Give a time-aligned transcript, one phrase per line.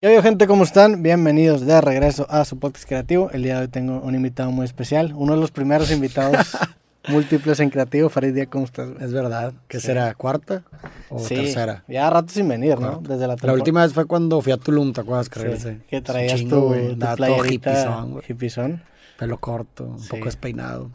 [0.00, 0.46] ¿Qué hay, gente?
[0.46, 1.02] ¿Cómo están?
[1.02, 3.30] Bienvenidos de regreso a su podcast creativo.
[3.32, 6.56] El día de hoy tengo un invitado muy especial, uno de los primeros invitados
[7.08, 8.08] múltiples en creativo.
[8.08, 8.90] Farid Díaz, ¿cómo estás?
[9.00, 9.52] Es verdad.
[9.66, 10.14] ¿Qué será?
[10.14, 10.62] ¿Cuarta
[11.10, 11.82] o Sí, tercera?
[11.88, 13.00] Ya rato sin venir, ¿no?
[13.02, 15.28] Desde la, La última vez fue cuando fui a Tulum, ¿te acuerdas?
[15.28, 16.94] Que Sí, que traías chingo, tu, güey.
[16.96, 18.82] tu playerita hippiezón.
[19.18, 20.10] Pelo corto, un Sí.
[20.10, 20.92] poco despeinado.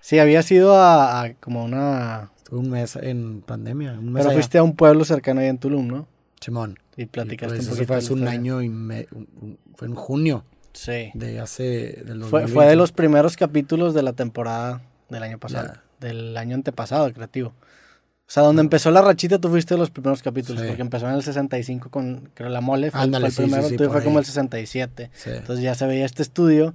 [0.00, 2.28] Sí, había sido a, a como una...
[2.36, 3.92] Estuve un mes en pandemia.
[3.92, 4.34] Un mes Pero allá.
[4.36, 6.06] fuiste a un pueblo cercano ahí en Tulum, ¿no?
[6.42, 6.78] Simón.
[6.96, 7.86] Y Y, platicaste pues, un eso poquito.
[7.86, 9.06] fue hace un año y me...
[9.12, 11.10] un- fue en junio Sí.
[11.14, 12.02] de hace...
[12.04, 12.52] Del Fue, 2020.
[12.52, 17.48] fue de los primeros capítulos de la temporada del año pasado, del año antepasado, creativo.
[17.48, 20.68] O sea, donde empezó la rachita, tú fuiste de los primeros capítulos, Sí.
[20.68, 23.68] porque empezó en el 65 con, creo, La Mole, fue, Ándale, fue el sí, primero,
[23.68, 25.10] sí, tú fue como el 67.
[25.12, 25.30] Sí.
[25.30, 26.72] Entonces ya se veía este estudio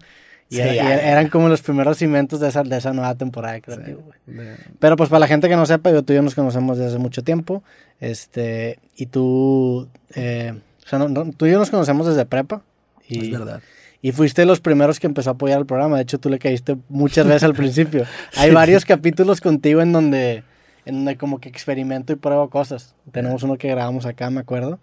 [0.49, 1.11] y, Sí, era- y ya, era- ya.
[1.11, 4.01] eran como los primeros cimientos de esa, de esa nueva temporada de creativo.
[4.01, 4.19] güey.
[4.37, 6.77] De- Pero pues para la gente que no sepa, yo, tú y yo nos conocemos
[6.77, 7.63] desde hace mucho tiempo,
[7.99, 10.53] este, y tú, eh,
[10.85, 12.61] o sea, no- no- tú y yo nos conocemos desde prepa.
[13.09, 13.61] Y, Es verdad.
[14.01, 15.97] y fuiste los primeros que empezó a apoyar el programa.
[15.97, 18.05] De hecho, tú le caíste muchas veces al principio.
[18.37, 20.43] Hay varios capítulos contigo en donde,
[20.85, 22.95] en donde como que experimento y pruebo cosas.
[23.11, 24.79] Tenemos uno que grabamos acá, me acuerdo.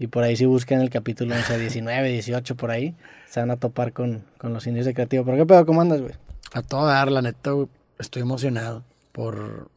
[0.00, 2.94] Y por ahí si buscan el capítulo, no sé, 19, 18, por ahí,
[3.28, 5.24] se van a topar con, con los indios de creativo.
[5.24, 5.66] ¿Pero qué pedo?
[5.66, 6.14] ¿Cómo andas, güey?
[6.52, 9.68] A todo dar, la neta, güey, estoy emocionado por...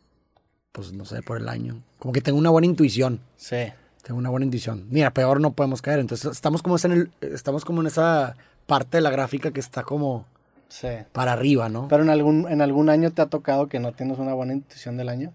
[0.72, 1.82] Pues no sé, por el año.
[2.00, 3.20] Como que tengo una buena intuición.
[3.36, 3.58] Sí.
[4.04, 4.88] Tengo una buena intuición.
[4.90, 6.00] Mira, peor no podemos caer.
[6.00, 8.36] Entonces, estamos como, en el, estamos como en esa
[8.68, 10.26] parte de la gráfica que está como
[10.70, 10.88] Sí.
[11.12, 11.90] para arriba, ¿no?
[11.90, 14.96] Pero en algún, en algún año te ha tocado que no tienes una buena intuición
[14.96, 15.34] del año.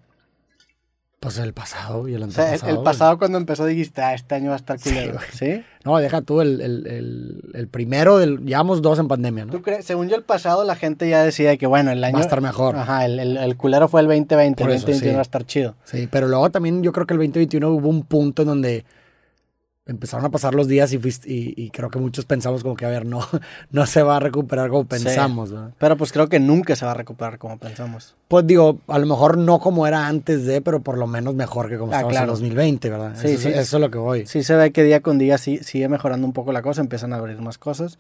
[1.19, 2.71] Pues el pasado y el O sea, antepasado.
[2.73, 5.19] el, el pasado cuando empezó dijiste, ah, este año va a estar culero.
[5.33, 5.63] ¿Sí?
[5.85, 8.45] No, deja tú el, el, el, primero del...
[8.45, 9.53] Llevamos dos en pandemia, ¿no?
[9.53, 9.87] ¿Tú crees?
[9.87, 12.15] Según yo, el pasado la gente ya decía que, bueno, el año...
[12.15, 12.77] Va a estar mejor.
[12.77, 15.15] Ajá, el, culero fue el 2020, Por el eso, 2021 sí.
[15.15, 15.75] va a estar chido.
[15.85, 18.85] Sí, pero luego también yo creo que el 2021 hubo un punto en donde
[19.87, 22.85] empezaron a pasar los días y, fuiste- y, y creo que muchos pensamos como que,
[22.87, 23.21] a ver, no,
[23.71, 24.89] no se va a recuperar como Sí.
[24.89, 25.71] pensamos, ¿verdad?
[25.79, 28.17] Pero pues creo que nunca se va a recuperar como pensamos.
[28.29, 31.69] Pues digo, a lo mejor no como era antes de, pero por lo menos mejor
[31.69, 32.25] que como Ah, estábamos claro.
[32.27, 33.13] en 2020, ¿verdad?
[33.15, 33.49] Sí, eso, sí.
[33.51, 34.27] eso es lo que voy.
[34.27, 37.13] Sí se ve que día con día sí, sigue mejorando un poco la cosa, empiezan
[37.13, 37.99] a abrir más cosas.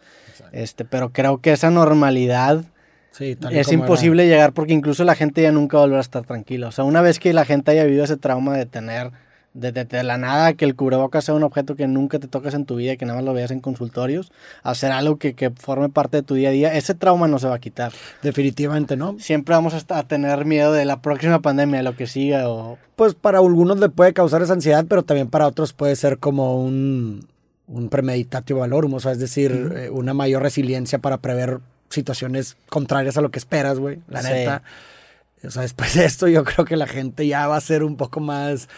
[0.50, 2.64] Este, pero creo que esa normalidad
[3.12, 3.72] Sí, es como era.
[3.72, 6.68] imposible llegar porque incluso la gente ya nunca volverá a estar tranquila.
[6.68, 9.10] O sea, una vez que la gente haya vivido ese trauma de tener
[9.56, 12.54] de, de- de la nada que el cubrebocas sea un objeto que nunca te tocas
[12.54, 14.30] en tu vida y que nada más lo veas en consultorios,
[14.62, 17.48] hacer algo que, que forme parte de tu día a día, ese trauma no se
[17.48, 17.92] va a quitar.
[18.22, 19.16] Definitivamente, ¿no?
[19.18, 22.78] Siempre vamos a, a tener miedo de la próxima pandemia, de lo que siga o...
[22.96, 26.62] Pues para algunos le puede causar esa ansiedad, pero también para otros puede ser como
[26.62, 27.26] un,
[27.66, 31.58] un premeditatio valorum, o sea, es decir, eh, una mayor resiliencia para prever
[31.90, 34.28] situaciones contrarias a lo que esperas, güey, la Sí.
[34.32, 34.62] neta.
[35.44, 37.96] O sea, después de esto yo creo que la gente ya va a ser un
[37.96, 38.68] poco más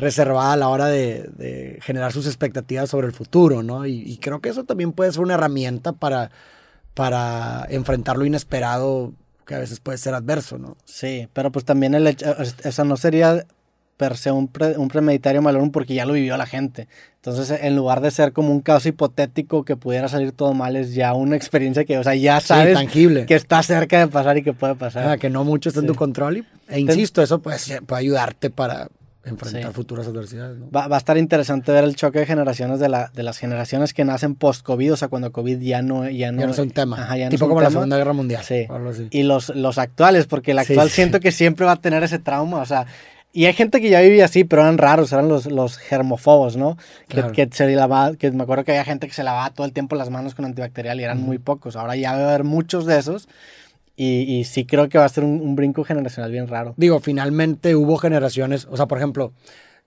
[0.00, 3.86] reservada a la hora de, de generar sus expectativas sobre el futuro, ¿no?
[3.86, 6.30] Y, y creo que eso también puede ser una herramienta para,
[6.94, 9.12] para enfrentar lo inesperado
[9.46, 10.76] que a veces puede ser adverso, ¿no?
[10.84, 12.26] Sí, pero pues también el hecho,
[12.64, 13.44] o sea, no sería
[13.96, 16.88] per se un, pre- un premeditario malorum porque ya lo vivió la gente.
[17.16, 20.94] Entonces, en lugar de ser como un caso hipotético que pudiera salir todo mal, es
[20.94, 23.26] ya una experiencia que, o sea, ya Sí, sabes tangible.
[23.26, 25.06] que está cerca de pasar y que puede pasar.
[25.06, 25.92] Ah, que no mucho está en Sí.
[25.92, 26.38] tu control.
[26.38, 28.88] Y, e insisto, eso puede, puede ayudarte para
[29.30, 29.74] enfrentar Sí.
[29.74, 30.58] futuras adversidades.
[30.58, 30.70] ¿no?
[30.70, 33.94] Va, va a estar interesante ver el choque de generaciones de, la, de las generaciones
[33.94, 36.70] que nacen post-COVID, o sea, cuando COVID ya no, ya no, ya no es un
[36.70, 37.02] tema.
[37.02, 37.80] Ajá, ya no tipo como la tema.
[37.80, 38.42] Segunda Guerra Mundial.
[38.44, 38.66] Sí.
[38.68, 39.08] o algo así.
[39.10, 40.96] y los, los actuales, porque el actual sí.
[40.96, 42.86] siento que siempre va a tener ese trauma, o sea,
[43.32, 46.76] y hay gente que ya vivía así, pero eran raros, eran los, los germofobos, ¿no?
[47.08, 47.32] Que, Claro.
[47.32, 49.94] que se lavaba, que me acuerdo que había gente que se lavaba todo el tiempo
[49.94, 52.98] las manos con antibacterial y eran muy pocos, ahora ya va a haber muchos de
[52.98, 53.28] esos
[54.00, 56.72] y, y sí creo que va a ser un, un brinco generacional bien raro.
[56.78, 59.34] Digo, finalmente hubo generaciones, o sea, por ejemplo,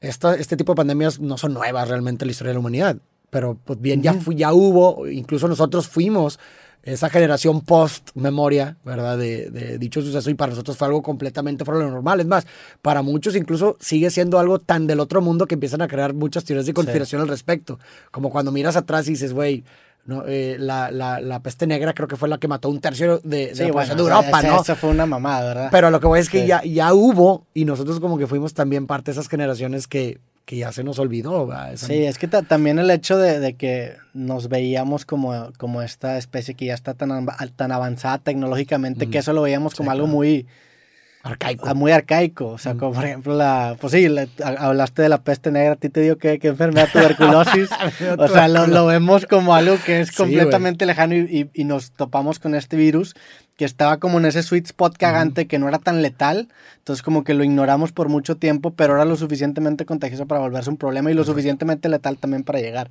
[0.01, 2.97] esta, este tipo de pandemias no son nuevas realmente en la historia de la humanidad,
[3.31, 6.40] pero pues bien, ya, ya hubo, incluso nosotros fuimos
[6.84, 9.18] esa generación post-memoria, ¿verdad?
[9.18, 12.19] De, de dicho suceso y para nosotros fue algo completamente fuera de lo normal.
[12.19, 12.46] Es más,
[12.84, 16.44] para muchos incluso sigue siendo algo tan del otro mundo que empiezan a crear muchas
[16.44, 17.79] teorías de conspiración al respecto.
[18.12, 19.63] Como cuando miras atrás y dices, güey,
[20.06, 23.20] no, eh, la, la, la peste negra creo que fue la que mató un tercio
[23.23, 24.61] de, de la población de o sea, Europa, ¿no?
[24.61, 25.70] Eso fue una mamada, ¿verdad?
[25.72, 26.47] Pero lo que voy es que Sí.
[26.47, 30.58] ya, ya hubo, y nosotros como que fuimos también parte de esas generaciones que, que
[30.58, 31.50] ya se nos olvidó.
[31.76, 36.17] Sí, es que ta- también el hecho de, de que nos veíamos como, como esta
[36.17, 37.26] especie que ya está tan,
[37.56, 40.17] tan avanzada tecnológicamente, que eso lo veíamos como Sí, algo claro.
[40.17, 40.46] muy,
[41.25, 41.66] Arcaico.
[41.70, 42.47] ah, muy arcaico.
[42.47, 43.78] O sea, como por ejemplo la...
[43.79, 46.49] Pues sí, la- ha- hablaste de la peste negra, a ti te dio que, que
[46.49, 47.70] enfermedad tuberculosis.
[48.17, 51.20] o sea, lo, lo vemos como algo que es Sí, completamente lejano y,
[51.53, 53.16] y- y nos topamos con este virus
[53.55, 57.23] que estaba como en ese sweet spot cagante que no era tan letal, entonces como
[57.23, 61.11] que lo ignoramos por mucho tiempo, pero era lo suficientemente contagioso para volverse un problema
[61.11, 62.90] y lo suficientemente letal también para llegar.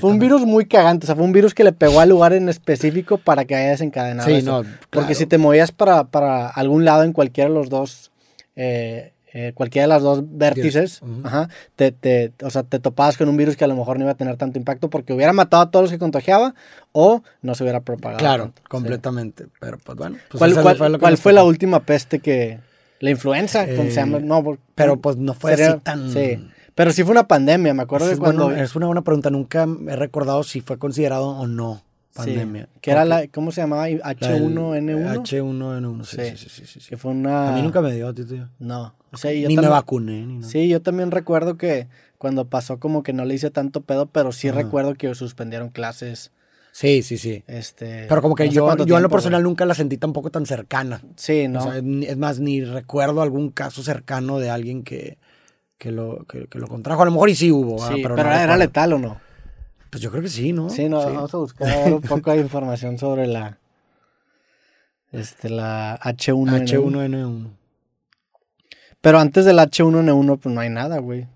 [0.00, 2.32] Fue un virus muy cagante, o sea, fue un virus que le pegó al lugar
[2.32, 4.64] en específico para que haya desencadenado Sí, eso.
[4.64, 8.10] no, Porque si te movías para, para algún lado en cualquiera de los dos,
[8.56, 13.28] eh, eh, cualquiera de las dos vértices, ajá, te, te- o sea, te topabas con
[13.28, 15.62] un virus que a lo mejor no iba a tener tanto impacto porque hubiera matado
[15.62, 16.54] a todos los que contagiaba
[16.92, 18.18] o no se hubiera propagado.
[18.18, 18.60] Claro, tanto.
[18.62, 18.68] Sí.
[18.68, 19.46] completamente.
[19.60, 20.16] Pero pues bueno.
[20.28, 22.60] pues ¿Cuál, cuál- fue cuál fue la última peste que...
[23.00, 24.18] La influenza, ¿cómo se Eh, llama?
[24.20, 26.12] No, Pero pues no fue sería- así tan...
[26.12, 26.38] Sí,
[26.74, 28.44] pero sí fue una pandemia, me acuerdo Eso que es, cuando...
[28.44, 29.28] bueno, es una buena pregunta.
[29.30, 32.68] Nunca he recordado si fue considerado o no sí, pandemia.
[32.80, 33.26] que era la...
[33.28, 33.88] ¿Cómo se llamaba?
[33.88, 35.22] la del- H1N1.
[35.22, 36.36] H1N1, sí, Sí.
[36.48, 36.88] sí, sí, sí.
[36.90, 37.48] Que fue una...
[37.48, 38.48] A mí nunca me dio, dio.
[38.58, 40.48] No, yo Ni me vacuné, ni nada.
[40.50, 41.88] Sí, yo también recuerdo que
[42.18, 44.62] cuando pasó como que no le hice tanto pedo, pero sí Ajá.
[44.62, 46.30] recuerdo que suspendieron clases.
[46.72, 47.44] Sí, sí, sí.
[47.46, 49.50] Este, Pero como que no sé yo, yo en lo personal güey.
[49.50, 51.02] nunca la sentí tampoco tan cercana.
[51.16, 51.58] Sí, no.
[51.58, 55.18] O sea, es más, ni recuerdo algún caso cercano de alguien que,
[55.76, 57.02] que, lo, que, que lo contrajo.
[57.02, 59.20] A lo mejor y sí hubo, sí, pero, pero, no era letal o no.
[59.90, 60.70] Pues yo creo que sí, ¿no?
[60.70, 63.58] Sí, no, vamos a buscar un poco de información sobre la
[65.12, 66.66] este la H1N1.
[66.66, 67.61] H1N1.
[69.02, 71.26] Pero antes del H1N1 pues no hay nada, güey.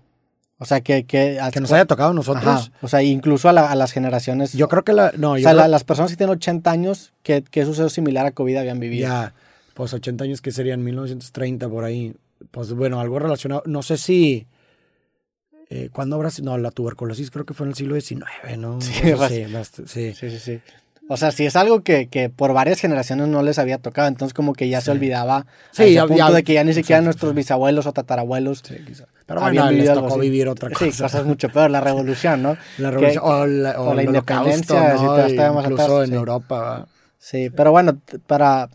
[0.57, 2.43] O sea, que que, Que nos haya tocado a nosotros.
[2.47, 5.11] Ajá, o sea, incluso a, la- a las generaciones Yo creo que la.
[5.15, 7.89] No, o yo sea, creo- la- las personas que tienen 80 años, ¿qué, qué suceso
[7.89, 9.07] similar a COVID habían vivido?
[9.07, 9.35] Ya,
[9.75, 12.15] pues 80 años que serían 1930 por ahí.
[12.49, 13.61] Pues bueno, algo relacionado.
[13.67, 14.47] No sé si.
[15.69, 16.45] Eh, ¿Cuándo habrá sido?
[16.51, 18.79] No, la tuberculosis creo que fue en el siglo XIX, ¿no?
[18.81, 20.13] Sí, bast- sí, bast- sí.
[20.15, 20.59] Sí, sí, sí.
[21.09, 24.33] O sea, sí es algo que, que por varias generaciones no les había tocado, entonces
[24.33, 24.91] como que ya se Sí.
[24.91, 27.85] olvidaba Sí, a ese ya- punto ya- de que ya ni siquiera exacto, nuestros bisabuelos
[27.85, 29.05] o tatarabuelos Sí, quizá.
[29.25, 30.91] Pero habían bueno, les tocó vivir otra cosa.
[30.91, 32.57] Sí, cosas mucho peor, la revolución, ¿no?
[32.77, 34.97] La revolución, que- o la, o o la el independencia, ¿no?
[34.99, 36.13] si Incluso atrás, en sí.
[36.15, 36.87] Europa.
[37.19, 38.69] Sí, pero bueno, para,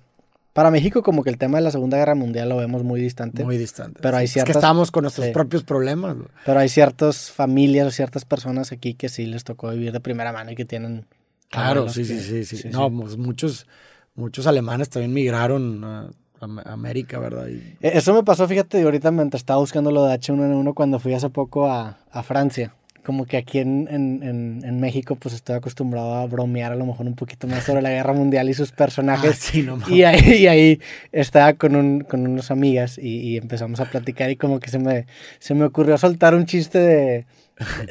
[0.54, 3.44] para México como que el tema de la Segunda Guerra Mundial lo vemos muy distante,
[3.44, 4.00] Muy distante.
[4.02, 5.32] Pero hay Sí, Es ciertas- que estábamos con nuestros sí.
[5.32, 6.16] propios problemas.
[6.46, 10.32] pero hay ciertas familias o ciertas personas aquí que sí les tocó vivir de primera
[10.32, 11.04] mano y que tienen...
[11.52, 13.66] Claro, sí, sí, que- sí, sí, No, pues muchos,
[14.14, 16.10] muchos alemanes también migraron a,
[16.40, 17.46] a América, ¿verdad?
[17.48, 21.14] Y- E- Eso me pasó, fíjate, ahorita mientras estaba buscando lo de H1N1 cuando fui
[21.14, 22.74] hace poco a, a Francia.
[23.04, 26.86] Como que aquí en, en, en, en México pues estoy acostumbrado a bromear a lo
[26.86, 29.38] mejor un poquito más sobre la guerra mundial y sus Ah, personajes.
[29.38, 29.76] sí, no.
[29.88, 34.30] Y ahí, y ahí estaba con, un, con unas amigas y, y empezamos a platicar
[34.30, 35.06] y como que se me,
[35.40, 37.26] se me ocurrió soltar un chiste de...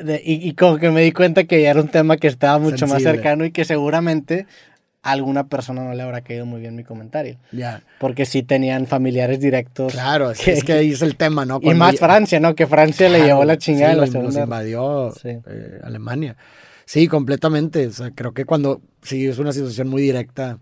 [0.03, 2.59] de- y, y como que me di cuenta que ya era un tema que estaba
[2.59, 4.45] mucho más cercano y que seguramente
[5.03, 7.37] a alguna persona no le habrá caído muy bien mi comentario.
[7.51, 7.81] Ya.
[7.99, 9.93] Porque sí tenían familiares directos.
[9.93, 11.59] Claro, es, que- es que ahí es el tema, ¿no?
[11.63, 12.53] y más Francia, ¿no?
[12.55, 14.39] Que Francia le llevó la chingada sí, la los- segunda.
[14.39, 15.29] Nos invadió Sí.
[15.29, 16.35] eh, Alemania.
[16.85, 17.87] Sí, completamente.
[17.87, 20.59] O sea, creo que cuando sí es una situación muy directa,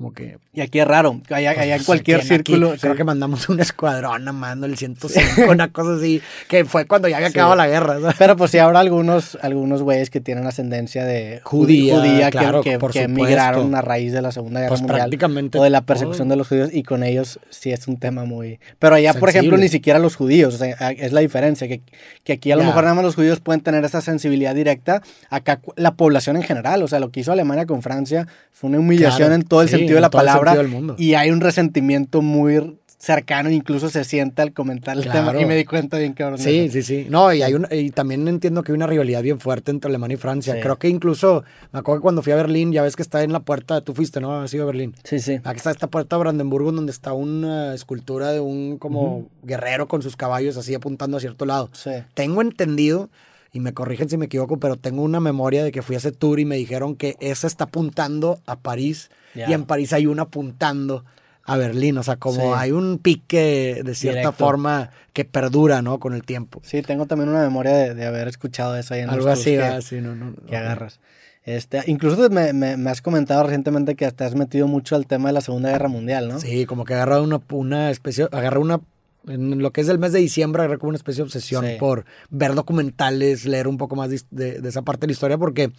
[0.00, 0.38] como que.
[0.54, 1.20] Y aquí es raro.
[1.28, 2.72] Allá, allá en pues, cualquier aquí- aquí círculo.
[2.80, 7.06] Creo que mandamos un escuadrón a mando el 105, una cosa así, que fue cuando
[7.06, 7.98] ya había acabado la guerra.
[8.18, 12.78] Pero pues sí habrá algunos, algunos güeyes que tienen ascendencia de Judía, que- claro, que,
[12.78, 13.22] por que supuesto.
[13.26, 14.98] emigraron a raíz de la Segunda Guerra Pues Mundial.
[15.00, 16.70] prácticamente O de la persecución de los judíos.
[16.72, 18.58] Y con ellos sí es un tema muy...
[18.78, 20.54] Pero allá, por ejemplo, ni siquiera los judíos.
[20.54, 21.68] O sea, es la diferencia.
[21.68, 21.82] Que,
[22.24, 25.02] que aquí a lo mejor nada más los judíos pueden tener esa sensibilidad directa.
[25.28, 26.82] Acá la población en general.
[26.82, 29.68] O sea, lo que hizo Alemania con Francia fue una humillación Claro, en todo el
[29.68, 30.52] sí, sentido de en la palabra.
[30.52, 30.94] sentido del mundo.
[30.98, 33.48] Y hay un resentimiento muy cercano.
[33.50, 35.30] Incluso se siente al comentar el Claro.
[35.30, 35.40] tema.
[35.40, 36.38] Y me di cuenta bien cabrón.
[36.38, 37.06] de Sí, sí, sí.
[37.08, 40.16] No, y hay una, y también entiendo que hay una rivalidad bien fuerte entre Alemania
[40.16, 40.52] y Francia.
[40.54, 40.60] Sí.
[40.60, 41.42] Creo que incluso,
[41.72, 43.94] me acuerdo que cuando fui a Berlín, ya ves que está en la puerta, tú
[43.94, 44.38] fuiste, ¿no?
[44.42, 44.94] Has ido a Berlín.
[45.04, 45.40] Sí, sí.
[45.44, 50.02] Aquí está esta puerta de Brandenburgo donde está una escultura de un como guerrero con
[50.02, 51.70] sus caballos así apuntando a cierto lado.
[51.72, 51.92] Sí.
[52.12, 53.08] Tengo entendido,
[53.52, 56.12] y me corrigen si me equivoco, pero tengo una memoria de que fui a ese
[56.12, 60.22] tour y me dijeron que esa está apuntando a París y en París hay una
[60.22, 61.04] apuntando
[61.44, 61.98] a Berlín.
[61.98, 62.48] O sea, como Sí.
[62.54, 64.44] hay un pique de cierta Directo.
[64.44, 65.98] forma que perdura, ¿no?
[65.98, 66.60] Con el tiempo.
[66.64, 69.50] Sí, tengo también una memoria de, de haber escuchado eso ahí en Algo los así,
[69.52, 69.80] que, ¿verdad?
[69.80, 70.58] Sí, no, no, que no.
[70.58, 71.00] agarras.
[71.42, 75.30] Este, incluso me, me- me has comentado recientemente que te has metido mucho al tema
[75.30, 76.38] de la Segunda Guerra Mundial, ¿no?
[76.38, 78.80] Sí, como que agarra una, una especie, agarra una,
[79.26, 81.76] en lo que es el mes de diciembre, agarra como una especie de obsesión Sí.
[81.78, 85.38] por ver documentales, leer un poco más de, de- de esa parte de la historia,
[85.38, 85.72] porque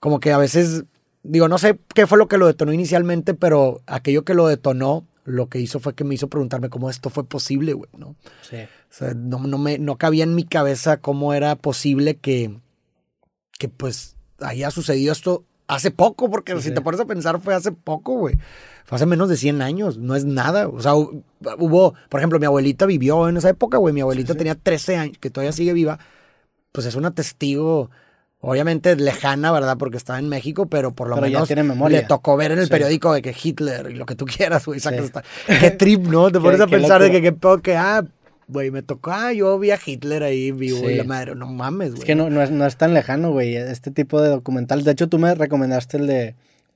[0.00, 0.84] como que a veces,
[1.22, 5.06] digo, no sé qué fue lo que lo detonó inicialmente, pero aquello que lo detonó,
[5.24, 8.16] lo que hizo fue que me hizo preguntarme cómo esto fue posible, güey, ¿no?
[8.48, 8.56] Sí.
[8.56, 12.58] O sea, no, no, me, no cabía en mi cabeza cómo era posible que,
[13.58, 17.54] que pues haya sucedido esto hace poco, porque Sí, si te pones a pensar fue
[17.54, 18.36] hace poco, güey.
[18.84, 20.66] Fue hace menos de 100 años, no es nada.
[20.68, 21.22] O sea, hu-
[21.58, 23.92] hubo, por ejemplo, mi abuelita vivió en esa época, güey.
[23.94, 25.98] Mi abuelita tenía 13 años, que todavía sigue viva.
[26.72, 27.90] Pues es una testigo
[28.40, 29.76] obviamente lejana, ¿verdad?
[29.78, 32.00] Porque estaba en México, pero por lo Pero menos tiene memoria.
[32.02, 32.70] le tocó ver en el Sí.
[32.70, 34.80] periódico de que Hitler y lo que tú quieras, güey.
[35.60, 36.30] Qué trip, ¿no?
[36.30, 38.04] Te pones a pensar de que, qué pedo que, ah,
[38.48, 40.96] güey, me tocó, ah, yo vi a Hitler ahí vivo y Sí.
[40.96, 42.00] la madre, no mames, güey.
[42.00, 44.84] Es que no, no, es, no es tan lejano, güey, este tipo de documentales.
[44.84, 46.34] De hecho, tú me recomendaste el de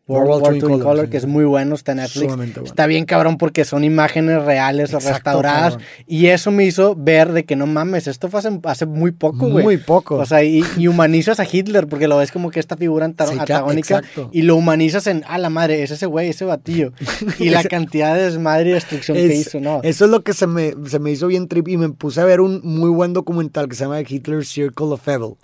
[0.09, 1.11] World War II in Color, sí.
[1.13, 2.35] que es muy bueno, está en Netflix.
[2.37, 2.53] Bueno.
[2.65, 5.75] Está bien cabrón porque son imágenes reales Exacto, restauradas.
[5.75, 5.89] cabrón.
[6.09, 9.49] Y eso me hizo ver de que no mames, esto fue hace, hace muy poco,
[9.49, 9.65] güey.
[9.65, 10.17] Muy poco.
[10.17, 13.39] O sea, y, y humanizas a Hitler porque lo ves como que esta figura Sí,
[13.39, 14.29] antagónica exacto.
[14.33, 16.93] y lo humanizas en, ah, la madre, es ese güey, ese batillo.
[17.39, 19.81] Y la cantidad de desmadre y destrucción que Es- hizo, ¿no?
[19.85, 22.25] Eso es lo que se me, se me hizo bien trip y me puse a
[22.25, 25.35] ver un muy buen documental que se llama Hitler's Circle of Evil,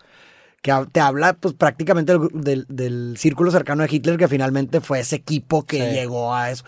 [0.62, 5.00] que te habla pues prácticamente del, del- del círculo cercano de Hitler que finalmente fue
[5.00, 5.94] ese equipo que Sí.
[5.94, 6.64] llegó a eso.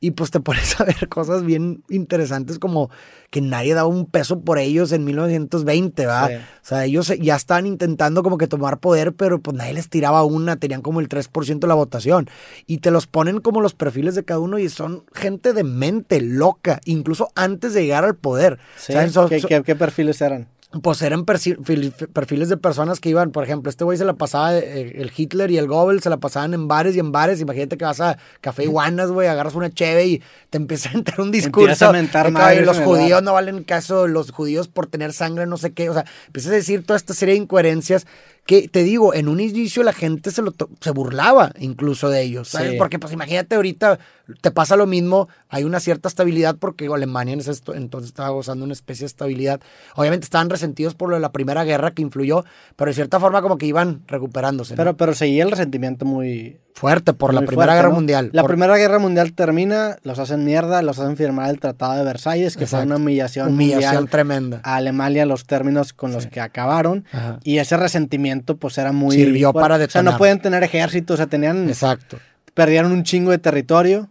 [0.00, 2.90] Y pues te pones a ver cosas bien interesantes como
[3.30, 6.28] que nadie daba un peso por ellos en 1920, ¿verdad?
[6.28, 6.34] Sí.
[6.36, 10.22] O sea, ellos ya estaban intentando como que tomar poder, pero pues nadie les tiraba
[10.22, 12.28] una, tenían como el 3% de la votación.
[12.66, 16.20] Y te los ponen como los perfiles de cada uno y son gente de mente
[16.20, 18.58] loca, incluso antes de llegar al poder.
[18.76, 19.10] Sí, ¿Saben?
[19.28, 20.48] ¿Qué, qué- qué perfiles eran?
[20.82, 24.94] Pues eran perfiles de personas que iban, por ejemplo, este güey se la pasaba, eh,
[24.96, 27.40] el Hitler y el Goebbels se la pasaban en bares y en bares.
[27.40, 31.20] Imagínate que vas a Café Iguanas, güey, agarras una cheve y te empieza a entrar
[31.20, 31.88] un discurso.
[31.88, 33.22] A mentar "Ay, los judíos bar".
[33.22, 35.90] no valen caso, los judíos por tener sangre, no sé qué.
[35.90, 38.06] O sea, empiezas a decir toda esta serie de incoherencias
[38.46, 42.48] que, te digo, en un inicio la gente se, lo se burlaba incluso de ellos,
[42.48, 42.72] ¿sabes?
[42.72, 42.76] Sí.
[42.78, 43.98] Porque pues imagínate ahorita
[44.40, 48.64] te pasa lo mismo, hay una cierta estabilidad porque Alemania en ese entonces estaba gozando
[48.64, 49.60] una especie de estabilidad.
[49.96, 52.44] Obviamente estaban resentidos por lo de la Primera Guerra que influyó,
[52.76, 54.74] pero de cierta forma como que iban recuperándose.
[54.74, 54.76] ¿no?
[54.76, 57.94] Pero, pero seguía el resentimiento muy, fuerte por la Primera fuerte, Guerra ¿no?
[57.94, 58.30] Mundial.
[58.32, 62.04] La por- Primera Guerra Mundial termina, los hacen mierda, los hacen firmar el Tratado de
[62.04, 64.60] Versalles, que fue una humillación, humillación tremenda.
[64.64, 67.04] a Alemania, los términos con los que acabaron.
[67.12, 67.38] Ajá.
[67.44, 69.16] Y ese resentimiento, pues era muy.
[69.16, 70.12] Sirvió para O sea, detonar.
[70.14, 71.68] no pueden tener ejército, o sea, tenían.
[71.68, 72.18] Exacto.
[72.54, 74.10] Perdieron un chingo de territorio.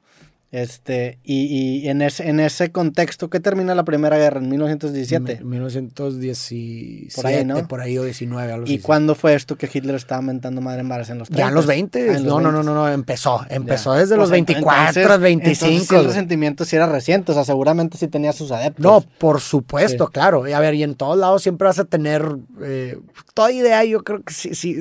[0.54, 1.46] Este, y,
[1.82, 4.40] y en, ese, en ese contexto, ¿qué termina la Primera Guerra?
[4.40, 5.40] En 1917.
[5.44, 7.68] Mi- 1917, Por ahí, ¿no?
[7.68, 10.90] por ahí o 19, algo ¿Y cuándo fue esto que Hitler estaba mentando madre en
[10.90, 11.10] bares?
[11.10, 11.44] ¿En los 30?
[11.44, 12.00] Ya en los 20.
[12.00, 12.66] Ah, en los no, no, no, 20s.
[12.66, 13.46] no, no, empezó.
[13.50, 14.02] Empezó Ya.
[14.02, 15.66] desde los Pues, 24, entonces- 25.
[15.66, 16.08] Entonces, sí, el güey.
[16.08, 18.84] resentimiento sí era reciente, o sea, seguramente sí tenía sus adeptos.
[18.84, 20.12] No, por supuesto, Sí.
[20.14, 20.48] claro.
[20.48, 22.24] Y A ver, y en todos lados siempre vas a tener
[22.62, 23.00] eh,
[23.34, 24.78] toda idea, yo creo que sí, sí.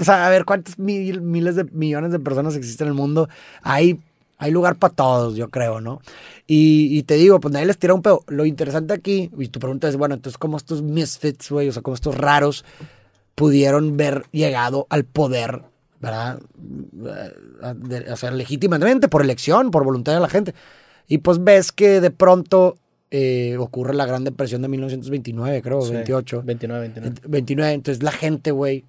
[0.00, 3.28] o sea, a ver, cuántos mil- miles de millones de personas existen en el mundo.
[3.62, 3.98] Hay,
[4.38, 6.00] hay lugar para todos, yo creo, ¿no?
[6.46, 8.24] Y, y te digo, pues nadie les tira un pedo.
[8.28, 11.82] Lo interesante aquí, y tu pregunta es, bueno, entonces, ¿cómo estos misfits, güey, o sea,
[11.82, 12.64] cómo estos raros
[13.34, 15.62] pudieron ver llegado al poder,
[16.00, 16.40] ¿verdad?
[18.10, 20.54] O sea, legítimamente, por elección, por voluntad de la gente.
[21.06, 22.76] Y pues ves que de pronto
[23.10, 26.42] eh, ocurre la Gran Depresión de 1929, creo, Sí, 28.
[26.44, 27.20] 29, 29.
[27.28, 28.84] 29, entonces la gente, güey,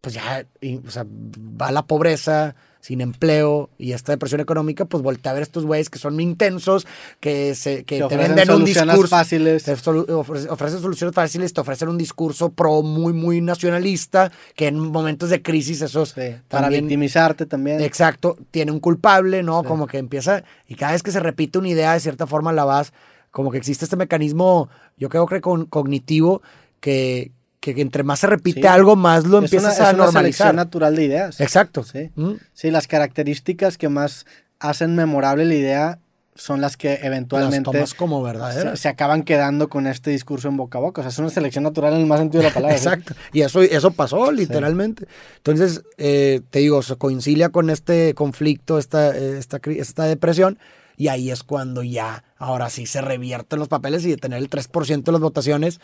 [0.00, 4.84] pues ya, y, o sea, va a la pobreza, sin empleo y esta depresión económica,
[4.86, 6.84] pues voltea a ver estos güeyes que son intensos,
[7.20, 9.06] que, se, que te venden un discurso.
[9.06, 9.62] fáciles.
[9.62, 15.30] Te ofrecen soluciones fáciles, te ofrecen un discurso pro muy, muy nacionalista, que en momentos
[15.30, 17.80] de crisis esos Sí, para victimizarte también.
[17.80, 19.62] Exacto, tiene un culpable, ¿no?
[19.62, 19.68] Sí.
[19.68, 22.64] Como que empieza, y cada vez que se repite una idea, de cierta forma la
[22.64, 22.92] vas,
[23.30, 26.42] como que existe este mecanismo, yo creo que con, cognitivo,
[26.80, 27.30] que,
[27.62, 28.66] que entre más se repite Sí.
[28.66, 30.46] algo, más lo es empiezas una, a es una normalizar.
[30.48, 31.40] selección natural de ideas.
[31.40, 31.84] Exacto.
[31.84, 32.10] Sí.
[32.16, 32.32] ¿Mm?
[32.52, 34.26] Sí, las características que más
[34.58, 35.98] hacen memorable la idea
[36.34, 38.80] son las que Las eventualmente tomas como se, verdaderas.
[38.80, 41.02] se acaban quedando con este discurso en boca a boca.
[41.02, 42.76] O sea, es una selección natural en el más sentido de la palabra.
[42.78, 42.84] ¿sí?
[42.88, 43.14] Exacto.
[43.32, 45.06] Y eso, eso pasó, literalmente.
[45.36, 50.58] Entonces, eh, te digo, se coincidia con este conflicto, esta, eh, esta, esta depresión,
[50.96, 54.48] y ahí es cuando ya, ahora sí, se revierten los papeles y de tener el
[54.50, 55.80] 3% de las votaciones,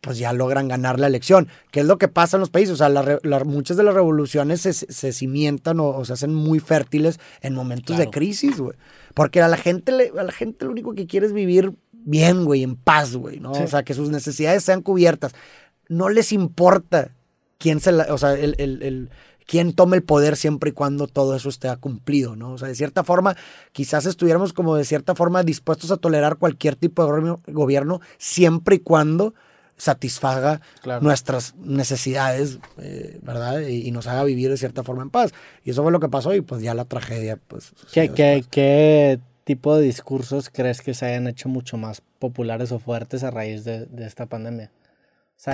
[0.00, 1.48] pues ya logran ganar la elección.
[1.70, 2.72] ¿Qué es lo que pasa en los países?
[2.74, 6.58] O sea, la muchas de las revoluciones se, se cimientan o, o se hacen muy
[6.58, 8.10] fértiles en momentos de Claro.
[8.12, 8.76] crisis, güey.
[9.14, 12.44] Porque a la gente, le- a la gente lo único que quiere es vivir bien,
[12.46, 13.54] güey, en paz, güey, ¿no?
[13.54, 13.62] Sí.
[13.62, 15.32] O sea, que sus necesidades sean cubiertas.
[15.88, 17.14] No les importa
[17.58, 19.10] quién se la, o sea, el, el- el-
[19.46, 22.52] quién tome el poder siempre y cuando todo eso esté cumplido, ¿no?
[22.52, 23.36] O sea, de cierta forma,
[23.72, 28.78] quizás estuviéramos como de cierta forma dispuestos a tolerar cualquier tipo de gobierno siempre y
[28.78, 29.34] cuando
[29.80, 31.02] satisfaga Claro.
[31.02, 33.60] nuestras necesidades, eh, ¿verdad?
[33.60, 35.32] Y, y nos haga vivir de cierta forma en paz.
[35.64, 37.72] Y eso fue lo que pasó y pues ya la tragedia, pues...
[37.92, 42.78] ¿Qué, qué, qué tipo de discursos crees que se hayan hecho mucho más populares o
[42.78, 44.70] fuertes a raíz de, de esta pandemia?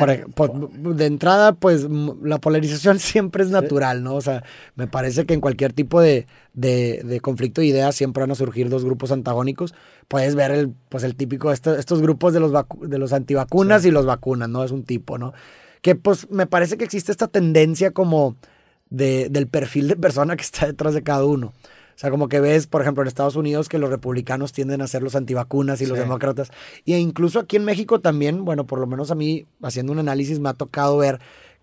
[0.01, 1.87] Por por- de entrada, pues
[2.23, 4.17] la polarización siempre es natural, ¿no?
[4.17, 4.43] O sea,
[4.75, 8.35] me parece que en cualquier tipo de, de- de conflicto de ideas siempre van a
[8.35, 9.75] surgir dos grupos antagónicos.
[10.09, 13.91] Puedes ver el, pues el típico, este- estos grupos de los, de los antivacunas y
[13.93, 14.65] los vacunas, ¿no?
[14.65, 15.33] Es un tipo, ¿no?
[15.83, 18.35] Que pues me parece que existe esta tendencia como
[18.91, 21.53] de, del perfil de persona que está detrás de cada uno.
[21.97, 24.87] O sea, como que ves, por ejemplo, en Estados Unidos que los republicanos tienden a
[24.87, 26.51] ser los antivacunas y los demócratas.
[26.85, 30.39] Y incluso aquí en México también, bueno, por lo menos a mí, haciendo un análisis,
[30.39, 31.21] me ha tocado ver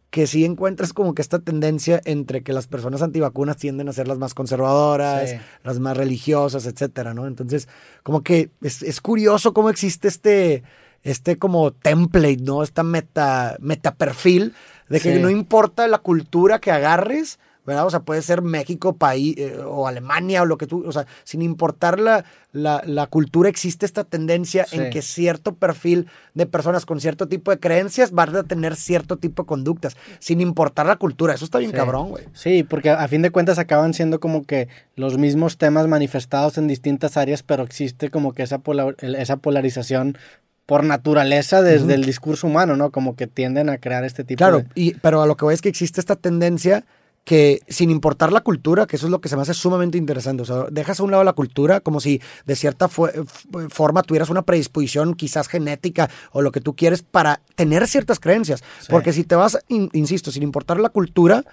[0.09, 4.07] que sí encuentras como que esta tendencia entre que las personas antivacunas tienden a ser
[4.07, 5.35] las más conservadoras, Sí.
[5.63, 7.27] las más religiosas, etcétera, ¿no?
[7.27, 7.67] Entonces,
[8.03, 10.63] como que es, es curioso cómo existe este,
[11.03, 12.63] este como template, ¿no?
[12.63, 14.53] Esta meta, meta perfil
[14.89, 15.21] de que Sí.
[15.21, 17.85] no importa la cultura que agarres, ¿verdad?
[17.85, 21.05] O sea, puede ser México, país, eh, o Alemania, o lo que tú, o sea,
[21.23, 24.77] sin importar la, la, la cultura, existe esta tendencia Sí.
[24.77, 29.17] en que cierto perfil de personas con cierto tipo de creencias van a tener cierto
[29.17, 31.33] tipo de conductas, sin importar la cultura.
[31.33, 31.77] Eso está bien Sí.
[31.77, 32.25] cabrón, güey.
[32.33, 36.67] Sí, porque a fin de cuentas acaban siendo como que los mismos temas manifestados en
[36.67, 40.17] distintas áreas, pero existe como que esa, pola- el- esa polarización
[40.65, 42.89] por naturaleza desde el discurso humano, ¿no?
[42.91, 44.65] Como que tienden a crear este tipo Claro, de...
[44.75, 46.85] y, pero a lo que voy es que existe esta tendencia
[47.23, 50.41] que sin importar la cultura, que eso es lo que se me hace sumamente interesante,
[50.43, 54.41] o sea, dejas a un lado la cultura como si de cierta forma tuvieras una
[54.41, 58.87] predisposición quizás genética o lo que tú quieres para tener ciertas creencias, Sí.
[58.89, 61.45] porque si te vas, in- insisto, sin importar la cultura,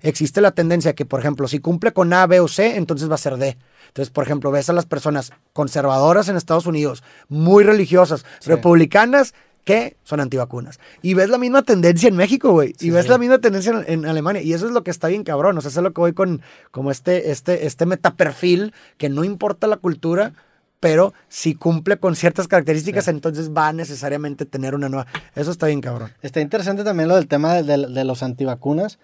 [0.00, 3.16] existe la tendencia que, por ejemplo, si cumple con A, B o C, entonces va
[3.16, 3.58] a ser D.
[3.88, 8.48] Entonces, por ejemplo, ves a las personas conservadoras en Estados Unidos, muy religiosas, Sí.
[8.50, 9.34] republicanas,
[9.68, 10.80] que son antivacunas.
[11.02, 12.74] Y ves la misma tendencia en México, güey.
[12.80, 13.10] y ves sí.
[13.10, 14.40] la misma tendencia en, en Alemania.
[14.40, 15.58] Y eso es lo que está bien cabrón.
[15.58, 19.24] O sea, eso es lo que voy con como este, este, este metaperfil, que no
[19.24, 20.32] importa la cultura,
[20.80, 23.10] pero si cumple con ciertas características, Sí.
[23.10, 25.06] entonces va a necesariamente tener una nueva.
[25.34, 26.12] Eso está bien cabrón.
[26.22, 28.98] Está interesante también lo del tema de, de- de los antivacunas,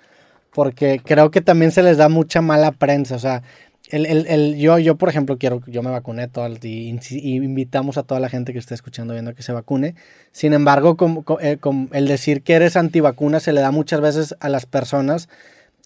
[0.54, 3.16] porque creo que también se les da mucha mala prensa.
[3.16, 3.42] O sea,
[3.90, 7.98] el, el- el- yo, yo, por ejemplo, quiero, yo me vacuné todo y, y invitamos
[7.98, 9.94] a toda la gente que esté escuchando viendo que se vacune.
[10.32, 11.58] Sin embargo, como- co- eh,
[11.92, 15.28] el decir que eres antivacuna se le da muchas veces a las personas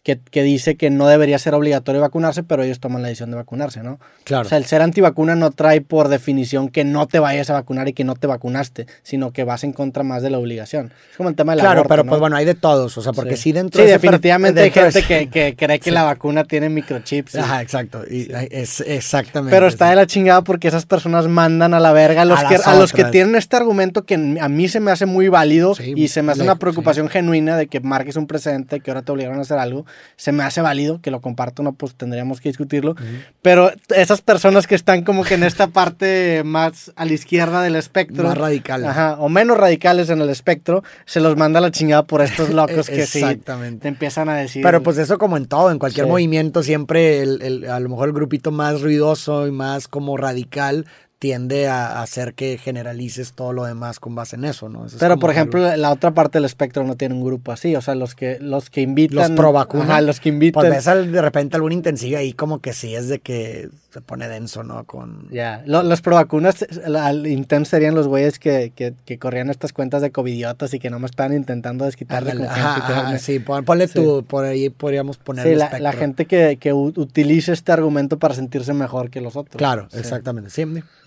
[0.02, 3.36] que, que dice que no debería ser obligatorio vacunarse, pero ellos toman la decisión de
[3.36, 3.98] vacunarse, ¿no?
[4.24, 4.46] Claro.
[4.46, 7.88] O sea, el ser antivacuna no trae por definición que no te vayas a vacunar
[7.88, 10.92] y que no te vacunaste, sino que vas en contra más de la obligación.
[11.10, 12.10] Es como el tema del claro, aborto, pero ¿no?
[12.10, 12.96] pues bueno, hay de todos.
[12.96, 15.30] O sea, porque sí, dentro Sí, de ese per- definitivamente hay dentro de gente que,
[15.30, 15.94] que cree que Sí.
[15.94, 17.36] la vacuna tiene microchips.
[17.36, 18.02] Ajá, exacto.
[18.08, 19.54] Y, es, exactamente.
[19.54, 19.90] pero está sí.
[19.90, 22.74] de la chingada porque esas personas mandan a la verga a los, A que, a
[22.76, 26.08] los que tienen este argumento que a mí se me hace muy válido Sí, y
[26.08, 29.12] se me hace le- una preocupación genuina de que marques un precedente que ahora te
[29.12, 29.84] obligaron a hacer algo.
[30.16, 32.94] Se me hace válido que lo comparto, no, pues tendríamos que discutirlo.
[33.42, 37.76] Pero esas personas que están como que en esta parte más a la izquierda del
[37.76, 38.24] espectro.
[38.28, 38.88] Más radicales.
[38.88, 42.50] Ajá, o menos radicales en el espectro, se los manda a la chingada por estos
[42.54, 43.82] locos que sí Exactamente.
[43.82, 44.62] te empiezan a decir.
[44.62, 46.10] Pero pues eso como en todo, en cualquier Sí.
[46.10, 50.86] movimiento siempre el, el- a lo mejor el grupito más ruidoso y más como radical
[51.18, 54.86] tiende a, hacer que generalices todo lo demás con base en eso, ¿no?
[54.86, 57.74] Eso Pero por ejemplo, algo- la otra parte del espectro no tiene un grupo así,
[57.74, 60.60] o sea, los que los que invitan los pro vacuna, Ajá, los que invitan.
[60.62, 64.00] pues ves al- de repente algún intensivo ahí como que sí es de que se
[64.00, 64.84] pone denso, ¿no?
[64.84, 66.64] Con Ya, Lo- los pro vacunas
[67.00, 70.88] al intent serían los güeyes que, que, que corrían estas cuentas de covidiotas y que
[70.90, 73.18] no me están intentando desquitar de tirarme.
[73.18, 73.94] sí, pon- ponle Sí.
[73.94, 75.82] tú, por ahí podríamos poner Sí, el la, espectro.
[75.82, 79.56] la gente que, que utilice este argumento para sentirse mejor que los otros.
[79.56, 79.98] Claro, Sí.
[79.98, 80.64] exactamente, sí,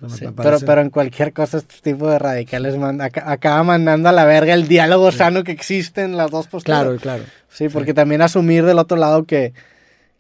[0.10, 4.26] Sí, pero, pero en cualquier cosa, este tipo de radicales manda- acaba mandando a la
[4.26, 6.82] verga el diálogo sano que existe en las dos posturas.
[6.84, 7.24] Claro, claro.
[7.50, 9.54] Sí, porque también asumir del otro lado que,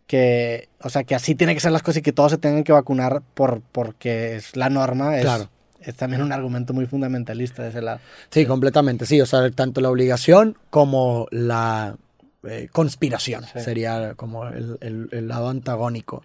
[0.07, 2.63] que, o sea, que así tienen que ser las cosas y que todos se tengan
[2.63, 5.49] que vacunar por, porque es la norma, es, Claro.
[5.79, 7.99] es también un argumento muy fundamentalista de ese lado.
[8.29, 9.21] Sí, completamente, sí.
[9.21, 11.95] O sea, tanto la obligación como la
[12.43, 16.23] eh, conspiración sería como el, el- el lado antagónico.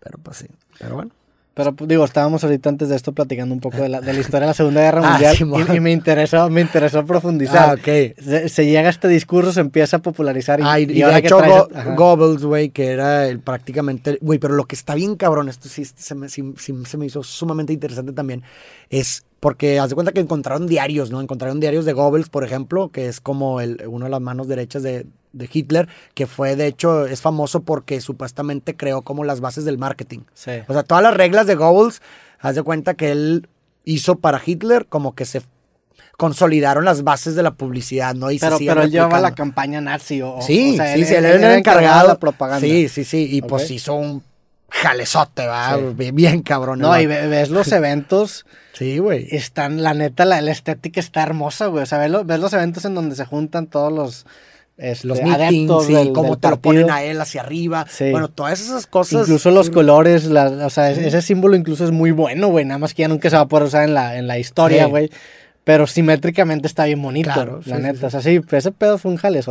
[0.00, 0.46] Pero pues sí.
[0.78, 1.10] Pero bueno.
[1.58, 4.20] Pero pues, digo, estábamos ahorita antes de esto platicando un poco de la, de la
[4.20, 5.36] historia de la Segunda Guerra Ah, Mundial
[5.72, 7.70] y, y me interesó, me interesó profundizar.
[7.70, 8.14] Ah, ok.
[8.16, 11.02] se, se llega a este discurso, se empieza a popularizar y, Ah, y, y y
[11.02, 11.94] ahora de hecho, traes- Go- ajá.
[11.96, 14.18] Goebbels, güey, que era el, prácticamente.
[14.20, 17.06] Güey, pero lo que está bien cabrón, esto sí, se, me, sí- sí se me
[17.06, 18.44] hizo sumamente interesante también,
[18.88, 21.20] es porque haz de cuenta que encontraron diarios, ¿no?
[21.20, 24.84] Encontraron diarios de Goebbels, por ejemplo, que es como el, uno de las manos derechas
[24.84, 29.64] de, de Hitler, que fue, de hecho, es famoso porque supuestamente creó como las bases
[29.64, 30.20] del marketing.
[30.34, 30.52] Sí.
[30.68, 32.00] O sea, todas las reglas de Goebbels,
[32.40, 33.48] haz de cuenta que él
[33.84, 35.42] hizo para Hitler como que se
[36.16, 38.30] consolidaron las bases de la publicidad, ¿no?
[38.30, 40.20] Y Pero, pero él llevaba la campaña nazi.
[40.20, 42.02] O, Sí, o sea, sí, sí, él, era el encargado.
[42.02, 42.60] de la propaganda.
[42.60, 43.28] Sí, sí, sí.
[43.30, 44.22] Y pues hizo un
[44.68, 45.76] jalezote, va.
[45.76, 45.82] Sí.
[45.96, 46.80] Bien, bien cabrón.
[46.80, 49.28] No, el y ves los eventos, Sí, güey.
[49.30, 51.84] están, la neta, la, la estética está hermosa, güey.
[51.84, 54.26] O sea, ves los eventos en donde se juntan todos los,
[54.78, 57.84] este, Los meetings, sí, del- cómo del te lo ponen a él hacia arriba.
[57.90, 58.10] Sí.
[58.10, 59.22] Bueno, todas esas cosas.
[59.22, 62.64] Incluso los sí, colores, la- o sea, ese- símbolo incluso es muy bueno, güey.
[62.64, 64.86] Nada más que ya nunca se va a poder usar en la, en la historia,
[64.86, 65.10] güey.
[65.68, 67.98] Pero simétricamente está bien bonito, Claro, la sí, neta.
[67.98, 69.50] sí, O sea, sí, ese pedo fue un jale Sí,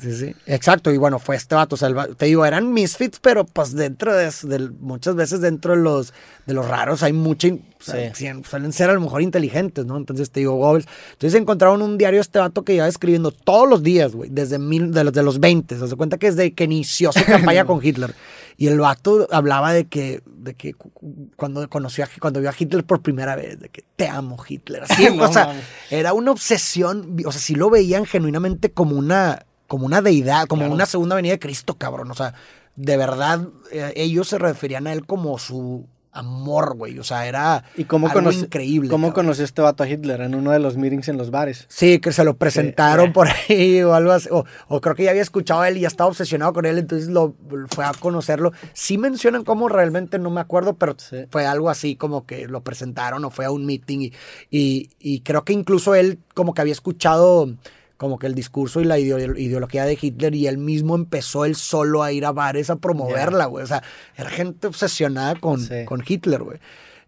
[0.00, 0.34] sí, sí.
[0.46, 1.74] Exacto, y bueno, fue este vato.
[1.74, 5.74] O sea, el te digo, eran misfits, pero pues dentro de, del- muchas veces dentro
[5.74, 6.14] de los,
[6.46, 7.48] de los raros hay mucha.
[7.48, 8.12] o sea,
[8.48, 9.96] suelen ser a lo mejor inteligentes, ¿no?
[9.96, 10.86] Entonces te digo, Goebbels.
[11.14, 14.92] Entonces encontraron un diario este vato que iba escribiendo todos los días, güey, desde mil,
[14.92, 15.76] de, los, de los 20.
[15.78, 18.14] Se hace cuenta que desde que inició su campaña con Hitler.
[18.58, 22.48] Y el vato hablaba de que, de que cu- cu- cuando conoció a, cuando vio
[22.48, 24.84] a Hitler por primera vez, de que te amo Hitler.
[24.84, 29.44] Así, No o sea, era una obsesión, o sea, sí lo veían genuinamente como una,
[29.66, 30.74] como una deidad, como Claro.
[30.74, 32.10] una segunda venida de Cristo, cabrón.
[32.10, 32.32] O sea,
[32.76, 35.86] de verdad, eh, ellos se referían a él como su
[36.16, 36.98] amor, güey.
[36.98, 38.88] O sea, era ¿Y cómo, algo conoce- increíble.
[38.90, 39.24] cómo cabrón.
[39.26, 40.20] conoció este vato a Hitler?
[40.22, 41.66] En uno de los meetings en los bares.
[41.68, 43.12] Sí, que se lo presentaron Sí.
[43.12, 44.28] por ahí o algo así.
[44.32, 46.78] O, o creo que ya había escuchado a él y ya estaba obsesionado con él,
[46.78, 47.34] entonces lo
[47.74, 48.52] fue a conocerlo.
[48.72, 51.26] Sí mencionan cómo realmente no me acuerdo, pero Sí.
[51.30, 54.12] fue algo así como que lo presentaron o fue a un meeting y,
[54.50, 57.48] y, y creo que incluso él como que había escuchado
[57.96, 61.56] como que el discurso y la ideo- ideología de Hitler y él mismo empezó él
[61.56, 63.64] solo a ir a bares a promoverla, güey.
[63.64, 63.82] O sea,
[64.16, 65.84] era gente obsesionada con, Sí.
[65.86, 66.58] con Hitler, güey.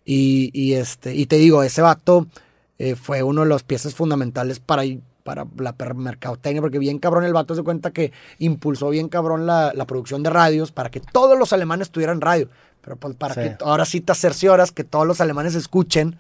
[0.05, 2.27] Y, y, este, y te digo, ese vato
[2.79, 4.83] eh, fue uno de los piezas fundamentales para,
[5.25, 9.73] para la mercadotecnia, porque bien cabrón el vato se cuenta que impulsó bien cabrón la,
[9.75, 12.49] la producción de radios para que todos los alemanes tuvieran radio.
[12.81, 13.41] Pero pues para Sí.
[13.41, 16.17] que ahora sí te cercioras que todos los alemanes escuchen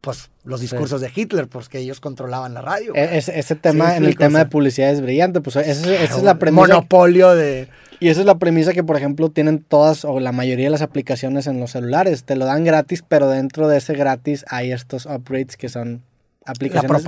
[0.00, 0.64] pues los Sí.
[0.66, 2.94] discursos de Hitler, pues que ellos controlaban la radio.
[2.94, 5.40] E- ese, ese tema Sí, en el tema de publicidad es brillante.
[5.40, 6.66] Pues esa, es- esa es Claro, la premisa.
[6.68, 7.68] Monopolio de...
[7.98, 10.80] Y esa es la premisa que, por ejemplo, tienen todas o la mayoría de las
[10.82, 12.24] aplicaciones en los celulares.
[12.24, 16.02] Te lo dan gratis, pero dentro de ese gratis hay estos upgrades que son
[16.50, 17.06] aplicaciones,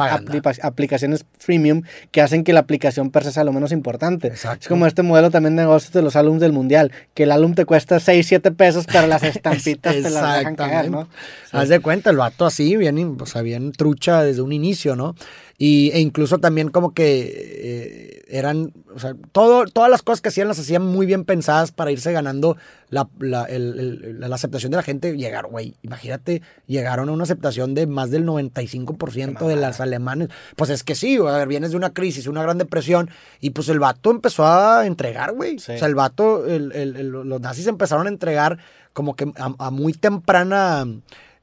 [0.63, 4.29] aplicaciones freemium que hacen que la aplicación per se sea lo menos importante.
[4.29, 4.63] Exacto.
[4.63, 7.55] Es como este modelo también de negocios de los álbumes del mundial, que el álbum
[7.55, 11.09] te cuesta 6, 7 pesos, pero las estampitas te las dejan caer, ¿no?
[11.53, 15.15] Haz de cuenta, el vato así, bien, o sea, bien trucha desde un inicio, ¿no?
[15.59, 17.31] Y, e incluso también como que
[17.65, 21.71] eh, eran, o sea, todo, todas las cosas que hacían las hacían muy bien pensadas
[21.71, 22.57] para irse ganando
[22.89, 25.15] la, la, el- el- la aceptación de la gente.
[25.17, 30.29] Llegaron, güey, imagínate, llegaron a una aceptación de más del 95% de las alemanes.
[30.57, 33.69] Pues es que sí, a ver, vienes de una crisis, una gran depresión, y pues
[33.69, 35.59] el vato empezó a entregar, güey.
[35.59, 35.73] Sí.
[35.73, 38.59] O sea, el vato, el- el- el- los nazis empezaron a entregar
[38.95, 40.87] como que a, a muy temprana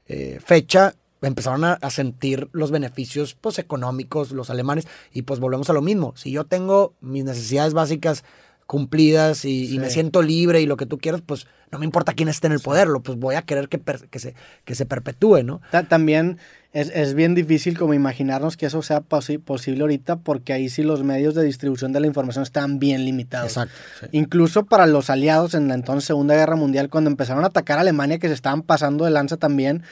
[0.08, 5.68] eh, fecha empezaron a, a sentir los beneficios pues económicos los alemanes y pues volvemos
[5.70, 8.24] a lo mismo si yo tengo mis necesidades básicas
[8.66, 12.28] cumplidas y, me siento libre y lo que tú quieras pues no me importa quién
[12.28, 14.86] esté en el poder lo pues voy a querer que, per- que se que se
[14.86, 16.38] perpetúe no Ta- También
[16.72, 20.84] es, es bien difícil como imaginarnos que eso sea posi- posible ahorita porque ahí sí
[20.84, 23.48] los medios de distribución de la información están bien limitados.
[23.50, 24.06] exacto sí.
[24.12, 27.80] Incluso para los aliados en la entonces Segunda Guerra Mundial, cuando empezaron a atacar a
[27.80, 29.82] Alemania, que se estaban pasando de lanza también,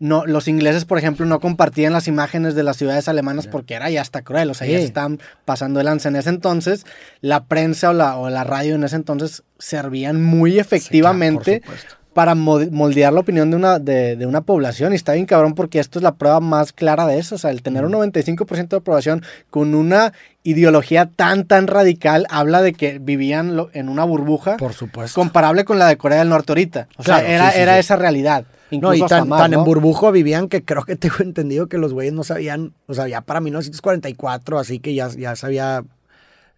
[0.00, 3.88] no, los ingleses, por ejemplo, no compartían las imágenes de las ciudades alemanas porque era
[3.90, 6.08] ya hasta cruel, o sea, ya se estaban pasando de lanza.
[6.08, 6.84] En ese entonces,
[7.20, 12.00] la prensa o la, o la radio en ese entonces servían muy efectivamente Sí, claro,
[12.12, 14.92] para moldear la opinión de una, de, de una población.
[14.92, 17.36] Y está bien cabrón porque esto es la prueba más clara de eso.
[17.36, 22.62] O sea, el tener un 95% de aprobación con una ideología tan, tan radical habla
[22.62, 26.30] de que vivían lo- en una burbuja por supuesto comparable con la de Corea del
[26.30, 26.88] Norte ahorita.
[26.96, 27.80] O Claro, sea, era, sí, sí, era sí.
[27.80, 28.44] esa realidad.
[28.78, 29.58] No, y tan, más, tan ¿no?
[29.58, 33.08] en burbujo vivían que creo que tengo entendido que los güeyes no sabían, o sea,
[33.08, 35.84] ya para 1944, así que ya, ya se había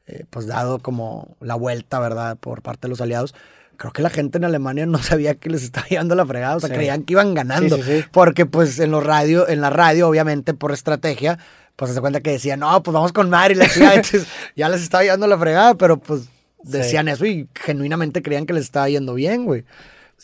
[0.06, 2.36] eh, pues dado como la vuelta, ¿verdad?
[2.36, 3.34] Por parte de los aliados.
[3.76, 6.60] Creo que la gente en Alemania no sabía que les estaba llevando la fregada, o
[6.60, 6.74] sea, Sí.
[6.74, 7.76] creían que iban ganando.
[7.76, 8.04] Sí, sí, sí.
[8.12, 11.38] Porque pues en los radio, en la radio, obviamente, por estrategia,
[11.76, 14.82] pues se cuenta que decían, no, pues vamos con Mari, la chingada", entonces ya les
[14.82, 16.22] estaba llevando la fregada, pero pues
[16.64, 19.64] decían eso y genuinamente creían que les estaba yendo bien, güey.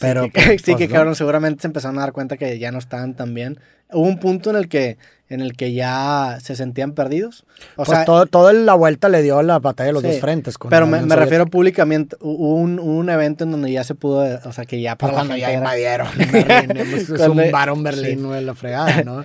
[0.00, 0.94] Pero, sí, que, pues, sí, pues, que no.
[0.94, 3.58] cabrón, seguramente se empezaron a dar cuenta que ya no estaban tan bien.
[3.90, 4.98] Hubo un punto en el que,
[5.30, 7.44] en el que ya se sentían perdidos.
[7.76, 10.20] O pues sea, todo, toda la vuelta le dio la batalla de los Sí, dos
[10.20, 10.58] frentes.
[10.58, 14.52] con Pero me, refiero públicamente, hubo un, un evento en donde ya se pudo, o
[14.52, 18.24] sea, que ya Pues para la cuando ya invadieron Berlín, pues, Cuando- zumbaron Berlín, sí.
[18.24, 19.24] güey, la fregada, ¿no?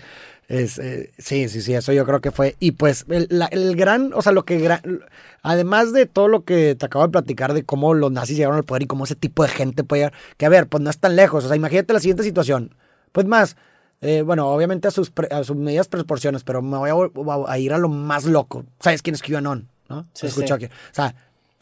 [0.54, 2.56] Es, eh, sí, sí, sí, eso yo creo que fue.
[2.60, 4.82] Y pues el, la- el gran, o sea, lo que gran,
[5.42, 8.64] además de todo lo que te acabo de platicar de cómo los nazis llegaron al
[8.64, 10.98] poder y cómo ese tipo de gente puede llegar, que a ver, pues no es
[11.00, 12.76] tan lejos, o sea, imagínate la siguiente situación.
[13.12, 13.56] Pues más,
[14.02, 17.12] eh, bueno, obviamente a sus, pre- a sus medidas proporciones, pero me voy
[17.48, 18.66] a, ir a lo más loco.
[18.80, 19.68] ¿Sabes quién es QAnon?
[19.90, 20.08] ¿No?
[20.14, 20.66] Sí, Escuchó sí.
[20.66, 20.66] aquí.
[20.66, 21.16] O sea,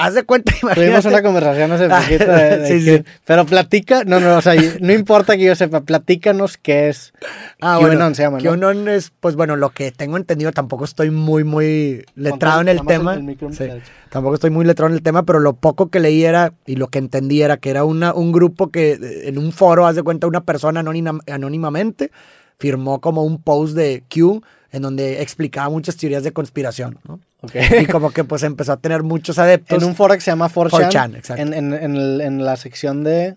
[0.05, 1.07] haz de cuenta, Tuvimos imagínate.
[1.07, 3.03] una conversación hace poquito de, de Sí, que- sí.
[3.25, 7.13] pero platica, no, no, o sea, no importa que yo sepa, platícanos qué es.
[7.61, 8.43] Ah, QAnon bueno, se llama, ¿no?
[8.43, 12.85] QAnon es, pues bueno, lo que tengo entendido, tampoco estoy muy, muy letrado en el
[12.85, 13.13] tema.
[13.13, 13.65] el micro, Sí,
[14.09, 16.87] tampoco estoy muy letrado en el tema, pero lo poco que leí era, y lo
[16.87, 20.03] que entendí era que era una, un grupo que eh, en un foro, haz de
[20.03, 22.11] cuenta, una persona anónima, anónimamente
[22.57, 27.19] firmó como un post de Q en donde explicaba muchas teorías de conspiración, ¿no?
[27.41, 27.55] Ok.
[27.81, 29.81] Y como que pues empezó a tener muchos adeptos.
[29.81, 30.89] en un foro que se llama 4chan.
[30.91, 31.41] 4chan, exacto.
[31.43, 33.35] En, en, en, el- en la sección de,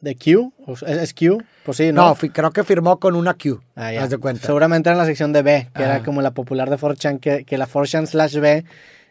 [0.00, 0.52] de Q.
[0.66, 1.42] ¿o ¿Es, Q?
[1.64, 2.14] Pues sí, no, ¿no?
[2.14, 3.60] fui- creo que firmó con una Q.
[3.76, 4.02] Ah, ya.
[4.04, 4.46] Haz de cuenta.
[4.46, 7.44] Seguramente era en la sección de B, que era como la popular de 4chan, que,
[7.44, 8.64] que la 4chan slash B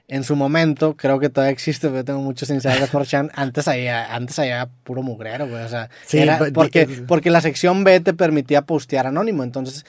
[0.07, 4.15] en su momento, creo que todavía existe, pero tengo muchos insiders de 4chan, antes había,
[4.15, 7.99] antes había puro mugrero, güey, o sea, Sí, era- pues, porque, porque la sección B
[7.99, 9.85] te permitía postear anónimo, entonces,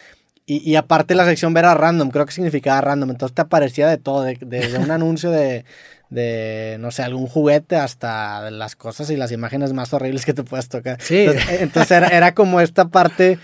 [0.57, 3.99] y, y aparte la sección era random, creo que significaba random, entonces te aparecía de
[3.99, 5.65] todo, de- desde un anuncio de,
[6.11, 10.43] de, no sé, algún juguete hasta las cosas y las imágenes más horribles que te
[10.43, 11.01] puedas tocar.
[11.01, 11.19] Sí.
[11.21, 13.39] Entonces, entonces era, era como esta parte,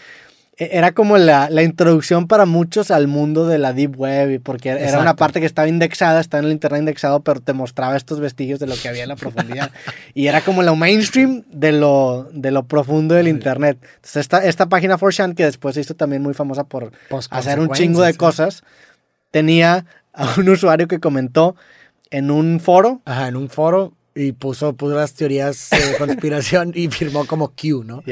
[0.59, 4.79] era como la, la introducción para muchos al mundo de la Deep Web, porque era
[4.79, 5.16] una Exacto.
[5.16, 8.66] parte que estaba indexada, está en el internet indexado, pero te mostraba estos vestigios de
[8.66, 9.71] lo que había en la profundidad.
[10.14, 13.77] y era como lo mainstream de lo, de lo profundo del internet.
[13.83, 16.90] Entonces esta, esta página 4chan, que después se hizo también muy famosa por
[17.31, 18.62] hacer un chingo de cosas,
[19.31, 21.55] tenía a un usuario que comentó
[22.11, 26.89] en un foro, Ajá, en un foro y puso, puso las teorías de conspiración y
[26.89, 28.03] firmó como Q, ¿no?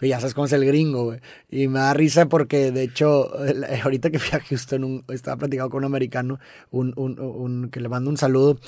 [0.00, 1.20] Y ya sabes cómo es el gringo, güey.
[1.50, 5.36] Y me da risa porque, de hecho, el- ahorita que fui a Houston, un- estaba
[5.36, 6.38] platicando con un americano,
[6.70, 8.58] un, un- un- que le mando un saludo.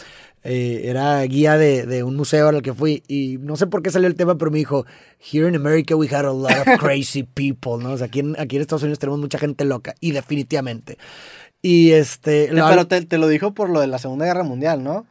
[0.43, 3.91] eh, era guía de, de un museo al que fui y no sé por qué
[3.91, 4.87] salió el tema, pero me dijo,
[5.31, 7.93] Here in America we had a lot of crazy people, ¿no?
[7.93, 10.97] O sea, aquí en, aquí en Estados Unidos tenemos mucha gente loca y definitivamente.
[11.63, 12.45] Y este...
[12.45, 15.07] Eh, lo- pero te, te lo dijo por lo de la Segunda Guerra Mundial, ¿no?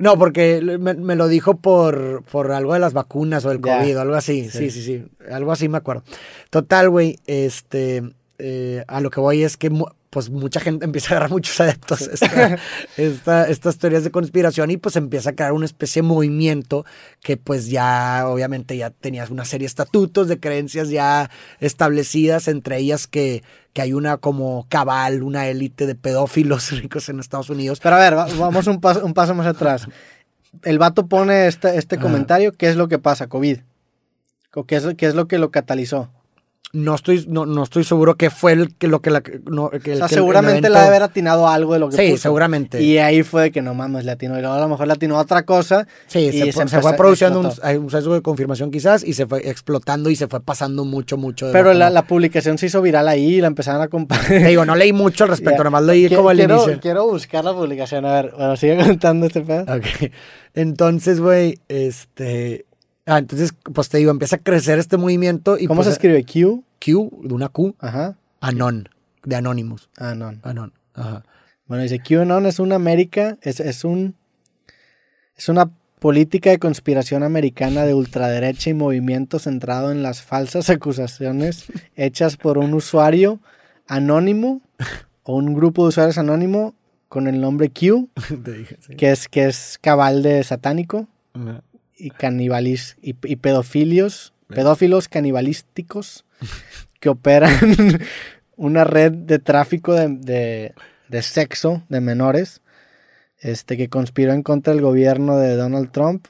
[0.00, 3.78] No, porque me, me lo dijo por, por algo de las vacunas o el Ya.
[3.78, 4.48] COVID algo así.
[4.48, 5.04] Sí, sí, sí.
[5.30, 6.02] Algo así me acuerdo.
[6.48, 8.02] Total, güey, este,
[8.38, 9.70] eh, a lo que voy es que
[10.10, 12.58] pues mucha gente empieza a agarrar muchos adeptos esta-
[12.96, 16.84] esta- estas teorías de conspiración y pues empieza a crear una especie de movimiento
[17.22, 22.78] que pues ya obviamente ya tenías una serie de estatutos de creencias ya establecidas, entre
[22.78, 23.42] ellas que,
[23.72, 27.78] que hay una como cabal, una élite de pedófilos ricos en Estados Unidos.
[27.80, 29.86] Pero a ver, va- vamos un paso, un paso más atrás.
[30.64, 33.28] El vato pone este, este comentario, ¿qué es lo que pasa?
[33.28, 33.58] COVID.
[34.54, 36.10] ¿O ¿Qué es, qué es lo que lo catalizó?
[36.72, 39.94] No estoy, no, no estoy seguro que fue el que lo que la no, que
[39.94, 42.22] O sea, que seguramente evento- ha de haber atinado algo de lo que Sí, puso.
[42.22, 42.80] seguramente.
[42.80, 44.38] Y ahí fue de que no mames, le atinó.
[44.38, 45.88] Y luego a lo mejor le atinó otra cosa.
[46.06, 47.46] Sí, y se, fue- se empezó- fue produciendo un,
[47.82, 51.46] un sesgo de confirmación quizás y se fue explotando y se fue pasando mucho, mucho.
[51.48, 54.38] de Pero la, la publicación se hizo viral ahí y la empezaron a compartir.
[54.40, 56.80] Te digo, no leí mucho al respecto, nomás leí como el quiero, inicio.
[56.80, 58.04] quiero buscar la publicación.
[58.06, 59.62] A ver, bueno, sigue contando este pedo.
[59.62, 60.12] Ok.
[60.54, 62.66] Entonces, güey, este...
[63.10, 66.24] Ah, entonces, pues te digo, empieza a crecer este movimiento y ¿Cómo pues, se escribe?
[66.24, 66.62] Q.
[66.78, 68.16] Q, de una Q, Ajá.
[68.40, 68.88] Anon,
[69.24, 69.90] de Anonymous.
[69.98, 70.32] No.
[70.42, 71.24] Anon, ajá.
[71.66, 74.14] Bueno, dice QAnon es una América, es, es un
[75.36, 81.64] es una política de conspiración americana de ultraderecha y movimiento centrado en las falsas acusaciones
[81.96, 83.40] hechas por un usuario
[83.88, 84.60] anónimo
[85.24, 86.76] o un grupo de usuarios anónimo
[87.08, 88.08] con el nombre Q,
[88.96, 91.62] que es que es cabal de satánico Ajá.
[92.00, 96.24] Y canibalis y, y pedofilios, pedófilos canibalísticos
[97.00, 97.52] que operan
[98.56, 100.74] una red de tráfico de, de-
[101.08, 102.60] de sexo de menores
[103.40, 106.26] este, que conspiró en contra del gobierno de Donald Trump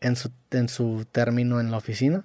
[0.00, 2.24] en su, en su término en la oficina.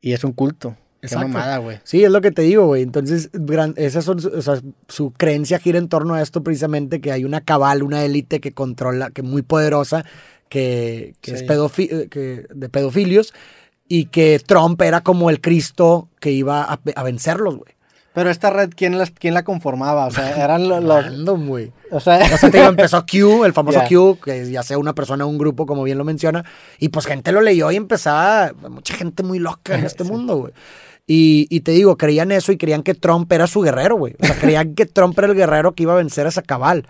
[0.00, 0.76] Y es un culto.
[1.00, 1.28] Qué Exacto.
[1.28, 1.80] mamada, güey.
[1.82, 2.82] Sí, es lo que te digo, güey.
[2.82, 7.10] Entonces, gran- esas son, o sea, su creencia gira en torno a esto precisamente, que
[7.10, 10.04] hay una cabal, una élite que controla, que muy poderosa,
[10.52, 11.46] que, que es Sí.
[11.46, 13.32] pedofi- eh, que, de pedofilios,
[13.88, 17.72] y que Trump era como el Cristo que iba a, a vencerlos, güey.
[18.14, 20.04] Pero esta red, ¿quién, las, quién la conformaba?
[20.06, 21.04] O sea, eran lo- los...
[21.06, 21.72] Random, güey.
[21.90, 23.88] O sea, O sea, te empezó Q, el famoso Ya.
[23.88, 26.44] Q, que ya sea una persona o un grupo, como bien lo menciona,
[26.78, 30.10] y pues gente lo leyó y empezaba, mucha gente muy loca en este Sí.
[30.10, 30.52] mundo, güey.
[31.06, 34.14] Y, y te digo, creían eso y creían que Trump era su guerrero, güey.
[34.20, 36.86] O sea, creían que Trump era el guerrero que iba a vencer a esa cabal.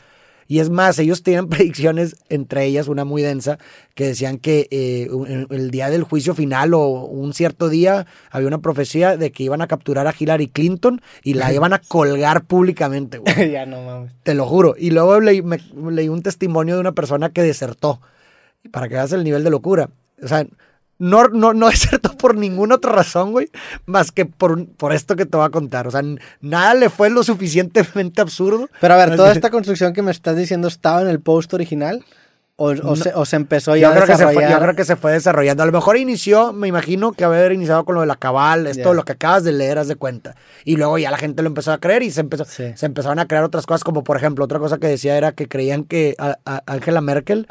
[0.53, 3.59] Y es más, ellos tenían predicciones, entre ellas una muy densa,
[3.95, 5.09] que decían que eh,
[5.49, 9.63] el día del juicio final o un cierto día había una profecía de que iban
[9.63, 13.51] a capturar a Hillary Clinton y la iban a colgar públicamente, güey.
[13.53, 14.13] ya no mames.
[14.25, 14.75] Te lo juro.
[14.77, 15.59] Y luego leí, me-
[15.91, 18.03] leí un testimonio de una persona que desertó.
[18.71, 19.89] Para que veas el nivel de locura.
[20.23, 20.47] O sea,
[21.03, 23.49] no, no, no desertó por ninguna otra razón, güey.
[23.87, 25.87] Más que por, por esto que te voy a contar.
[25.89, 26.03] O sea,
[26.41, 28.69] nada le fue lo suficientemente absurdo.
[28.81, 32.05] Pero a ver, ¿toda esta construcción que me estás diciendo estaba en el post original?
[32.57, 32.97] ¿O, o No.
[32.97, 34.95] se, o se empezó ya Yo a creo, que se fue, yo creo que se
[34.95, 35.63] fue desarrollando.
[35.63, 38.91] A lo mejor inició, me imagino que haber iniciado con lo de la cabal, esto,
[38.91, 38.95] Ya.
[38.95, 40.37] lo que acabas de leer, haz de cuenta.
[40.65, 42.73] Y luego ya la gente lo empezó a creer y se empezó, Sí.
[42.77, 45.49] se empezaron a crear otras cosas, como por ejemplo, otra cosa que decía era que
[45.49, 46.15] creían que
[46.67, 47.49] Angela Merkel,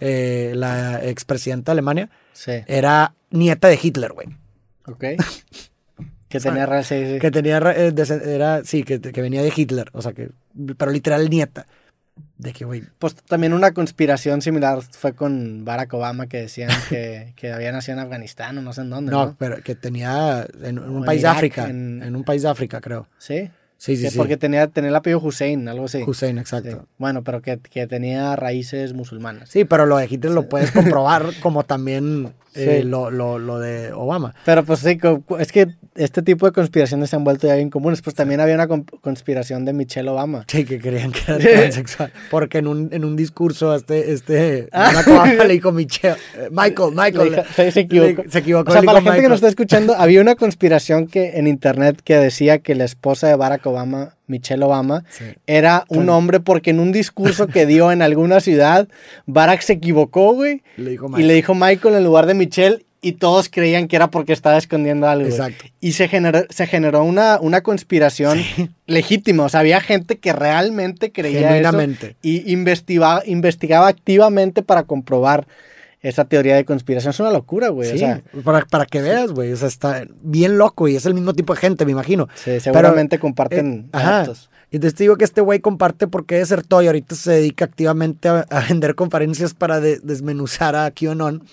[0.00, 4.28] eh, la expresidenta de Alemania, Sí, era nieta de Hitler, güey.
[4.86, 5.04] ok.
[6.28, 7.18] Que tenía ra- sí, sí.
[7.20, 10.30] Que tenía, eh, era, sí, que, que venía de Hitler, o sea, que,
[10.76, 11.66] pero literal nieta.
[12.38, 17.34] De que, güey, Pues también una conspiración similar fue con Barack Obama que decían que,
[17.36, 19.36] que había nacido en Afganistán o no sé en dónde, no, ¿no?
[19.38, 22.16] pero que tenía en, en un país de África, en- en...
[22.16, 23.06] un país de África, creo.
[23.18, 23.48] Sí.
[23.76, 24.16] Sí, sí, sí.
[24.16, 26.02] Porque tenía, tenía el apellido Hussein, algo así.
[26.06, 26.40] Hussein, Sí.
[26.40, 26.86] exacto.
[26.98, 29.48] Bueno, pero que, que tenía raíces musulmanas.
[29.50, 33.92] Sí, pero lo de Hitler lo puedes comprobar como también eh, lo, lo, lo de
[33.92, 34.34] Obama.
[34.44, 34.98] Pero pues sí,
[35.38, 38.00] es que este tipo de conspiraciones se han vuelto ya bien comunes.
[38.00, 40.44] Pues también había una con- conspiración de Michelle Obama.
[40.48, 42.12] Sí, que creían que era transexual.
[42.30, 47.30] Porque en un, en un discurso este, este Obama le dijo Michelle, eh, Michael, Michael.
[47.32, 48.22] Dijo- se, se equivocó.
[48.22, 48.70] le- se equivocó.
[48.70, 52.00] O sea, para la gente que nos está escuchando, había una conspiración que en internet
[52.04, 55.24] que decía que la esposa de Barack Obama, Michelle Obama, Sí.
[55.46, 58.88] era un hombre porque en un discurso que dio en alguna ciudad,
[59.26, 60.62] Barack se equivocó, güey.
[60.76, 64.32] Le Y le dijo Michael en lugar de Michelle y todos creían que era porque
[64.32, 65.26] estaba escondiendo algo.
[65.26, 65.36] güey.
[65.38, 65.64] Exacto.
[65.80, 68.38] Y se generó, se generó una, una conspiración
[68.86, 69.44] legítima.
[69.44, 71.70] O sea, había gente que realmente creía eso
[72.22, 75.46] y investigaba, investigaba activamente para comprobar
[76.04, 77.10] esa teoría de conspiración.
[77.10, 77.88] Es una locura, güey.
[77.88, 79.50] Sí, O sea, para, para que veas, güey.
[79.52, 82.28] O sea, está bien loco y es el mismo tipo de gente, me imagino.
[82.36, 84.26] sí, seguramente Pero, comparten eh, ajá.
[84.70, 88.44] Y te digo que este güey comparte porque desertó y ahorita se dedica activamente a,
[88.50, 91.44] a vender conferencias para de- desmenuzar a QAnon.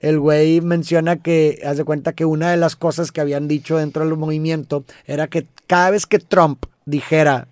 [0.00, 3.78] El güey menciona que, haz de cuenta que una de las cosas que habían dicho
[3.78, 7.48] dentro del movimiento era que cada vez que Trump dijera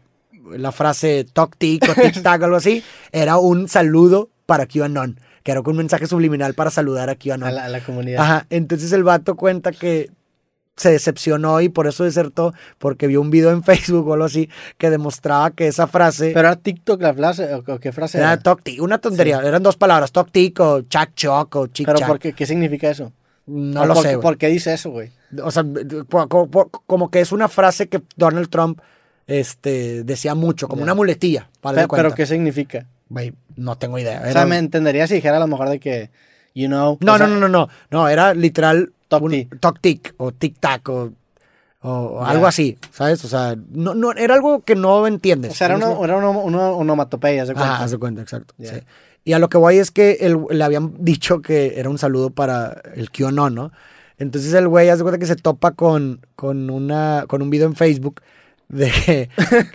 [0.57, 5.19] la frase toc tic o tic tac o algo así, era un saludo para QAnon,
[5.45, 7.49] que era un mensaje subliminal para saludar a QAnon.
[7.49, 8.21] A la, a la comunidad.
[8.21, 10.11] Ajá, entonces el vato cuenta que
[10.77, 14.49] se decepcionó y por eso desertó, porque vio un video en Facebook o algo así
[14.79, 18.57] que demostraba que esa frase Pero era TikTok la frase, o, qué frase era era.
[18.57, 22.09] tic, una tontería, eran dos palabras, toc tic o chac choc o chic Pero chac.
[22.09, 23.13] ¿por qué, ¿qué significa eso?
[23.47, 24.19] No ¿O lo por, sé.
[24.19, 25.11] ¿Por qué dice eso, güey?
[25.43, 25.65] O sea,
[26.87, 28.81] como que es una frase que Donald Trump
[29.27, 32.87] este, decía mucho, como una muletilla, para Pero, pero ¿qué significa?
[33.09, 34.21] Güey, no tengo idea.
[34.21, 36.11] O Era- sea, me entendería si dijera a lo mejor de que,
[36.55, 36.99] you know.
[37.01, 40.15] No, o sea, no, no, no, no, no, era literal Toc tic.
[40.17, 41.13] o tic tac o,
[41.83, 42.31] o Ya.
[42.31, 43.25] algo así, ¿sabes?
[43.25, 45.53] O sea, no, no, era algo que no entiendes.
[45.53, 47.87] O sea, era una, era una, una onomatopeya, ¿se cuenta?
[47.87, 48.55] De cuenta, exacto.
[48.59, 48.75] Ya.
[48.75, 48.81] sí.
[49.27, 52.31] Y a lo que voy es que el- le habían dicho que era un saludo
[52.31, 53.71] para el QAnon, ¿no?
[54.19, 57.75] Entonces el güey hace cuenta que se topa con, con, una, con un video en
[57.75, 58.21] Facebook
[58.69, 59.29] de,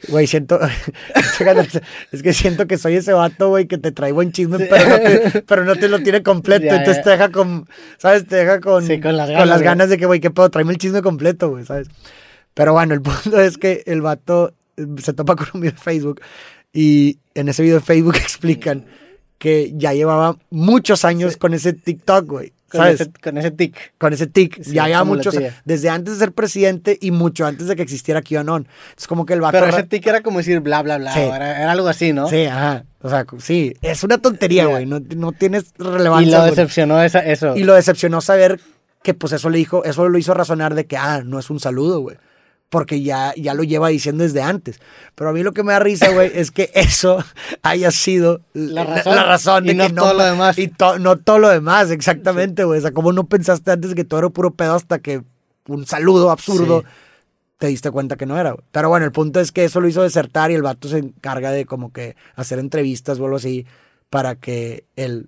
[0.10, 0.60] güey, siento,
[2.12, 4.65] es que siento que soy ese vato, güey, que te trae buen chisme, Sí.
[4.69, 7.04] pero, no te, pero no te lo tiene completo, Ya, entonces ya.
[7.04, 8.25] te deja con, ¿sabes?
[8.28, 9.65] Te deja con, Sí, con las con ganas, las güey.
[9.65, 11.88] ganas de que, güey, qué pedo, tráeme el chisme completo, güey, ¿sabes?
[12.54, 15.82] Pero bueno, el punto es que el vato eh, se topa con un video de
[15.82, 16.21] Facebook
[16.73, 18.86] y en ese video de Facebook explican
[19.38, 22.54] que ya llevaba muchos años con ese TikTok, güey.
[22.69, 23.01] Con ¿Sabes?
[23.01, 23.93] ese, con ese tic.
[23.97, 24.62] con ese tic.
[24.63, 28.21] Sí, ya como muchos desde antes de ser presidente y mucho antes de que existiera
[28.21, 28.67] QAnon.
[28.97, 29.58] Es como que el vato.
[29.60, 31.13] Pero ese tic era como decir bla, bla, bla.
[31.13, 31.19] Sí.
[31.19, 32.29] Era, era algo así, ¿no?
[32.29, 32.86] Sí, ajá.
[33.01, 33.73] O sea, sí.
[33.82, 34.86] Es una tontería, güey.
[34.86, 36.38] No, no tienes Y relevancia.
[36.38, 36.49] lo güey.
[36.51, 37.55] decepcionó esa, eso.
[37.55, 38.60] Y lo decepcionó saber
[39.03, 41.60] que, pues, eso le dijo, eso lo hizo razonar de que, ah, no es un
[41.60, 42.17] saludo, güey.
[42.69, 44.79] Porque ya, ya lo lleva diciendo desde antes.
[45.15, 47.23] Pero a mí lo que me da risa, güey, es que eso
[47.63, 49.15] haya sido La razón.
[49.15, 50.58] la razón Y de no que todo lo demás.
[50.60, 52.77] Y to- no todo lo demás, exactamente, güey.
[52.77, 55.23] O sea, como no pensaste antes que todo era puro pedo hasta que
[55.67, 56.88] un saludo absurdo Sí.
[57.58, 58.63] te diste cuenta que no era, güey.
[58.71, 61.49] Pero bueno, el punto es que eso lo hizo desertar y el vato se encarga
[61.51, 63.65] de como que hacer entrevistas o algo así
[64.12, 65.27] para que él,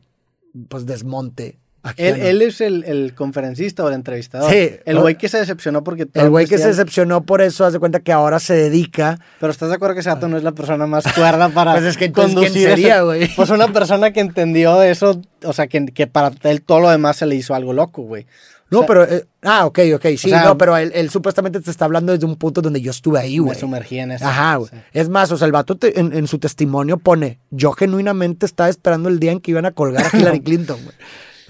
[0.70, 1.58] pues, desmonte.
[1.84, 4.52] A Él, es el, el conferencista o el entrevistador.
[4.52, 4.72] Sí.
[4.86, 6.08] El güey que se decepcionó porque...
[6.14, 9.20] El güey que se decepcionó por eso, hace cuenta que ahora se dedica.
[9.40, 11.98] Pero ¿estás de acuerdo que Sato no es la persona más cuerda para Pues es
[11.98, 13.28] que entonces, ¿quién conducir sería, güey?
[13.36, 17.18] Pues una persona que entendió eso, o sea, que, que para él todo lo demás
[17.18, 18.24] se le hizo algo loco, güey.
[18.24, 19.04] O No, sea, pero.
[19.04, 22.26] eh, ah, ok, ok, sí, sea, no, pero él, él supuestamente te está hablando desde
[22.26, 23.60] un punto donde yo estuve ahí, Me güey.
[23.60, 24.26] sumergí en eso.
[24.26, 24.70] Ajá, güey.
[24.72, 24.78] Sí.
[24.94, 28.70] Es más, o sea, el vato te- en, en su testimonio pone: Yo genuinamente estaba
[28.70, 30.96] esperando el día en que iban a colgar a Hillary Clinton, güey.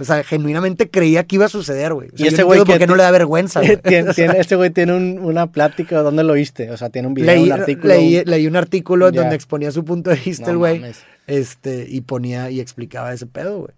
[0.02, 2.10] O sea, genuinamente creía que iba a suceder, güey.
[2.14, 3.78] O sea, Y ese güey entiendo ¿por que qué no le da vergüenza, güey.
[3.78, 6.70] Tiene- tiene- este güey tiene un- una plática, ¿dónde lo viste?
[6.72, 7.88] O sea, tiene un video, Leí, un artículo.
[7.94, 9.22] leí, leí un artículo Ya.
[9.22, 10.80] donde exponía su punto de vista No el güey.
[10.80, 11.04] mames.
[11.28, 13.72] Este, y ponía y explicaba ese pedo, güey.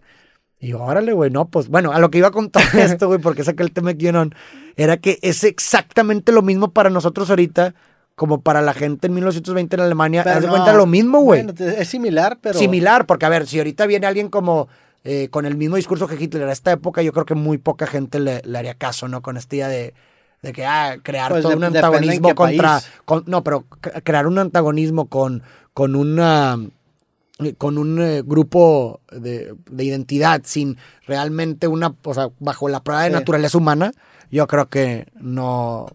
[0.59, 3.19] Y yo, órale, güey, no, pues, bueno, a lo que iba con todo esto, güey,
[3.19, 4.33] porque saqué el tema de QAnon,
[4.77, 7.75] era que es exactamente lo mismo para nosotros ahorita
[8.15, 10.23] como para la gente en 1920 en Alemania.
[10.23, 11.43] Pero Haz de no, cuenta lo mismo, güey.
[11.43, 12.57] bueno, es similar, pero...
[12.57, 14.67] Similar, porque a ver, si ahorita viene alguien como
[15.03, 17.87] eh, con el mismo discurso que Hitler a esta época, yo creo que muy poca
[17.87, 19.21] gente le, le haría caso, ¿no?
[19.21, 19.93] Con esta idea de,
[20.41, 22.81] de que, ah, crear Pues todo de- un antagonismo contra.
[23.05, 23.65] con- no, pero
[24.03, 25.43] crear un antagonismo con,
[25.73, 26.57] con una.
[27.57, 30.77] con un eh, grupo de, de identidad sin
[31.07, 33.13] realmente una, o sea, bajo la prueba de Sí.
[33.15, 33.91] naturaleza humana,
[34.31, 35.87] yo creo que no,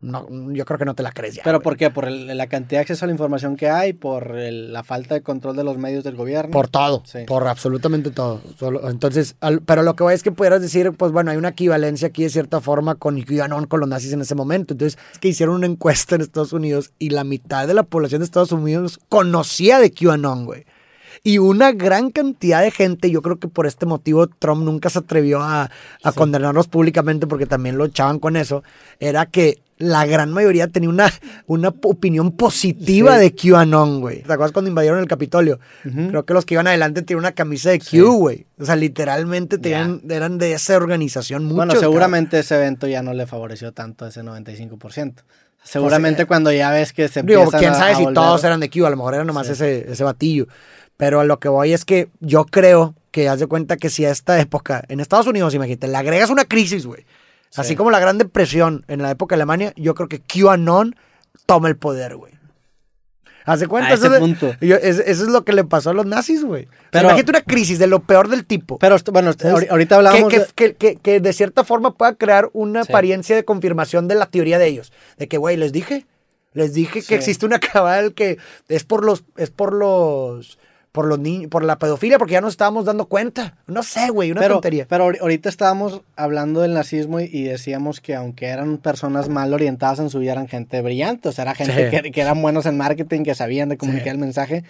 [0.00, 1.42] no, yo creo que no te la crees ya.
[1.42, 1.64] ¿Pero güey.
[1.64, 1.90] por qué?
[1.90, 3.92] ¿Por el- la cantidad de acceso a la información que hay?
[3.94, 6.50] ¿Por el- la falta de control de los medios del gobierno?
[6.50, 7.20] Por todo, Sí.
[7.26, 8.40] por absolutamente todo.
[8.58, 11.48] Solo- entonces, al- pero lo que voy es que pudieras decir, pues bueno, hay una
[11.48, 14.74] equivalencia aquí de cierta forma con QAnon, con los nazis en ese momento.
[14.74, 18.20] Entonces, es que hicieron una encuesta en Estados Unidos y la mitad de la población
[18.20, 20.66] de Estados Unidos conocía de QAnon, güey.
[21.24, 24.98] Y una gran cantidad de gente, yo creo que por este motivo Trump nunca se
[25.00, 25.70] atrevió a,
[26.04, 28.62] a condenarlos públicamente porque también lo echaban con eso,
[29.00, 31.12] era que la gran mayoría tenía una,
[31.46, 33.20] una opinión positiva Sí.
[33.20, 34.22] de QAnon, güey.
[34.22, 35.60] ¿Te acuerdas cuando invadieron el Capitolio?
[35.84, 36.08] Ujú.
[36.08, 37.98] Creo que los que iban adelante tenían una camisa de Sí.
[38.00, 38.46] Q, güey.
[38.58, 41.56] O sea, literalmente tenían, eran de esa organización muchos.
[41.56, 41.90] bueno, cabrón.
[41.90, 45.24] seguramente ese evento ya no le favoreció tanto a ese 95%.
[45.62, 48.14] Seguramente eh, cuando ya ves que se Digo, empiezan quién a- sabe a si volver-
[48.14, 49.52] todos eran de Q, a lo mejor era nomás Sí.
[49.54, 50.46] ese, ese batillo.
[50.96, 54.04] Pero a lo que voy es que yo creo que haz de cuenta que si
[54.04, 57.04] a esta época, en Estados Unidos, imagínate, le agregas una crisis, güey.
[57.54, 57.76] Así Sí.
[57.76, 60.96] como la Gran Depresión en la época de Alemania, yo creo que QAnon
[61.46, 62.32] toma el poder, güey.
[63.44, 64.56] Haz de cuenta, A ese eso, punto.
[64.60, 66.64] yo- es- eso es lo que le pasó a los nazis, güey.
[66.64, 68.76] O sea, Pero- imagínate una crisis de lo peor del tipo.
[68.78, 69.30] Pero bueno,
[69.70, 72.90] ahorita hablábamos que, de- que, que, que- que de cierta forma pueda crear una Sí.
[72.90, 74.92] apariencia de confirmación de la teoría de ellos.
[75.16, 76.06] De que, güey, les dije,
[76.54, 77.06] les dije Sí.
[77.08, 78.38] que existe una cabal que
[78.68, 80.58] es por los, es por los,
[80.96, 83.54] por los niños, por la pedofilia, porque ya nos estábamos dando cuenta.
[83.66, 84.86] No sé, güey, una pero, tontería.
[84.88, 89.52] pero ahori- ahorita estábamos hablando del nazismo y, y decíamos que aunque eran personas mal
[89.52, 91.28] orientadas en su vida, eran gente brillante.
[91.28, 92.02] O sea, era gente Sí.
[92.02, 94.10] que, que eran buenos en marketing, que sabían de comunicar Sí.
[94.10, 94.64] el mensaje.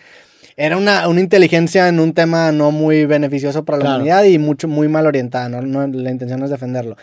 [0.58, 3.96] Era una, una inteligencia en un tema no muy beneficioso para la Claro.
[3.96, 5.48] humanidad y mucho, muy mal orientada.
[5.48, 5.60] ¿no?
[5.62, 6.96] No, la intención es defenderlo.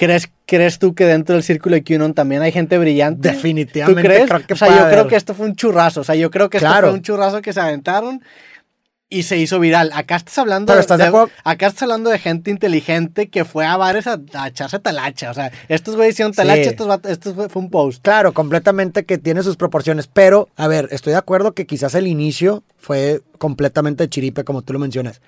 [0.00, 3.28] ¿Crees, ¿Crees tú que dentro del círculo de QAnon también hay gente brillante?
[3.28, 4.26] Definitivamente ¿Tú crees?
[4.26, 6.00] creo que o sea, yo creo que esto fue un churrazo.
[6.00, 6.88] O sea, yo creo que esto Claro.
[6.88, 8.22] fue un churrazo que se aventaron
[9.10, 9.90] y se hizo viral.
[9.92, 13.66] Acá estás hablando Pero estás de acuerdo- acá estás hablando de gente inteligente que fue
[13.66, 15.32] a bares a, a echarse talacha.
[15.32, 16.68] O sea, estos güeyes hicieron talacha, Sí.
[16.70, 18.02] estos vatos- esto fue, fue un post.
[18.02, 20.06] Claro, completamente que tiene sus proporciones.
[20.06, 24.72] Pero, a ver, estoy de acuerdo que quizás el inicio fue completamente chiripe, como tú
[24.72, 25.20] lo mencionas.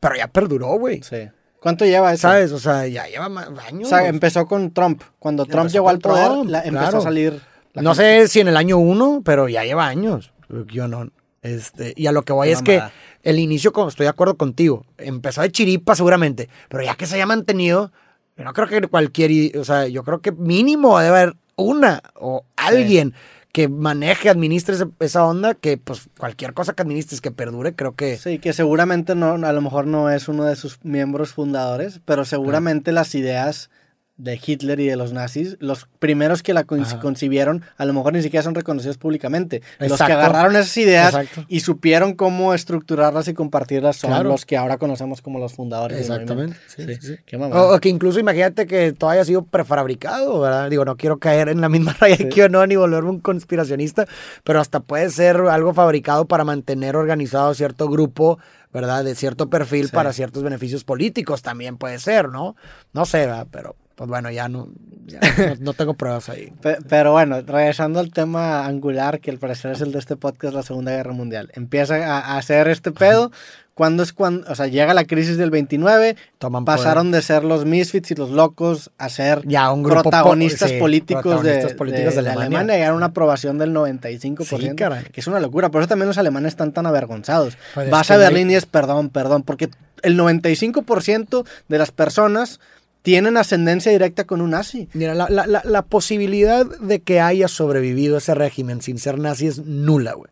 [0.00, 1.02] Pero ya perduró, güey.
[1.02, 1.28] Sí.
[1.66, 2.22] ¿Cuánto lleva eso?
[2.28, 2.52] ¿Sabes?
[2.52, 3.26] O sea, ya lleva
[3.66, 3.86] años.
[3.86, 5.02] O sea, empezó con Trump.
[5.18, 6.98] Cuando Trump Empezó llegó al poder, Trump, la- empezó claro.
[6.98, 7.40] a salir.
[7.72, 8.22] la no gente.
[8.22, 10.32] sé si en el año uno, pero ya lleva años.
[10.68, 11.10] Yo no.
[11.42, 12.92] Este, y a lo que voy Qué es que mamada.
[13.22, 17.14] el inicio, como estoy de acuerdo contigo, empezó de chiripa seguramente, pero ya que se
[17.16, 17.92] haya mantenido,
[18.36, 22.44] yo no creo que cualquier, o sea, yo creo que mínimo debe haber una o
[22.56, 23.14] alguien
[23.56, 28.18] que maneje, administre esa onda, que pues cualquier cosa que administres que perdure, creo que...
[28.18, 32.26] Sí, que seguramente no, a lo mejor no es uno de sus miembros fundadores, pero
[32.26, 33.70] seguramente las ideas
[34.18, 36.98] de Hitler y de los nazis, los primeros que la Ajá.
[37.00, 39.60] concibieron, a lo mejor ni siquiera son reconocidos públicamente.
[39.78, 41.44] Los que agarraron esas ideas Exacto.
[41.48, 44.30] y supieron cómo estructurarlas y compartirlas son Claro.
[44.30, 46.00] los que ahora conocemos como los fundadores.
[46.00, 46.56] Exactamente.
[46.78, 47.02] movimiento.
[47.02, 47.22] sí, sí.
[47.26, 47.36] Qué.
[47.36, 50.70] O, o que incluso imagínate que todo haya sido prefabricado, ¿verdad?
[50.70, 52.28] Digo, no quiero caer en la misma raya Sí.
[52.30, 54.06] que yo no, ni volverme un conspiracionista,
[54.44, 58.38] pero hasta puede ser algo fabricado para mantener organizado cierto grupo,
[58.72, 59.04] ¿verdad?
[59.04, 59.92] De cierto perfil Sí.
[59.92, 62.56] para ciertos beneficios políticos también puede ser, ¿no?
[62.94, 63.46] No sé, ¿verdad?
[63.50, 64.68] Pero, pues bueno, ya no,
[65.06, 66.52] ya no, no tengo pruebas ahí.
[66.62, 70.54] Pe- Pero bueno, regresando al tema angular, que al parecer es el de este podcast,
[70.54, 71.50] la Segunda Guerra Mundial.
[71.54, 73.32] Empieza a, a hacer este pedo.
[73.74, 77.64] cuando es cuando, o sea, llega la crisis del 29, Toman pasaron de ser los
[77.66, 81.74] misfits y los locos a ser Ya, un grupo po- protagonistas sí, políticos, protagonistas de,
[81.76, 82.46] políticos de- de de Alemania.
[82.58, 82.74] Alemania.
[82.76, 85.04] Llegaron a una aprobación del 95%, Sí, caray.
[85.04, 85.70] que es una locura.
[85.70, 87.56] Por eso también los alemanes están tan avergonzados.
[87.74, 89.68] Pues es Vas a no hay- Berlín y es perdón, perdón, porque
[90.02, 92.60] el 95% de las personas
[93.06, 94.88] tienen ascendencia directa con un nazi.
[94.92, 99.46] Mira, la, la- la- la posibilidad de que haya sobrevivido ese régimen sin ser nazi
[99.46, 100.28] es nula, güey.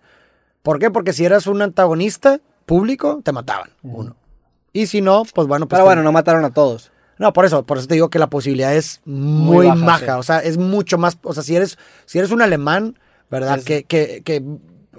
[0.63, 0.91] ¿Por qué?
[0.91, 4.17] Porque si eras un antagonista público, te mataban, uno.
[4.73, 6.91] Y si no, pues bueno, pues Pero bueno, no mataron a todos.
[7.17, 10.19] No, por eso, por eso te digo que la posibilidad es muy, baja, sí.
[10.19, 11.17] O sea, es mucho más.
[11.23, 12.99] O sea, si eres, si eres un alemán,
[13.31, 13.59] ¿verdad?
[13.61, 14.43] Es- Que, que, que,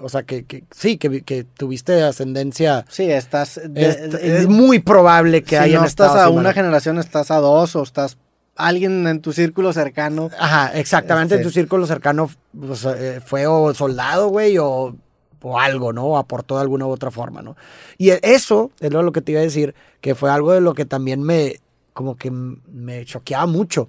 [0.00, 2.84] o sea, que, que sí, que, que tuviste ascendencia.
[2.88, 3.60] Sí, estás...
[3.64, 7.30] de- Es, de- es muy probable que si hayan no estás a una generación, estás
[7.30, 8.18] a dos o estás
[8.56, 10.30] alguien en tu círculo cercano.
[10.38, 11.34] Ajá, exactamente.
[11.34, 14.96] En Este- tu círculo cercano pues, eh, fue o soldado, güey, o,
[15.42, 16.04] o algo, ¿no?
[16.06, 17.56] O aportó de alguna u otra forma, ¿no?
[17.98, 20.84] Y eso es lo, que te iba a decir, que fue algo de lo que
[20.86, 21.60] también me,
[21.92, 23.88] como que me choqueaba mucho.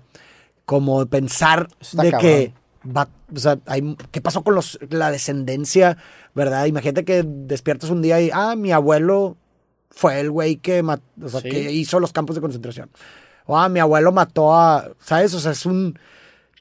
[0.65, 2.29] Como pensar Está de cabrón.
[2.29, 2.53] que,
[2.95, 5.97] va, o sea, hay, ¿qué pasó con los, la descendencia,
[6.35, 6.65] verdad?
[6.65, 9.38] Imagínate que despiertas un día y, ah, mi abuelo
[9.89, 11.49] fue el güey que, o sea, Sí.
[11.49, 12.89] que hizo los campos de concentración.
[13.45, 15.33] O, ah, mi abuelo mató a, ¿sabes?
[15.33, 15.97] O sea, es un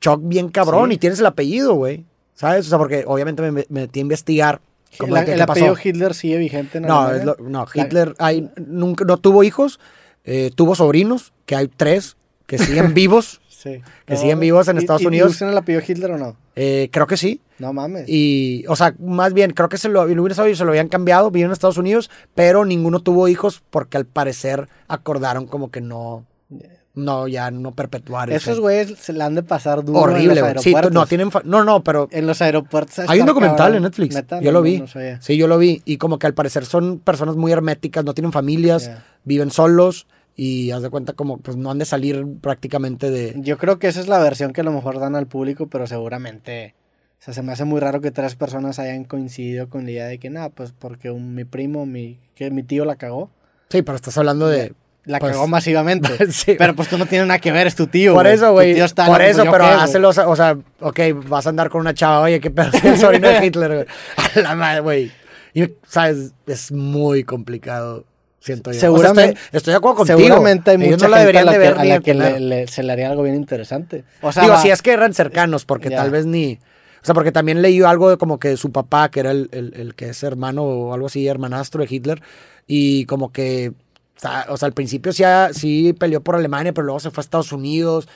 [0.01, 0.95] shock bien cabrón Sí.
[0.95, 2.05] y tienes el apellido, güey.
[2.35, 2.67] ¿Sabes?
[2.67, 4.61] O sea, porque obviamente me, me metí a investigar.
[5.01, 5.77] El, apellido pasó.
[5.89, 9.81] Hitler sigue vigente en No, lo- no, Hitler ay, nunca, no tuvo hijos,
[10.25, 12.17] eh, tuvo sobrinos, que hay tres
[12.47, 13.83] que siguen vivos, Sí.
[14.07, 15.33] Que No, siguen vivos en ¿y- Estados y- y Unidos.
[15.33, 16.37] usan el apellido Hitler o no?
[16.55, 17.41] Eh, creo que sí.
[17.59, 18.05] No mames.
[18.09, 20.71] Y, o sea, más bien, creo que se lo, lo hubiera sabido y se lo
[20.71, 25.71] habían cambiado, vivieron en Estados Unidos, pero ninguno tuvo hijos porque al parecer acordaron como
[25.71, 26.25] que no,
[26.95, 30.55] no, ya no perpetuar Esos güeyes se la han de pasar duro Horrible, güey.
[30.61, 33.05] Sí, no, tienen, fa- no, no, pero En los aeropuertos.
[33.09, 33.77] hay un documental cabrón.
[33.77, 34.15] en Netflix.
[34.15, 34.79] Neta, yo no, lo vi.
[34.81, 34.87] no
[35.21, 35.83] sí, yo lo vi.
[35.85, 38.91] Y como que al parecer son personas muy herméticas, no tienen familias,
[39.25, 40.07] viven solos
[40.37, 43.35] y haz de cuenta como pues no han de salir prácticamente de...
[43.39, 45.87] Yo creo que esa es la versión que a lo mejor dan al público, pero
[45.87, 46.75] seguramente.
[47.19, 50.07] O sea, se me hace muy raro que tres personas hayan coincidido con la idea
[50.07, 53.31] de que, nada, pues porque un- mi primo, mi, que mi tío la cagó.
[53.71, 54.75] Sí, pero estás hablando de...
[55.07, 56.11] La Pues- cagó masivamente.
[56.33, 56.57] Sí.
[56.59, 58.13] Pero pues tú no tienes nada que ver, es tu tío.
[58.13, 58.75] Por eso, güey.
[59.07, 62.41] Por eso, ¿yo pero hácelo, o sea, ok, vas a andar con una chava, oye,
[62.41, 63.87] qué pedo, el sobrino de Hitler, güey.
[64.37, 65.13] A la madre, güey.
[65.55, 68.05] Y, sabes, es muy complicado,
[68.41, 68.77] siento yo.
[68.77, 70.19] O sea, Seguramente- estoy, estoy de acuerdo contigo.
[70.19, 72.25] Seguramente hay mucha no la gente a la de que, ver a la que le,
[72.25, 72.41] tener.
[72.43, 74.05] le- se le haría algo bien interesante.
[74.23, 75.97] O sea, Digo, va- si es que eran cercanos, porque Ya.
[75.99, 76.59] tal vez ni...
[77.03, 79.75] O sea, porque también leí algo de como que su papá, que era el, el-
[79.77, 82.21] el que es hermano o algo así, hermanastro de Hitler,
[82.67, 83.73] y como que,
[84.49, 85.23] o sea, al principio sí,
[85.53, 88.09] sí peleó por Alemania, pero luego se fue a Estados Unidos,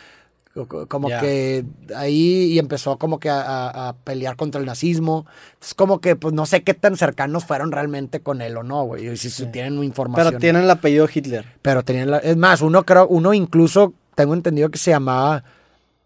[0.89, 5.27] como que ahí y empezó como que a, a- a pelear contra el nazismo.
[5.63, 8.83] Es como que, pues no sé qué tan cercanos fueron realmente con él o no,
[8.85, 10.27] güey, y si, si tienen información.
[10.29, 11.45] pero tienen el apellido Hitler.
[11.63, 15.45] Pero tenían la- es más, uno creo, uno incluso tengo entendido que se llamaba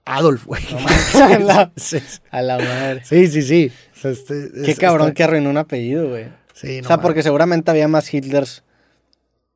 [0.04, 0.62] Adolf, güey.
[1.14, 1.98] A la- sí,
[2.30, 3.02] A la madre.
[3.04, 3.42] sí, sí.
[3.42, 3.72] sí.
[3.96, 6.26] O sea, este- Qué es- cabrón que arruinó un apellido, güey.
[6.52, 8.62] Sí, no o sea, porque seguramente había más Hitlers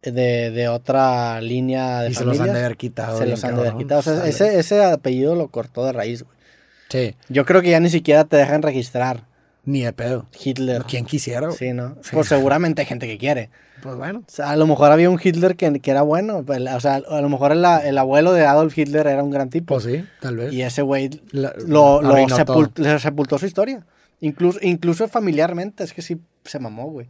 [0.02, 3.18] de, de otra línea de Y se los han de haber quitado.
[3.18, 4.00] Se los han de haber quitado.
[4.00, 6.36] O sea, ese, ese apellido lo cortó de raíz, güey.
[6.90, 9.24] Sí, Yo creo que ya ni siquiera te dejan registrar
[9.64, 10.24] ni de pedo.
[10.42, 10.84] Hitler.
[10.88, 11.48] ¿Quién quisiera?
[11.48, 11.58] güey?
[11.58, 11.96] Sí, ¿no?
[12.02, 12.10] Sí.
[12.12, 13.50] Pues seguramente hay gente que quiere.
[13.82, 14.20] Pues bueno.
[14.26, 16.38] O sea, a lo mejor había un Hitler que, que era bueno.
[16.74, 19.74] O sea, a lo mejor el, el abuelo de Adolf Hitler era un gran tipo.
[19.74, 20.52] Pues sí, tal vez.
[20.52, 22.84] Y ese güey La- lo, lo arruinó sepul- todo.
[22.84, 23.84] le sepultó su historia.
[24.20, 27.06] Incluso, incluso familiarmente, es que sí se mamó, güey.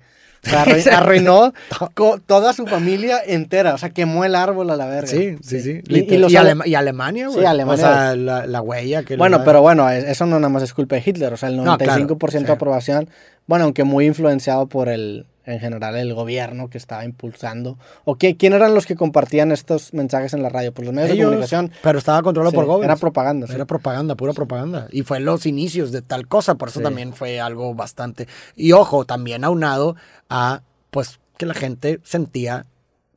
[0.46, 1.52] O sea, arrui- arruinó
[1.94, 3.74] co- toda su familia entera.
[3.74, 5.08] O sea, quemó el árbol a la verga.
[5.08, 5.80] Sí, sí, sí.
[5.88, 7.40] Y, y y, ale- Alema- y Alemania, güey.
[7.40, 7.84] Sí, Alemania.
[7.84, 9.16] O sea, la, la huella que...
[9.16, 11.32] Bueno, pero bueno, es- eso no nada más es culpa de Hitler.
[11.32, 12.44] O sea, el No, claro, 95% sí.
[12.44, 13.08] de aprobación.
[13.46, 17.78] Bueno, aunque muy influenciado por el, en general, el gobierno que estaba impulsando.
[18.04, 20.72] ¿O qué, quién eran los que compartían estos mensajes en la radio?
[20.72, 21.72] Pues los medios de Ellos, comunicación.
[21.82, 22.84] pero estaba controlado Sí, por Goebbels.
[22.84, 23.54] Era propaganda, sí.
[23.54, 24.88] Era propaganda, pura propaganda.
[24.90, 26.84] Y fue los inicios de tal cosa, por eso Sí.
[26.84, 28.28] también fue algo bastante.
[28.56, 29.96] Y ojo, también aunado
[30.28, 32.66] a, pues, que la gente sentía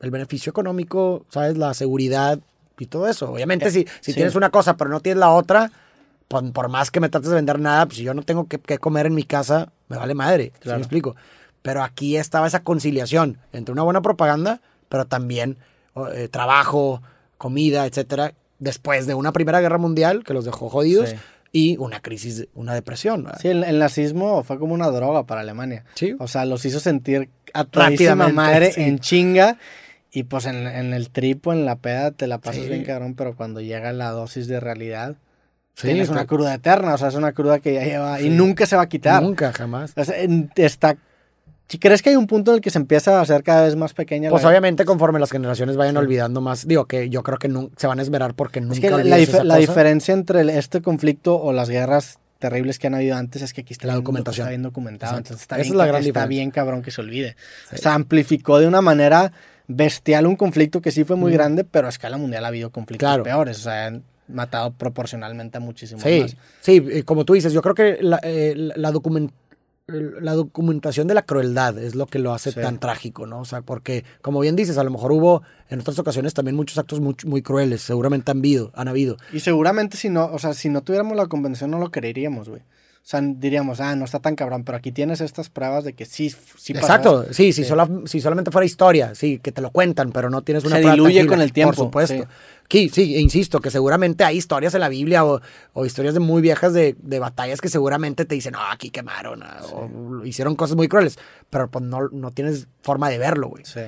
[0.00, 1.58] el beneficio económico, ¿sabes?
[1.58, 2.38] La seguridad
[2.78, 3.30] y todo eso.
[3.30, 4.14] Obviamente, si, si Sí.
[4.14, 5.70] tienes una cosa, pero no tienes la otra,
[6.28, 8.58] pues, por más que me trates de vender nada, pues si yo no tengo que,
[8.58, 10.52] que comer en mi casa, me vale madre.
[10.54, 10.78] ¿sí Claro.
[10.78, 11.14] me explico?
[11.62, 15.56] Pero aquí estaba esa conciliación entre una buena propaganda, pero también
[16.14, 17.02] eh, trabajo,
[17.38, 21.16] comida, etcétera, después de una Primera Guerra Mundial que los dejó jodidos Sí.
[21.52, 23.24] y una crisis, una depresión.
[23.24, 23.38] ¿verdad?
[23.40, 25.84] Sí, el, el nazismo fue como una droga para Alemania.
[25.94, 26.14] Sí.
[26.18, 28.82] O sea, los hizo sentir a todísima madre sí.
[28.82, 29.58] en chinga.
[30.14, 32.68] Y pues en, en el tripo, en la peda, te la pasas Sí.
[32.68, 35.16] bien cabrón, pero cuando llega la dosis de realidad,
[35.74, 36.92] Sí, tienes está- una cruda eterna.
[36.94, 39.22] O sea, es una cruda que ya lleva y nunca se va a quitar.
[39.22, 39.94] Nunca, jamás.
[39.96, 40.16] O sea,
[40.56, 40.96] está...
[41.68, 43.76] Si crees que hay un punto en el que se empieza a hacer cada vez
[43.76, 44.50] más pequeña Pues la...
[44.50, 45.98] obviamente conforme las generaciones vayan Sí.
[45.98, 48.90] olvidando más, digo que yo creo que se van a esmerar porque nunca Es que
[48.90, 49.58] la, dif- esa la cosa.
[49.58, 53.62] diferencia entre el- este conflicto o las guerras terribles que han habido antes es que
[53.62, 54.44] aquí está La bien- documentación.
[54.44, 55.12] Está bien documentado.
[55.12, 55.28] Exacto.
[55.28, 56.28] Entonces está, Esa bien, es la gran está diferencia.
[56.28, 57.36] bien cabrón que se olvide.
[57.70, 57.76] Sí.
[57.76, 59.32] O sea, amplificó de una manera
[59.68, 61.38] bestial un conflicto que sí fue muy Ujú.
[61.38, 63.22] grande, pero a escala mundial ha habido conflictos Claro.
[63.22, 63.58] peores.
[63.60, 66.36] O sea, han matado proporcionalmente a muchísimos Sí, más.
[66.60, 68.90] sí, como tú dices, yo creo que la, eh, la-
[69.86, 72.60] la documentación de la crueldad es lo que lo hace Sí.
[72.60, 73.40] tan trágico, ¿no?
[73.40, 76.78] O sea, porque, como bien dices, a lo mejor hubo en otras ocasiones también muchos
[76.78, 79.16] actos muy, muy crueles, seguramente han habido, han habido.
[79.32, 82.62] Y seguramente si no, o sea, si no tuviéramos la convención no lo creeríamos, güey.
[83.02, 86.04] O sea, diríamos, ah, no está tan cabrón, pero aquí tienes estas pruebas de que
[86.04, 86.86] sí, sí pasó.
[86.86, 87.68] Exacto, sí, si, Sí.
[87.68, 90.82] sola- si solamente fuera historia, sí, que te lo cuentan, pero no tienes una Se
[90.82, 92.14] prueba diluye con el tiempo, Por supuesto.
[92.22, 92.28] sí.
[92.70, 95.40] Sí, sí, e insisto, que seguramente hay historias en la Biblia o,
[95.74, 99.42] o historias de muy viejas de, de batallas que seguramente te dicen, no, aquí quemaron,
[99.42, 101.18] ah, o hicieron cosas muy crueles,
[101.50, 103.64] pero pues no, no tienes forma de verlo, güey.
[103.66, 103.80] Sí.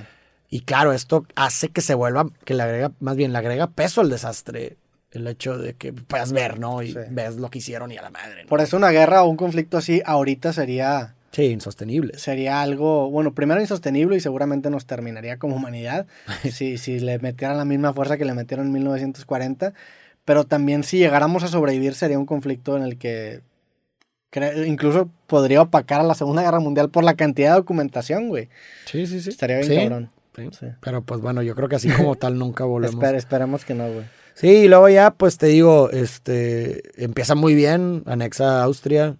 [0.50, 4.02] Y claro, esto hace que se vuelva, que le agrega, más bien le agrega peso
[4.02, 4.76] al desastre,
[5.14, 6.82] el hecho de que puedas ver, ¿no?
[6.82, 6.98] Y Sí.
[7.10, 8.42] ves lo que hicieron y a la madre.
[8.42, 8.48] ¿no?
[8.48, 12.18] Por eso una guerra o un conflicto así ahorita sería Sí, insostenible.
[12.18, 16.06] sería algo, bueno, primero insostenible y seguramente nos terminaría como humanidad
[16.52, 19.72] si, si le metieran la misma fuerza que le metieron en 1940,
[20.24, 23.40] pero también si llegáramos a sobrevivir sería un conflicto en el que
[24.66, 28.48] incluso podría opacar a la Segunda Guerra Mundial por la cantidad de documentación, güey.
[28.84, 29.30] Sí, sí, sí.
[29.30, 30.10] Estaría bien Sí, cabrón.
[30.52, 30.66] Sí.
[30.80, 32.96] Pero pues bueno, yo creo que así como tal nunca volvemos.
[32.96, 34.04] Espera- esperemos que no, güey.
[34.34, 39.16] Sí, y luego ya, pues te digo, este, empieza muy bien, anexa a Austria,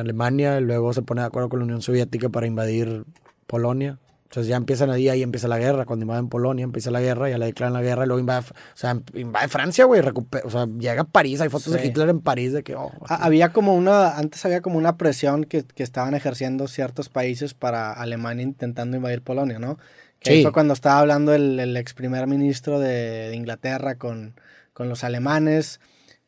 [0.00, 3.04] Alemania, luego se pone de acuerdo con la Unión Soviética para invadir
[3.46, 3.98] Polonia.
[4.24, 5.84] Entonces ya empiezan ahí, ahí empieza la guerra.
[5.84, 8.76] Cuando invaden Polonia, empieza la guerra, ya le declaran la guerra, y luego invade, o
[8.76, 10.02] sea, invade Francia, güey,
[10.44, 13.52] o sea, llega a París, hay fotos de Hitler en París de que, oh, Había
[13.52, 18.42] como una, antes había como una presión que, que, estaban ejerciendo ciertos países para Alemania
[18.42, 19.78] intentando invadir Polonia, ¿no?
[20.20, 20.42] Que sí.
[20.42, 24.34] fue cuando estaba hablando el, el ex primer ministro de, de Inglaterra con,
[24.72, 25.80] con los alemanes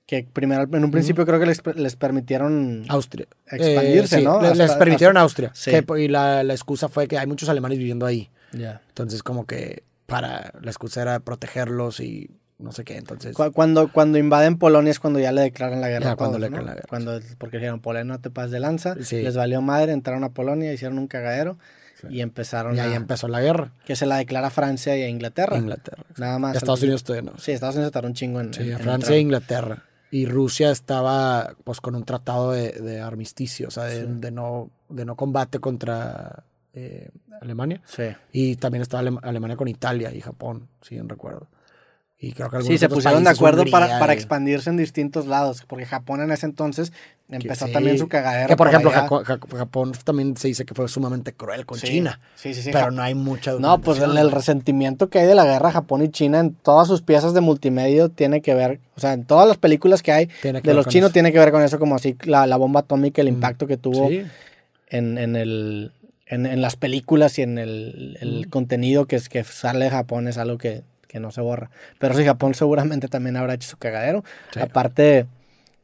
[0.09, 4.41] que primero en un principio creo que les, les permitieron Austria expandirse, eh, ¿no?
[4.41, 5.51] Les, les permitieron Austria.
[5.53, 5.71] Sí.
[5.71, 8.31] Que, y la, la, excusa fue que hay muchos alemanes viviendo ahí.
[8.53, 8.81] Yeah.
[8.89, 12.97] Entonces, como que para la excusa era protegerlos y no sé qué.
[12.97, 16.07] Entonces, cuando, cuando invaden Polonia es cuando ya le declaran la guerra.
[16.07, 16.57] Ya, a cuando todos, le ¿no?
[16.57, 16.89] declaran la guerra.
[16.89, 18.97] Cuando, porque dijeron, Polonia no te pases de lanza.
[19.03, 19.21] Sí.
[19.21, 21.59] Les valió madre, entraron a Polonia, hicieron un cagadero.
[22.09, 23.73] Y empezaron y ahí a, empezó la guerra.
[23.85, 25.57] Que se la declara Francia y a Inglaterra.
[25.57, 26.05] Inglaterra.
[26.17, 26.57] Nada más.
[26.57, 27.39] Estados Unidos todavía no.
[27.39, 28.55] Sí, Estados Unidos tardó un chingo en.
[28.55, 29.85] Sí, en, en Francia e Inglaterra.
[30.11, 34.07] Y Rusia estaba pues con un tratado de, de armisticio, o sea, de, sí.
[34.09, 37.83] de, no, de no combate contra eh, Alemania.
[37.85, 38.05] Sí.
[38.33, 41.49] Y también estaba Alem Alemania con Italia y Japón, si bien recuerdo.
[42.21, 45.87] Y creo que sí, se pusieron de acuerdo para, para, expandirse en distintos lados, porque
[45.87, 46.93] Japón en ese entonces
[47.29, 47.73] empezó sí.
[47.73, 48.49] también su cagadero.
[48.49, 51.87] Que por, por ejemplo, Japón, Japón, también se dice que fue sumamente cruel con sí.
[51.87, 52.19] China.
[52.35, 52.71] Sí, sí, sí.
[52.73, 56.03] Pero no hay mucha No, pues el, el, resentimiento que hay de la guerra Japón
[56.03, 59.47] y China en todas sus piezas de multimedia tiene que ver, o sea, en todas
[59.47, 61.13] las películas que hay que de los chinos eso.
[61.13, 63.69] tiene que ver con eso, como así la, la bomba atómica, el impacto mm.
[63.69, 65.93] que tuvo en, en el...
[66.31, 68.51] En, en, las películas y en el, el mm.
[68.51, 71.71] contenido que, es, que sale de Japón es algo que, que no se borra.
[71.99, 74.23] Pero sí, Japón seguramente también habrá hecho su cagadero.
[74.53, 74.61] Sí.
[74.61, 75.27] Aparte,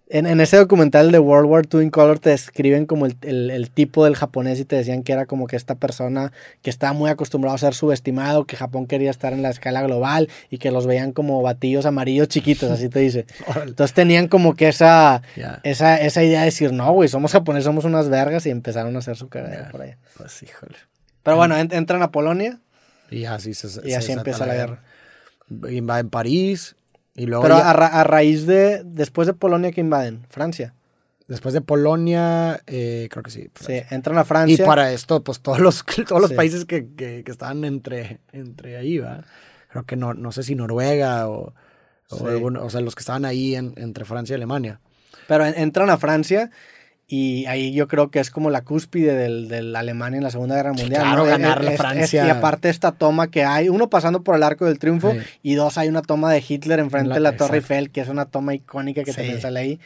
[0.08, 3.50] en, en, ese documental de World War II in Color te describen como el, el,
[3.50, 6.92] el, tipo del japonés y te decían que era como que esta persona que estaba
[6.92, 10.70] muy acostumbrado a ser subestimado, que Japón quería estar en la escala global y que
[10.70, 13.24] los veían como batillos amarillos chiquitos, así te dice.
[13.66, 15.60] Entonces tenían como que esa, yeah.
[15.62, 18.98] esa, esa idea de decir, no, güey, somos japoneses, somos unas vergas y empezaron a
[18.98, 19.70] hacer su cagadero yeah.
[19.70, 19.96] por allá.
[20.18, 20.76] Pues híjole.
[21.22, 22.60] Pero bueno, en, entran a Polonia.
[23.10, 24.74] Y así, se, y así se empieza la guerra.
[24.74, 24.93] guerra.
[25.48, 26.76] Invaden París,
[27.14, 30.26] y luego Pero ya, a, ra a, raíz de, después de Polonia, que invaden?
[30.28, 30.74] Francia.
[31.28, 33.48] Después de Polonia, eh, creo que sí.
[33.54, 33.86] Francia.
[33.88, 34.62] Sí, entran a Francia.
[34.62, 36.36] Y para esto, pues todos los, todos los sí.
[36.36, 39.24] países que, que, que, estaban entre, entre ahí, ¿va?
[39.70, 41.54] Creo que no, no sé si Noruega o,
[42.10, 42.24] o, sí.
[42.24, 44.80] o sea, los que estaban ahí en, entre Francia y Alemania.
[45.28, 46.50] Pero en, entran a Francia
[47.06, 50.56] y ahí yo creo que es como la cúspide del, del Alemania en la Segunda
[50.56, 50.90] Guerra Mundial.
[50.90, 51.30] Sí, claro, ¿no?
[51.30, 52.22] ganarle es, Francia.
[52.22, 55.18] Es, y aparte esta toma que hay, uno pasando por el Arco del Triunfo sí.
[55.42, 57.46] y dos, hay una toma de Hitler enfrente la, de la exacto.
[57.46, 59.18] Torre Eiffel, que es una toma icónica que sí.
[59.18, 59.80] también sale ahí.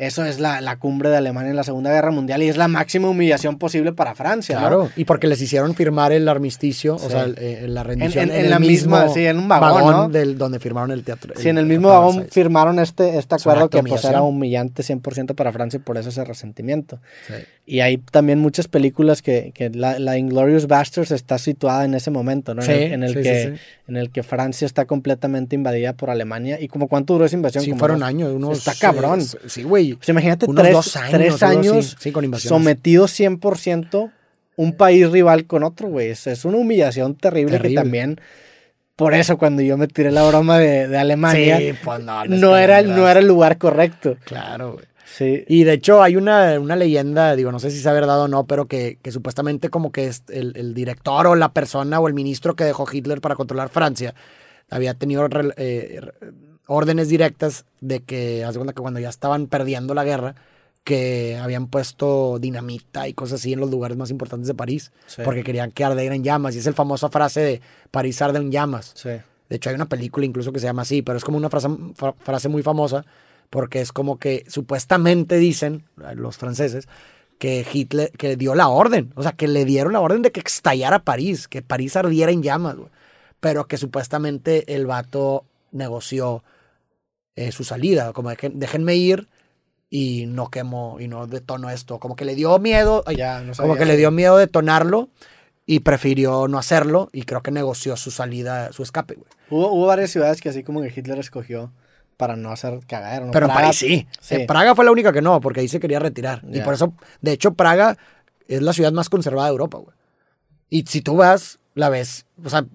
[0.00, 2.68] Eso es la, la, cumbre de Alemania en la Segunda Guerra Mundial y es la
[2.68, 4.58] máxima humillación posible para Francia.
[4.58, 4.90] Claro, ¿no?
[4.96, 7.04] y porque les hicieron firmar el armisticio, sí.
[7.04, 9.92] o sea, eh, la rendición en, en, en la misma, sí, en un vagón, vagón
[9.92, 10.08] ¿no?
[10.08, 11.34] del, donde firmaron el teatro.
[11.36, 15.52] Sí, en el mismo vagón firmaron este, este acuerdo que pues, era humillante 100% para
[15.52, 16.98] Francia y por eso ese resentimiento.
[17.26, 17.34] Sí.
[17.66, 22.10] Y hay también muchas películas que, que la, la, Inglorious Bastards está situada en ese
[22.10, 22.62] momento, ¿no?
[22.62, 23.54] Sí, en, el, el que,
[23.86, 26.58] en el que Francia está completamente invadida por Alemania.
[26.60, 27.62] ¿Y como cuánto duró esa invasión?
[27.62, 28.32] Sí, fueron años.
[28.32, 29.20] Unos, está cabrón.
[29.46, 29.89] Sí, güey.
[29.94, 34.10] Pues imagínate tres, dos años, tres años sí, con sometidos 100%
[34.56, 36.10] un país rival con otro, güey.
[36.10, 38.20] Es, es, una humillación terrible, terrible, que también...
[38.96, 42.54] Por eso cuando yo me tiré la broma de, de Alemania, sí, pues no, no,
[42.58, 44.18] era, no era el lugar correcto.
[44.24, 44.84] Claro, güey.
[45.06, 45.42] Sí.
[45.48, 48.44] Y de hecho hay una, una leyenda, digo, no sé si sea verdad o no,
[48.44, 52.14] pero que, que supuestamente como que es el, el, director o la persona o el
[52.14, 54.14] ministro que dejó Hitler para controlar Francia
[54.70, 56.00] había tenido eh,
[56.72, 60.36] órdenes directas de que, haz cuenta que cuando ya estaban perdiendo la guerra,
[60.84, 65.22] que habían puesto dinamita y cosas así en los lugares más importantes de París, sí.
[65.24, 66.54] porque querían que ardiera en llamas.
[66.54, 67.60] Y es la famosa frase de
[67.90, 68.92] París arde en llamas.
[68.94, 69.10] Sí.
[69.48, 71.68] De hecho, hay una película incluso que se llama así, pero es como una frase,
[72.20, 73.04] frase muy famosa,
[73.50, 75.82] porque es como que supuestamente dicen
[76.14, 76.86] los franceses
[77.40, 80.38] que Hitler que dio la orden, o sea, que le dieron la orden de que
[80.38, 82.76] estallara París, que París ardiera en llamas,
[83.40, 86.44] pero que supuestamente el vato negoció
[87.36, 89.28] eh, su salida, como dejen, déjenme ir
[89.88, 93.76] y no quemó y no detonó esto, como que le dio miedo, ya, no como
[93.76, 95.08] que le dio miedo detonarlo
[95.66, 99.28] y prefirió no hacerlo y creo que negoció su salida, su escape, güey.
[99.50, 101.72] Hubo, hubo varias ciudades que así como que Hitler escogió
[102.20, 103.22] para no hacer cagar.
[103.24, 103.32] ¿no?
[103.32, 104.36] Pero Praga, en París sí.
[104.46, 106.42] Praga fue la única que no, porque ahí se quería retirar.
[106.42, 106.58] Yeah.
[106.58, 107.96] Y por eso, de hecho, Praga
[108.46, 109.96] es la ciudad más conservada de Europa, güey.
[110.68, 112.66] Y si tú vas, la ves, o sea,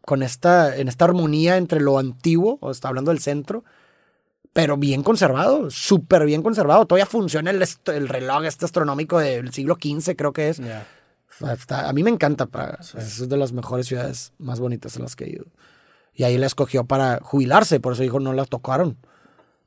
[0.00, 3.62] con esta, en esta armonía entre lo antiguo, o está hablando del centro,
[4.54, 6.86] pero bien conservado, súper bien conservado.
[6.86, 10.58] Todavía funciona el, el, reloj este astronómico del siglo XV, creo que es.
[10.58, 10.86] Yeah.
[11.68, 12.78] A mí me encanta Praga.
[12.82, 12.96] Sí.
[12.96, 15.44] Es de las mejores ciudades más bonitas en las que he ido.
[16.14, 18.96] Y ahí la escogió para jubilarse, por eso dijo no la tocaron.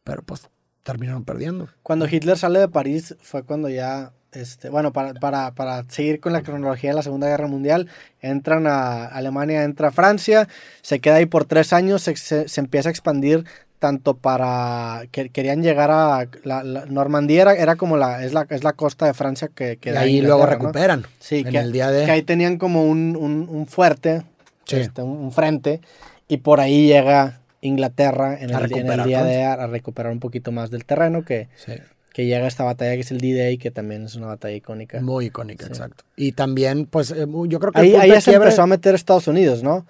[0.06, 0.50] Pero pues
[0.84, 1.68] terminaron perdiendo.
[1.84, 6.32] Cuando Hitler sale de París fue cuando ya, este, bueno, para, para, para seguir con
[6.32, 7.90] la cronología de la Segunda Guerra Mundial,
[8.22, 10.48] entran a Alemania, entra a Francia,
[10.82, 13.44] se queda ahí por tres años, se, se- se empieza a expandir
[13.80, 18.48] tanto para que querían llegar a la, la- Normandía era, era como la es la
[18.50, 20.50] es la costa de Francia que, que y ahí luego ¿no?
[20.50, 21.06] recuperan.
[21.20, 22.06] Sí, en que, el día de...
[22.06, 24.24] que ahí tenían como un, un- un fuerte,
[24.66, 24.78] Sí.
[24.78, 25.80] este, un, un frente,
[26.28, 30.52] y por ahí llega Inglaterra en el, en el día de a, recuperar un poquito
[30.52, 31.74] más del terreno, que, Sí.
[32.14, 35.00] que llega esta batalla que es el D-Day, que también es una batalla icónica.
[35.02, 35.72] Muy icónica, Sí.
[35.72, 36.04] exacto.
[36.16, 39.28] Y también, pues, eh, yo creo que Ahí, ahí se quiebre- empezó a meter Estados
[39.28, 39.86] Unidos, ¿no?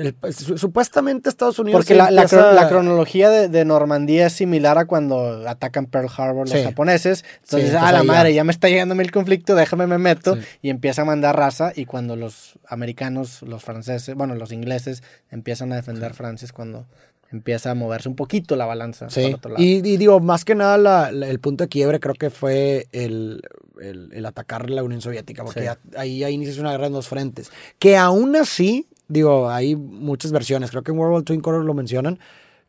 [0.00, 4.26] El- pues, supuestamente Estados Unidos Porque la, la empieza- cro- la cronología de, de Normandía
[4.26, 6.64] es similar a cuando atacan Pearl Harbor los Sí.
[6.64, 7.24] japoneses.
[7.44, 8.04] Entonces, Sí, ah, pues la ya.
[8.04, 10.36] madre, ya me está llegando el conflicto, déjame me meto.
[10.36, 10.42] Sí.
[10.62, 11.72] Y empieza a mandar raza.
[11.74, 16.86] Y cuando los americanos, los franceses, bueno, los ingleses empiezan a defender Francia, es cuando
[17.32, 19.10] empieza a moverse un poquito la balanza.
[19.10, 19.62] Sí, otro lado.
[19.62, 22.86] y, y digo, más que nada la- la- el punto de quiebre creo que fue
[22.92, 23.42] el,
[23.80, 25.66] el- el atacar la Unión Soviética, porque Sí.
[25.66, 27.50] ya- ahí, inicia una guerra en dos frentes.
[27.80, 31.74] Que aún así, digo, hay muchas versiones, creo que en World War II Color lo
[31.74, 32.18] mencionan,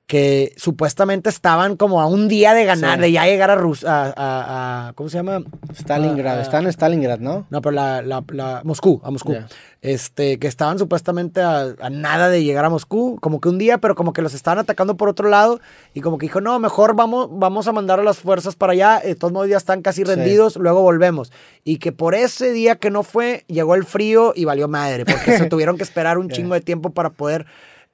[0.07, 3.01] que supuestamente estaban como a un día de ganar, Sí.
[3.01, 5.41] de ya llegar a, Rus a, a- a- ¿cómo se llama?
[5.75, 7.45] Stalingrad, Ah, están en Stalingrad, ¿no?
[7.49, 9.35] No, pero la, la, la- Moscú, a Moscú.
[9.81, 13.79] Este, que estaban supuestamente a, a nada de llegar a Moscú, como que un día,
[13.79, 15.59] pero como que los estaban atacando por otro lado,
[15.93, 19.01] y como que dijo, no, mejor vamos, vamos a mandar a las fuerzas para allá,
[19.03, 20.05] de todos modos ya están casi Sí.
[20.05, 21.33] rendidos, luego volvemos.
[21.65, 25.37] Y que por ese día que no fue, llegó el frío y valió madre, porque
[25.37, 27.45] se tuvieron que esperar un chingo de tiempo para poder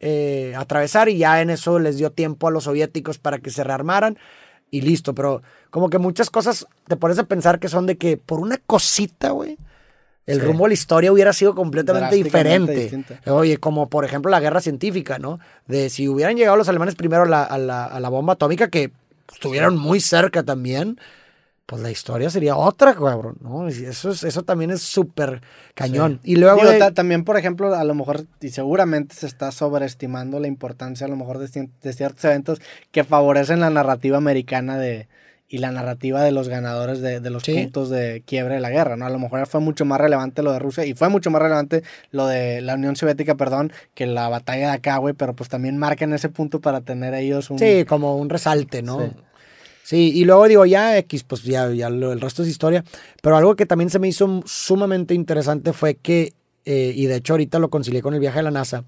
[0.05, 3.63] eh, atravesar, y ya en eso les dio tiempo a los soviéticos para que se
[3.63, 4.17] rearmaran
[4.69, 8.17] y listo, pero como que muchas cosas te pones a pensar que son de que
[8.17, 9.57] por una cosita, güey,
[10.25, 10.45] el Sí.
[10.45, 12.73] rumbo de la historia hubiera sido completamente diferente.
[13.27, 15.39] Oye, como por ejemplo la guerra científica, ¿no?
[15.67, 18.67] De si hubieran llegado los alemanes primero a la, a la- a la bomba atómica,
[18.69, 18.91] que
[19.31, 20.97] estuvieron muy cerca también,
[21.65, 23.67] pues la historia sería otra, cabrón, ¿no?
[23.67, 25.41] Eso, es, eso también es súper
[25.75, 26.19] cañón.
[26.23, 26.57] Y luego...
[26.59, 30.47] Digo, de- ta- también, por ejemplo, a lo mejor, y seguramente se está sobreestimando la
[30.47, 31.47] importancia, a lo mejor, de,
[31.93, 32.61] ciertos eventos
[32.91, 35.07] que favorecen la narrativa americana de
[35.49, 37.53] y la narrativa de los ganadores de, de los Sí.
[37.53, 39.05] puntos de quiebre de la guerra, ¿no?
[39.05, 41.83] A lo mejor fue mucho más relevante lo de Rusia y fue mucho más relevante
[42.09, 45.77] lo de la Unión Soviética, perdón, que la batalla de acá, güey, pero pues también
[45.77, 47.59] marcan ese punto para tener ellos un...
[47.59, 48.99] Sí, como un resalte, ¿no?
[48.99, 49.11] Sí.
[49.83, 50.11] Sí.
[50.15, 52.83] y luego digo, ya X, pues ya, ya lo- el resto es historia.
[53.21, 56.33] Pero algo que también se me hizo sumamente interesante fue que,
[56.65, 58.85] eh, y de hecho ahorita lo concilié con el viaje de la NASA,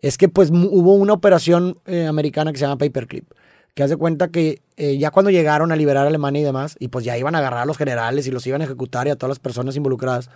[0.00, 3.24] es que pues hubo una operación eh, americana que se llama Paperclip,
[3.74, 6.88] que hace cuenta que eh, ya cuando llegaron a liberar a Alemania y demás, y
[6.88, 9.16] pues ya iban a agarrar a los generales y los iban a ejecutar y a
[9.16, 10.30] todas las personas involucradas,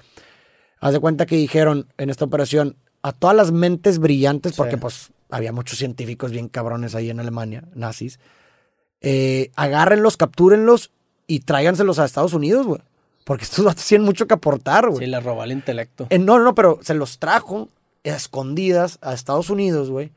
[0.81, 4.81] haz de cuenta que dijeron en esta operación a todas las mentes brillantes, porque Sí.
[4.81, 8.19] pues había muchos científicos bien cabrones ahí en Alemania, nazis,
[9.03, 10.91] eh, agárrenlos, captúrenlos
[11.27, 12.81] y tráiganselos a Estados Unidos, güey.
[13.25, 15.05] Porque estos vatos tienen mucho que aportar, güey.
[15.05, 16.07] Sí, le robó el intelecto.
[16.11, 17.69] Eh, no, no, pero se los trajo
[18.05, 20.13] a escondidas a Estados Unidos, güey.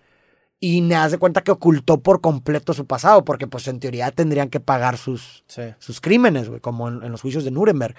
[0.60, 4.50] Y me hace cuenta que ocultó por completo su pasado, porque pues en teoría tendrían
[4.50, 5.62] que pagar sus, Sí.
[5.80, 7.94] sus crímenes, güey, como en, en los juicios de Nuremberg.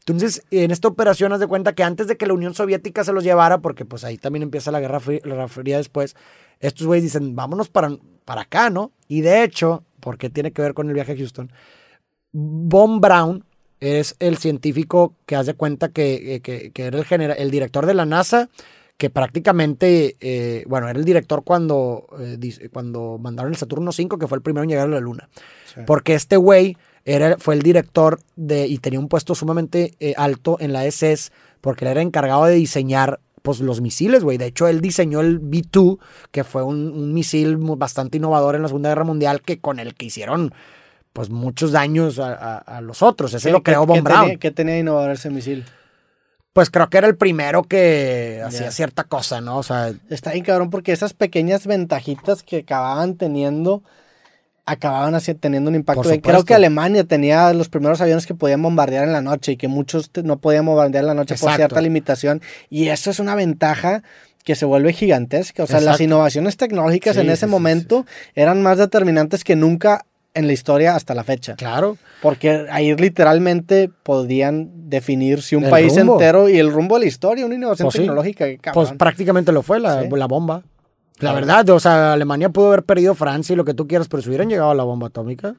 [0.00, 3.12] Entonces, en esta operación, haz de cuenta que antes de que la Unión Soviética se
[3.12, 6.14] los llevara, porque pues ahí también empieza la Guerra Fría, la Guerra Fría después,
[6.60, 8.92] estos güeyes dicen, vámonos para, para acá, ¿no?
[9.08, 11.50] Y de hecho, porque tiene que ver con el viaje a Houston,
[12.32, 13.44] Von Braun
[13.80, 17.86] es el científico que hace cuenta que, eh, que, que era el, genera- el director
[17.86, 18.48] de la NASA,
[18.96, 24.28] que prácticamente, eh, bueno, era el director cuando, eh, cuando mandaron el Saturno 5, que
[24.28, 25.28] fue el primero en llegar a la Luna.
[25.74, 25.80] sí.
[25.86, 30.56] Porque este güey era, fue el director de, y tenía un puesto sumamente eh, alto
[30.60, 34.38] en la SS, porque él era encargado de diseñar pues, los misiles, güey.
[34.38, 35.98] De hecho, él diseñó el B-2,
[36.30, 39.94] que fue un, un misil bastante innovador en la Segunda Guerra Mundial, que con el
[39.94, 40.52] que hicieron
[41.12, 43.34] pues muchos daños a, a- a los otros.
[43.34, 45.64] Ese ¿Qué- lo creó Von qué tenía- ¿Qué tenía de innovador ese misil?
[46.54, 49.56] Pues creo que era el primero que hacía cierta cosa, ¿no?
[49.58, 53.82] O sea, Está bien cabrón porque esas pequeñas ventajitas que acababan teniendo
[54.64, 56.08] acababan así, teniendo un impacto.
[56.22, 59.68] Creo que Alemania tenía los primeros aviones que podían bombardear en la noche y que
[59.68, 62.40] muchos no podían bombardear en la noche por cierta limitación.
[62.70, 64.02] Y eso es una ventaja
[64.44, 65.64] que se vuelve gigantesca.
[65.64, 70.04] O sea, las innovaciones tecnológicas Sí, en ese sí, momento eran más determinantes que nunca
[70.34, 71.56] en la historia hasta la fecha.
[71.56, 71.98] claro.
[72.22, 76.14] Porque ahí literalmente podían definir si un El país rumbo.
[76.14, 78.46] entero y el rumbo de la historia, una innovación Pues tecnológica.
[78.60, 78.72] cabrón.
[78.86, 80.62] Pues prácticamente lo fue la bomba.
[81.22, 84.22] La verdad, o sea, Alemania pudo haber perdido Francia y lo que tú quieras, pero
[84.22, 85.54] si hubieran llegado a la bomba atómica,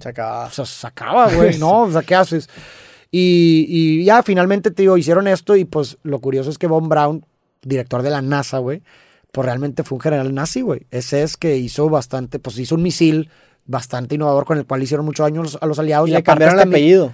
[0.00, 0.46] se acababa.
[0.46, 1.82] o sea, se acaba, güey, ¿no?
[1.82, 2.48] O sea, ¿qué haces?
[3.10, 6.88] Y, y ya finalmente, te digo, hicieron esto y pues lo curioso es que Von
[6.88, 7.24] Braun,
[7.62, 8.82] director de la NASA, güey,
[9.32, 10.86] pues realmente fue un general nazi, güey.
[10.90, 13.30] Ese es que hizo bastante, pues hizo un misil
[13.66, 16.08] bastante innovador con el cual hicieron mucho daño a los, aliados.
[16.08, 17.12] Y le aparte cambiaron el apellido.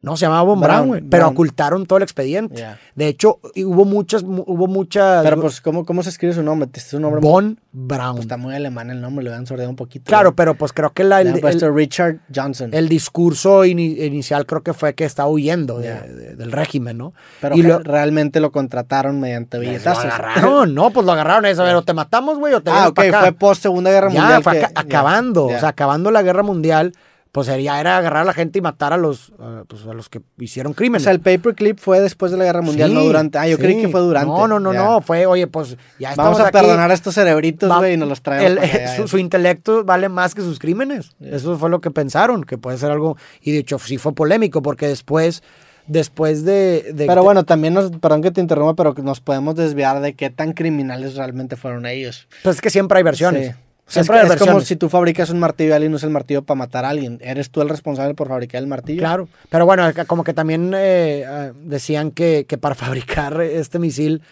[0.00, 1.00] No, se llamaba Von Braun, Braun, güey.
[1.10, 2.64] Pero ocultaron todo el expediente.
[2.94, 5.24] De hecho, hubo muchas, mu- hubo muchas.
[5.24, 6.68] Pero pues, ¿cómo, ¿cómo se escribe su nombre?
[6.72, 8.12] Es un nombre Von Braun.
[8.12, 10.04] pues, está muy alemán el nombre, le han sordeado un poquito.
[10.08, 12.70] claro, pero pues creo que la, el, el- Richard Johnson.
[12.72, 16.00] el discurso ini- inicial creo que fue que estaba huyendo de- Ya.
[16.02, 17.12] de- del régimen, ¿no?
[17.40, 20.04] pero y lo, realmente lo contrataron mediante lo billetazos.
[20.04, 21.44] agarraron, no, pues lo agarraron.
[21.46, 24.10] Eso, a ver, o te matamos, güey, o te Ah, ok, fue post Segunda Guerra
[24.12, 24.42] ya, Mundial.
[24.44, 26.92] fue que- acabando, o sea, acabando la guerra mundial,
[27.38, 30.08] pues sería era agarrar a la gente y matar a los, a, pues, a los
[30.08, 31.04] que hicieron O crímenes.
[31.04, 33.38] sea, el paperclip fue después de la Guerra Mundial, Sí, no durante.
[33.38, 34.26] Ah, yo creí que fue durante.
[34.28, 34.82] No, no, no, Ya.
[34.82, 37.96] no, fue, oye, pues ya estamos Vamos a aquí, perdonar a estos cerebritos, güey, y
[37.96, 38.50] nos los traemos.
[38.50, 41.12] el- para allá, su, intelecto vale más que sus crímenes.
[41.20, 44.60] Eso fue lo que pensaron, que puede ser algo, y de hecho sí fue polémico,
[44.60, 45.44] porque después,
[45.86, 46.90] después de...
[46.92, 50.30] de- Pero bueno, también nos, perdón que te interrumpa, pero nos podemos desviar de qué
[50.30, 52.26] tan criminales realmente fueron ellos.
[52.42, 53.48] pues es que siempre hay versiones.
[53.48, 53.62] Sí.
[53.88, 56.42] O sea, es, que- como si tú fabricas un martillo y alguien usa el martillo
[56.42, 57.18] para matar a alguien.
[57.22, 59.00] ¿Eres tú el responsable por fabricar el martillo?
[59.00, 64.22] Claro, pero bueno, como que también eh, ah, decían que, que para fabricar este misil,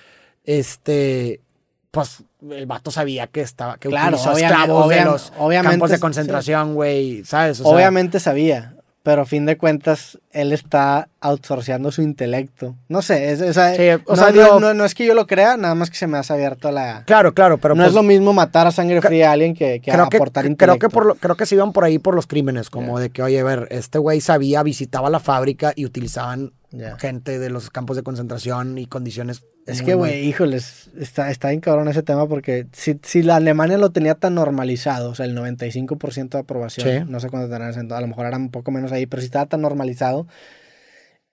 [0.45, 1.41] este,
[1.91, 5.99] pues el vato sabía que estaba, que Claro, utilizó esclavos de los obviamente, campos de
[6.01, 7.61] concentración, güey, ¿sabes?
[7.61, 8.76] O sea, Obviamente sabía,
[9.07, 12.75] pero a fin de cuentas él está outsourceando su intelecto.
[12.89, 15.07] No sé, es, o sea, Sí, o no, sea, no- digo- no- no es que
[15.07, 17.05] yo lo crea, nada más que se me hace abierto la...
[17.07, 19.81] Claro, claro, pero no pues, es lo mismo matar a sangre fría a alguien que,
[19.81, 20.89] que creo que, aportar creo intelecto.
[20.89, 23.23] que por lo- creo que se iban por ahí por los crímenes, como de que,
[23.23, 26.51] oye, a ver, este güey sabía, visitaba la fábrica y utilizaban
[26.99, 29.45] Gente de los campos de concentración y condiciones.
[29.67, 33.23] Es muy, que, muy- güey, híjoles, está, está bien cabrón ese tema porque si, si
[33.23, 37.11] la Alemania lo tenía tan normalizado, o sea, el 95% de aprobación, Sí.
[37.11, 39.47] no sé cuánto entonces, a lo mejor era un poco menos ahí, pero si estaba
[39.47, 40.27] tan normalizado,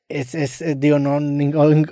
[0.10, 1.20] es, es, es, digo, no,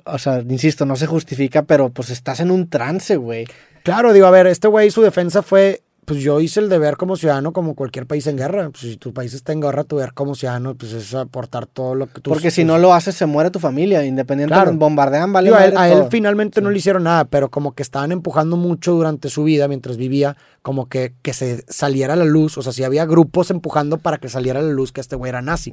[0.06, 3.46] o sea, insisto, no se justifica, pero pues estás en un trance, güey.
[3.84, 5.82] Claro, digo, a ver, este güey, su defensa fue,
[6.12, 8.70] pues yo hice el deber como ciudadano, como cualquier país en guerra.
[8.70, 11.96] Pues, si tu país está en guerra, tu deber como ciudadano, pues es aportar todo
[11.96, 12.32] lo que tú...
[12.32, 14.78] Porque si no lo haces, se muere tu familia, independientemente, Claro.
[14.78, 18.58] bombardean, vale a él, a finalmente no le hicieron nada, pero como que estaban empujando
[18.58, 22.58] mucho durante su vida mientras vivía, como que, que se saliera a la luz.
[22.58, 25.30] O sea, si había grupos empujando para que saliera a la luz que este güey
[25.30, 25.72] era nazi.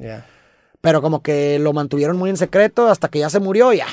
[0.79, 3.87] Pero como que lo mantuvieron muy en secreto hasta que ya se murió, ya.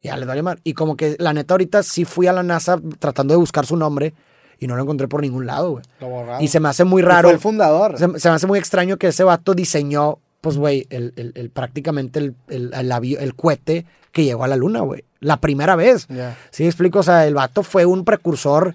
[0.00, 0.60] Ya le vale mal.
[0.62, 3.76] Y como que la neta ahorita sí fui a la NASA tratando de buscar su
[3.76, 4.14] nombre
[4.58, 5.84] y no lo encontré por ningún lado, güey.
[6.00, 6.42] Lo borraron.
[6.42, 7.28] Y se me hace muy raro.
[7.28, 7.98] Fue el fundador.
[7.98, 11.50] Se, se me hace muy extraño que ese vato diseñó, pues, güey, el, el- el-
[11.50, 15.04] prácticamente el, el, el avi- el cohete que llegó a la luna, güey.
[15.20, 16.06] La primera vez.
[16.08, 16.36] Ya.
[16.50, 17.00] Sí, explico.
[17.00, 18.74] O sea, el vato fue un precursor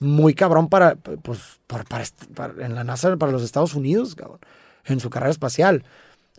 [0.00, 2.04] muy cabrón para, pues, para, para
[2.34, 4.38] para- en la NASA, para los Estados Unidos, cabrón.
[4.84, 5.84] En su carrera espacial.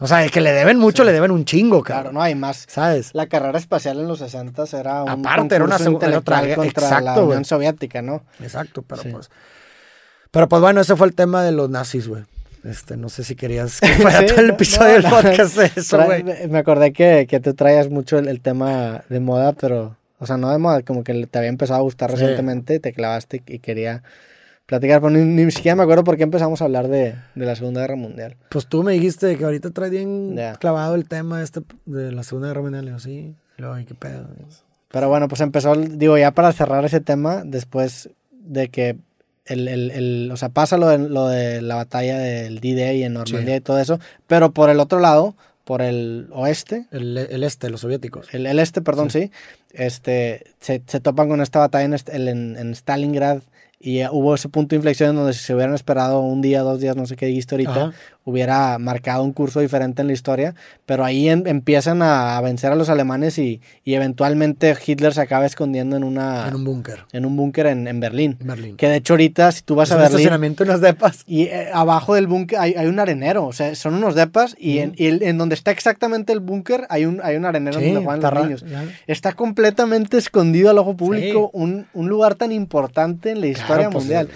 [0.02, 2.14] O sea, el que le deben mucho, le deben un chingo, Claro, cabrón.
[2.16, 2.66] no hay más.
[2.70, 3.10] ¿Sabes?
[3.14, 6.36] La carrera espacial en los 60 era un Aparte, era una concurso segu- era otra
[6.38, 7.46] intelectual guerra- contra la exacto, Unión güey.
[7.46, 8.24] Soviética, ¿no?
[8.42, 9.10] Exacto, pero Sí.
[9.12, 9.30] pues.
[10.32, 12.24] Pero pues bueno, ese fue el tema de los nazis, güey.
[12.64, 15.56] Este, no sé si querías que fuera Sí, todo el no, episodio no, del podcast
[15.58, 16.24] de eso, güey.
[16.24, 20.38] me- acordé que, que tú traías mucho el, el tema de moda, pero, o sea,
[20.38, 23.60] no de moda, como que te había empezado a gustar recientemente y te clavaste y
[23.60, 24.04] quería
[24.70, 27.56] platicar, pero ni, ni siquiera me acuerdo por qué empezamos a hablar de, de la
[27.56, 28.38] Segunda Guerra Mundial.
[28.50, 30.54] Pues tú me dijiste que ahorita traes bien Ya.
[30.56, 32.86] clavado el tema este de la Segunda Guerra Mundial.
[32.86, 33.36] Y yo, sí.
[33.58, 34.28] Y luego, "Ay, ¿qué pedo?
[34.92, 38.96] Pero bueno, pues empezó, digo, ya para cerrar ese tema, después de que
[39.46, 43.14] el, el, el- o sea, pasa lo de, lo de la batalla del D-Day en
[43.14, 43.58] Normandía Sí.
[43.58, 47.82] y todo eso, pero por el otro lado, por el oeste, El, el este, los
[47.82, 48.34] soviéticos.
[48.34, 49.32] el, el este, perdón, sí,
[49.74, 53.42] este, se, se topan con esta batalla en, en, en Stalingrad
[53.80, 56.82] y eh, hubo ese punto de inflexión donde si se hubieran esperado un día, dos
[56.82, 57.94] días, no sé qué dijiste ahorita.
[58.26, 60.54] Hubiera marcado un curso diferente en la historia,
[60.86, 65.22] pero ahí em- empiezan a, a vencer a los alemanes y, y eventualmente Hitler se
[65.22, 67.06] acaba escondiendo en una En un búnker.
[67.12, 68.38] en un búnker en, en Berlín.
[68.40, 68.78] En Berlín.
[68.78, 71.24] Que de hecho ahorita si tú vas Es a un Berlín estacionamiento unas depas.
[71.26, 74.78] y eh, abajo del búnker hay, hay un arenero, o sea, son unos depas y,
[74.80, 78.00] en, y el- en donde está exactamente el búnker hay un, hay un arenero donde
[78.04, 78.66] juegan los niños.
[79.08, 84.04] Está completamente escondido al ojo público, un, un lugar tan importante en la historia pues,
[84.06, 84.30] mundial.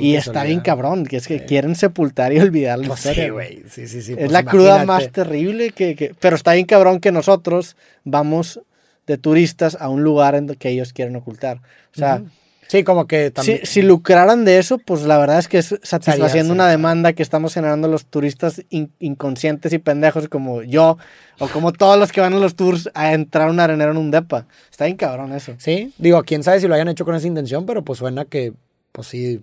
[0.00, 1.44] Y está bien cabrón, que es que Sí.
[1.46, 3.37] quieren sepultar y olvidar la Pues historia.
[3.46, 3.64] Sí, güey.
[3.70, 4.12] Sí, sí, sí.
[4.12, 8.60] es pues la cruda más terrible que, que- Pero está bien cabrón que nosotros vamos
[9.06, 11.58] de turistas a un lugar en que ellos quieren ocultar.
[11.94, 12.22] O sea.
[12.68, 13.60] Sí, como que si, también.
[13.64, 17.54] si lucraran de eso, pues la verdad es que es satisfaciendo una demanda que estamos
[17.54, 20.98] generando los turistas in- inconscientes y pendejos como yo,
[21.38, 23.96] o como todos los que van a los tours a entrar a un arenero en
[23.96, 24.46] un depa.
[24.70, 25.54] Está bien cabrón eso.
[25.56, 28.52] Sí, digo, quién sabe si lo hayan hecho con esa intención, pero pues suena que,
[28.92, 29.40] pues sí.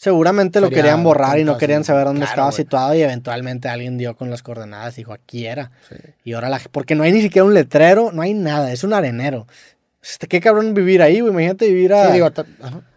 [0.00, 2.56] Seguramente lo querían borrar y no querían saber dónde Claro, estaba güey.
[2.56, 5.72] situado y eventualmente alguien dio con las coordenadas y dijo aquí era.
[5.88, 5.96] sí.
[6.22, 8.92] Y ahora la porque no hay ni siquiera un letrero, no hay nada, es un
[8.94, 9.48] arenero.
[10.00, 11.32] Este, qué cabrón vivir ahí, güey.
[11.32, 12.06] Imagínate vivir a.
[12.06, 12.30] Sí, digo.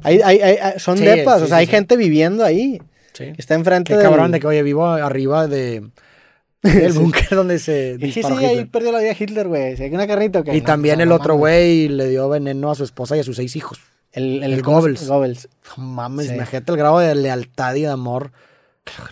[0.03, 2.79] Hay- hay- hay- son Sí, depas, sí, o sea, hay gente viviendo ahí.
[3.13, 3.33] Sí.
[3.35, 5.81] Está enfrente Qué del- cabrón de que, oye, vivo arriba de
[6.61, 9.75] del búnker donde se sí, sí, ahí perdió la vida Hitler, güey.
[9.75, 10.55] Si hay una carnita o qué.
[10.55, 13.21] Y No, también no, el no otro güey le dio veneno a su esposa y
[13.21, 13.79] a sus seis hijos.
[14.13, 15.07] El, el, el ¿cómo se- Goebbels.
[15.07, 15.49] Goebbels.
[15.77, 16.33] Mames, Sí.
[16.35, 18.31] imagínate el grado de lealtad y de amor.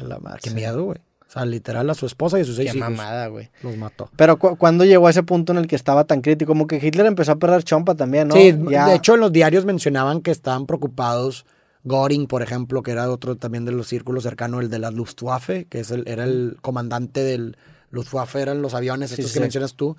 [0.02, 0.56] La madre, qué Sí.
[0.56, 0.98] miedo, güey.
[1.28, 2.90] O sea, literal a su esposa y a sus seis Qué hijos.
[2.90, 3.50] mamada, güey.
[3.62, 4.10] Los mató.
[4.16, 6.50] Pero cu ¿cuándo llegó a ese punto en el que estaba tan crítico?
[6.50, 8.36] Como que Hitler empezó a perder chompa también, ¿no?
[8.36, 11.46] Sí, Ya- de hecho en los diarios mencionaban que estaban preocupados.
[11.86, 15.66] Göring, por ejemplo, que era otro también de los círculos cercanos, el de la Luftwaffe,
[15.66, 17.56] que es el, era el comandante del
[17.92, 19.40] Luftwaffe, eran los aviones, estos sí, que sí.
[19.40, 19.96] mencionas tú.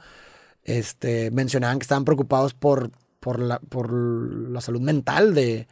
[0.64, 2.90] Este, mencionaban que estaban preocupados por,
[3.21, 5.68] por, la, por la salud mental de,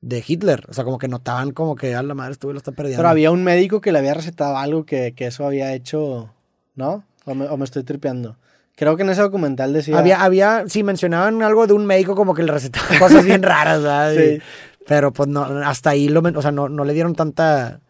[0.00, 0.64] de Hitler.
[0.68, 2.98] O sea, como que notaban como que a la madre estuvo lo está perdiendo.
[2.98, 6.30] Pero había un médico que le había recetado algo que, que eso había hecho,
[6.74, 7.04] ¿no?
[7.24, 8.36] O me, o me estoy tripeando.
[8.76, 9.96] Creo que en ese documental decía...
[9.98, 13.80] Había, había, sí, mencionaban algo de un médico como que le recetaba cosas bien raras,
[13.82, 14.14] ¿verdad?
[14.16, 14.40] Sí.
[14.86, 17.80] pero pues no, hasta ahí lo, o sea, no, no le dieron tanta,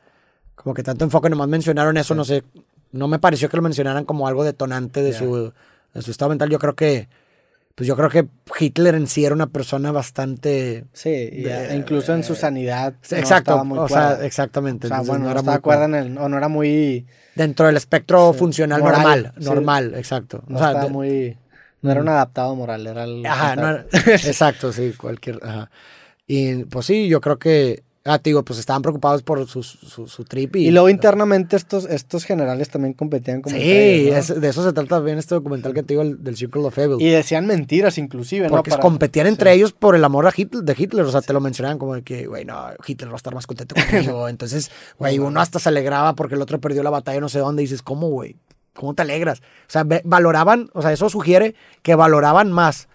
[0.55, 2.45] como que tanto enfoque, nomás mencionaron eso, no sé,
[2.93, 5.19] no me pareció que lo mencionaran como algo detonante de Ya.
[5.19, 5.53] su,
[5.95, 6.51] de su estado mental.
[6.51, 7.09] Yo creo que,
[7.75, 12.15] pues yo creo que Hitler en sí era una persona bastante, Sí, de- e incluso
[12.15, 12.95] en su sanidad.
[13.11, 14.87] no exacto, muy o sea, exactamente.
[14.87, 16.19] O sea, bueno, no, era muy cuerda en el...
[16.19, 17.07] O no era muy...
[17.35, 18.39] dentro del espectro Sí.
[18.39, 19.45] funcional Moral, normal, sí.
[19.45, 20.43] normal, exacto.
[20.47, 21.39] No O sea, estaba de- muy...
[21.83, 23.27] No era un adaptado moral, era el...
[23.27, 25.39] Ajá, no era- exacto, sí, cualquier.
[25.43, 25.71] Ajá.
[26.27, 27.84] Y pues sí, yo creo que.
[28.07, 30.57] Ah, te digo, pues estaban preocupados por su, su, su trip.
[30.57, 34.19] Y, Y luego internamente estos, estos generales también competían como Sí, ellos, ¿no?
[34.35, 36.77] es- de eso se trata bien este documental que te digo, el- del Circle of
[36.77, 37.01] Evil.
[37.01, 38.51] Y decían mentiras inclusive, ¿no?
[38.51, 39.57] porque Para- competían entre sí.
[39.57, 41.07] ellos por el amor a Hitler, de Hitler.
[41.07, 43.47] O sea, te lo mencionaban como de que, güey, no, Hitler va a estar más
[43.47, 44.29] contento conmigo.
[44.29, 47.63] Entonces, güey, uno hasta se alegraba porque el otro perdió la batalla no sé dónde.
[47.63, 48.37] Y dices, ¿cómo, güey?
[48.75, 49.41] ¿Cómo te alegras?
[49.41, 52.89] O sea, valoraban, o sea, eso sugiere que valoraban más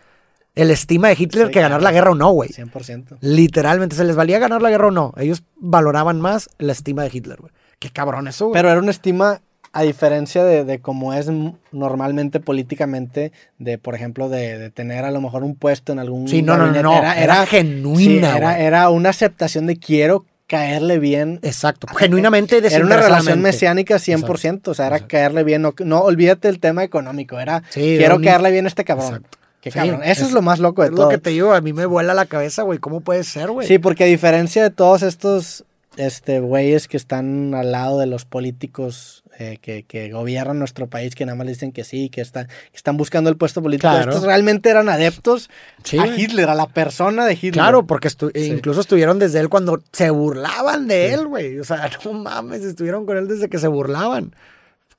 [0.55, 1.83] el estima de Hitler Sí, que ganar claro.
[1.83, 2.49] la guerra o no, güey.
[2.49, 3.17] 100%.
[3.21, 5.13] Literalmente, se les valía ganar la guerra o no.
[5.17, 7.51] Ellos valoraban más la estima de Hitler, güey.
[7.79, 8.53] Qué cabrón eso, güey.
[8.53, 9.41] Pero era una estima,
[9.71, 11.29] a diferencia de, de cómo es
[11.71, 16.27] normalmente políticamente, de, por ejemplo, de, de tener a lo mejor un puesto en algún
[16.27, 16.83] Sí, no, no, gabinete.
[16.83, 17.13] no.
[17.13, 21.39] Era, genuina, sí, era, era una aceptación de quiero caerle bien.
[21.43, 21.87] Exacto.
[21.95, 25.11] Genuinamente Era una relación mesiánica 100%, o sea, era Exacto.
[25.13, 28.67] caerle bien, no, no olvídate el tema económico, era Sí, quiero un- caerle bien a
[28.67, 29.07] este cabrón.
[29.17, 29.37] Exacto.
[29.61, 30.01] Qué Sí, cabrón.
[30.03, 31.05] Eso es, es- lo más loco de Es todo.
[31.05, 32.79] lo que te digo, a mí me vuela la cabeza, güey.
[32.79, 33.67] ¿Cómo puede ser, güey?
[33.67, 35.65] Sí, porque a diferencia de todos estos
[35.97, 41.13] este güeyes que están al lado de los políticos eh, que, que gobiernan nuestro país,
[41.13, 43.89] que nada más le dicen que sí, que están, que están buscando el puesto político.
[43.89, 44.11] Claro.
[44.11, 45.49] Estos realmente eran adeptos
[45.83, 46.07] Sí, a.
[46.07, 47.53] Hitler, a la persona de Hitler.
[47.53, 48.45] Claro, porque estu- Sí.
[48.51, 51.59] incluso estuvieron desde él cuando se burlaban de él, güey.
[51.59, 54.33] O sea, no mames, estuvieron con él desde que se burlaban.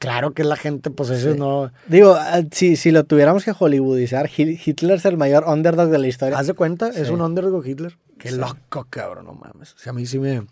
[0.00, 1.70] Claro que la gente, pues eso no...
[1.86, 5.98] Digo, ah, si, si lo tuviéramos que hollywoodizar, Hi- Hitler es el mayor underdog de
[5.98, 6.38] la historia.
[6.38, 6.88] ¿Haz de cuenta?
[6.88, 7.98] Es un underdog Hitler.
[8.18, 8.36] Qué Sí.
[8.38, 9.74] loco, cabrón, no mames.
[9.74, 10.46] O sea, a mí sí me...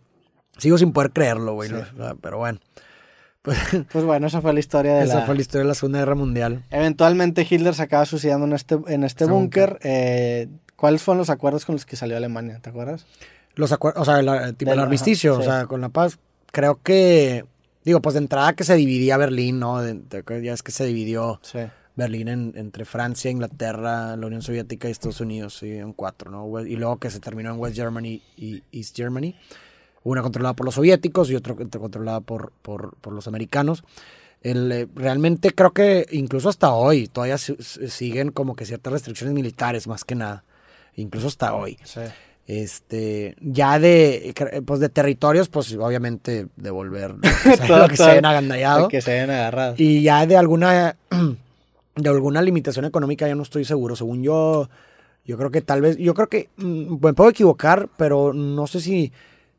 [0.58, 1.70] Sigo sin poder creerlo, güey.
[2.22, 2.60] Pero bueno.
[3.40, 3.58] Pues,
[3.90, 5.24] Pues bueno, esa fue la historia de esa la...
[5.26, 6.64] fue la historia de la Segunda Guerra Mundial.
[6.70, 9.78] Eventualmente Hitler se acaba suicidando en este, en este búnker.
[9.82, 12.58] Eh, ¿Cuáles fueron los acuerdos con los que salió Alemania?
[12.60, 13.06] ¿Te acuerdas?
[13.54, 16.18] Los acuer- o sea, tipo Del- el armisticio, ajá, o sea, con la paz.
[16.52, 17.46] Creo que...
[17.88, 19.80] Digo, pues de entrada que se dividía Berlín, ¿no?
[19.80, 21.60] De- de- ya es que se dividió Sí.
[21.96, 26.60] Berlín en- entre Francia, Inglaterra, la Unión Soviética y Estados Unidos, sí, en cuatro, ¿no?
[26.66, 29.34] Y luego que se terminó en West Germany y East Germany.
[30.04, 33.82] Una controlada por los soviéticos y otra controlada por, por, por los americanos.
[34.42, 38.92] El, eh, realmente creo que incluso hasta hoy todavía si- si- siguen como que ciertas
[38.92, 40.44] restricciones militares más que nada.
[40.94, 41.78] Incluso hasta hoy.
[41.84, 42.00] Sí.
[42.48, 44.34] Este, ya de,
[44.64, 47.14] pues de territorios, pues obviamente devolver
[47.66, 48.88] Todo- lo que se hayan agandallado.
[48.88, 49.74] Que se hayan agarrado.
[49.76, 50.96] Y ya de alguna
[51.94, 53.96] de alguna limitación económica ya no estoy seguro.
[53.96, 54.70] Según yo,
[55.26, 58.80] yo creo que tal vez, yo creo que mm, me puedo equivocar, pero no sé
[58.80, 59.12] si,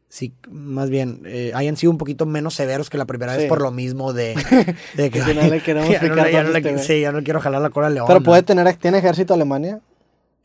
[0.08, 3.42] si más bien eh, hayan sido un poquito menos severos que la primera Sí.
[3.42, 4.34] vez por lo mismo de,
[4.96, 6.80] de Que no le queremos ya no, ya no le- güey.
[6.80, 8.08] sí, ya no quiero jalar la cola al león.
[8.08, 9.80] Pero puede tener, ¿tiene ejército Alemania?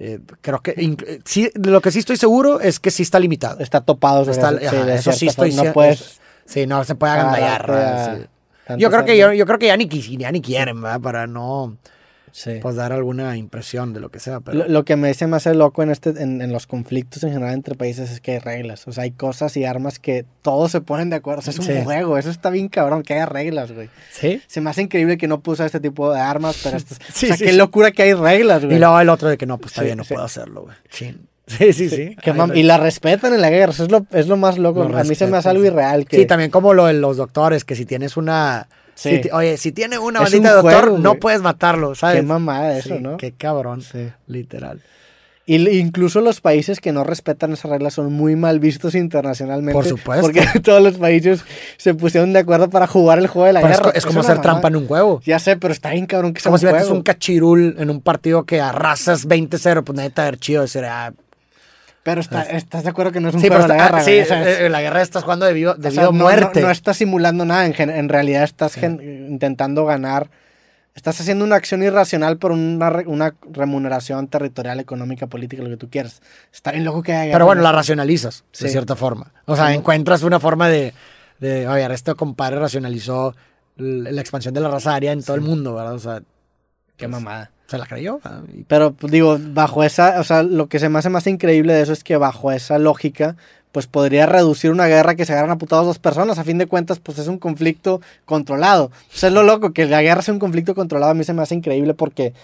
[0.06, 3.60] Eh, creo que eh, sí, lo que sí estoy seguro es que sí está limitado.
[3.60, 4.30] Está topado.
[4.30, 6.00] Está- sí, ajá, de eso sí estoy No puedes...
[6.00, 8.28] es- sí, no se puede agandallar.
[8.76, 11.00] Yo creo que yo, yo creo que ya ni, ya ni quieren, ¿verdad?
[11.00, 11.78] Para no
[12.36, 12.58] Sí.
[12.60, 14.40] pues dar alguna impresión de lo que sea.
[14.40, 17.22] Pero Lo, lo que me se me hace loco en este en, en los conflictos
[17.22, 18.88] en general entre países es que hay reglas.
[18.88, 21.38] O sea, hay cosas y armas que todos se ponen de acuerdo.
[21.38, 21.72] O sea, es un Sí.
[21.84, 22.18] juego.
[22.18, 23.88] Eso está bien cabrón, que haya reglas, güey.
[24.10, 24.42] sí.
[24.48, 27.36] Se me hace increíble que no puso este tipo de armas, pero esto, Sí, o
[27.36, 28.76] sea, qué locura que hay reglas, güey.
[28.76, 30.76] Y luego el otro de que no, pues está bien, no puedo hacerlo, güey.
[30.90, 31.28] Chin.
[31.46, 32.16] Sí, sí, sí.
[32.24, 34.88] Ay, y la respetan en la guerra, eso es lo, es lo más loco.
[34.88, 36.06] lo a mí se me hace algo irreal.
[36.06, 39.20] Que, Sí, también como lo de los doctores, que si tienes una, Sí.
[39.22, 42.16] Si oye, si tiene una Es bandita de un doctor, juego, no puedes matarlo, ¿sabes?
[42.16, 43.16] Qué mamada eso, Sí, ¿no?
[43.16, 44.08] Qué cabrón, Sí.
[44.26, 44.80] literal.
[45.46, 49.74] Y incluso los países que no respetan esas reglas son muy mal vistos internacionalmente.
[49.74, 50.22] Por supuesto.
[50.22, 51.44] Porque todos los países
[51.76, 53.92] se pusieron de acuerdo para jugar el juego de la Pero es, guerra.
[53.92, 55.20] co- es como hacer trampa en un juego.
[55.26, 57.90] Ya sé, pero está bien cabrón que sea Como un si metes un cachirul en
[57.90, 60.62] un partido que arrasas 20-0, pues neta, a ver chido.
[60.62, 61.12] decir, ah,
[62.04, 63.98] Pero está- estás de acuerdo que no es un sí, juego de la guerra.
[63.98, 66.60] ah, sí, es- eh, la guerra estás jugando de vivo, de o sea, no- muerte.
[66.60, 69.00] No, no estás simulando nada, en, realidad estás gen-
[69.30, 70.30] intentando ganar.
[70.94, 75.76] Estás haciendo una acción irracional por una, re- una remuneración territorial, económica, política, lo que
[75.76, 76.22] tú quieras.
[76.52, 78.64] Está bien loco que haya Pero bueno, la racionalizas, Sí.
[78.66, 79.32] de cierta forma.
[79.46, 80.92] O sea, encuentras una forma de,
[81.40, 83.34] de oye, este compadre racionalizó
[83.76, 85.94] la expansión de la raza aria en todo el mundo, ¿verdad?
[85.94, 86.20] O sea,
[86.96, 87.50] Qué mamada.
[87.66, 88.20] Se la creyó.
[88.52, 91.72] Y- Pero pues, digo, bajo esa, o sea, lo que se me hace más increíble
[91.74, 93.36] de eso es que bajo esa lógica,
[93.72, 96.38] pues podría reducir una guerra que se agarran a putados dos personas.
[96.38, 98.92] A fin de cuentas, pues es un conflicto controlado.
[99.12, 101.54] Es lo loco, que la guerra sea un conflicto controlado a mí se me hace
[101.56, 102.34] increíble porque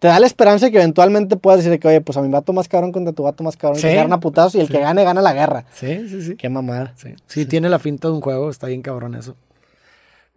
[0.00, 2.52] te da la esperanza de que eventualmente puedas decir que, oye, pues a mi vato
[2.54, 3.82] más cabrón contra tu vato más cabrón, Sí.
[3.82, 4.72] que se agarran a putados y el Sí.
[4.72, 5.66] que gane, gana la guerra.
[5.74, 6.36] Sí, sí, sí.
[6.36, 6.94] Qué mamada.
[6.96, 9.36] Sí, sí, tiene la finta de un juego, está bien cabrón eso.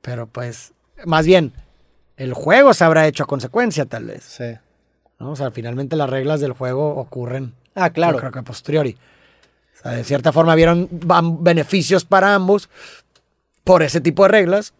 [0.01, 0.73] Pero pues,
[1.05, 1.53] más bien,
[2.17, 4.23] el juego se habrá hecho a consecuencia, tal vez.
[4.23, 4.57] Sí.
[5.19, 5.31] ¿no?
[5.31, 7.53] O sea, finalmente las reglas del juego ocurren.
[7.75, 8.13] Ah, claro.
[8.13, 8.97] Yo creo que a posteriori.
[9.75, 10.87] O sea, de cierta forma vieron
[11.41, 12.69] beneficios para ambos
[13.63, 14.73] por ese tipo de reglas.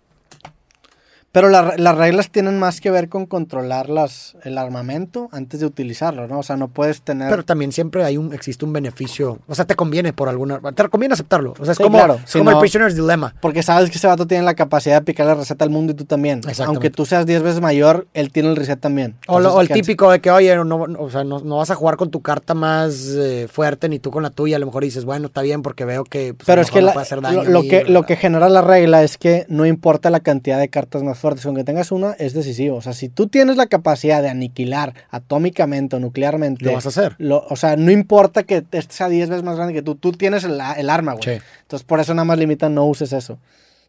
[1.34, 5.66] Pero la- las reglas tienen más que ver con controlar las, el armamento antes de
[5.66, 6.40] utilizarlo, ¿no?
[6.40, 7.28] O sea, no puedes tener...
[7.30, 9.40] Pero también siempre hay un, existe un beneficio.
[9.48, 10.60] O sea, te conviene por alguna.
[10.76, 11.56] Te conviene aceptarlo.
[11.60, 12.20] O sea, es Sí, como, claro.
[12.24, 13.34] es Si como no- el Prisoner's Dilemma.
[13.42, 15.96] Porque sabes que ese vato tiene la capacidad de aplicar la receta al mundo y
[15.96, 16.42] tú también.
[16.68, 19.16] Aunque tú seas 10 veces mayor, él tiene el reset también.
[19.28, 21.58] O, lo- o el ¿qué típico de que, oye, no, no- o sea, no, no
[21.58, 24.58] vas a jugar con tu carta más eh, fuerte ni tú con la tuya.
[24.58, 26.36] A lo mejor dices, bueno, está bien porque veo que.
[26.36, 29.02] pues, Pero lo es que la- hacer daño lo, que, lo que genera la regla
[29.02, 32.34] es que no importa la cantidad de cartas más fuertes, con que tengas una es
[32.34, 32.78] decisivo.
[32.78, 36.90] O sea, si tú tienes la capacidad de aniquilar atómicamente o nuclearmente, Lo vas a
[36.90, 37.16] hacer.
[37.18, 40.12] lo- o sea, no importa que este sea 10 veces más grande que tú, tú
[40.12, 41.24] tienes el, el arma, güey.
[41.24, 41.44] Sí.
[41.62, 43.40] Entonces, por eso nada más limitan no uses eso.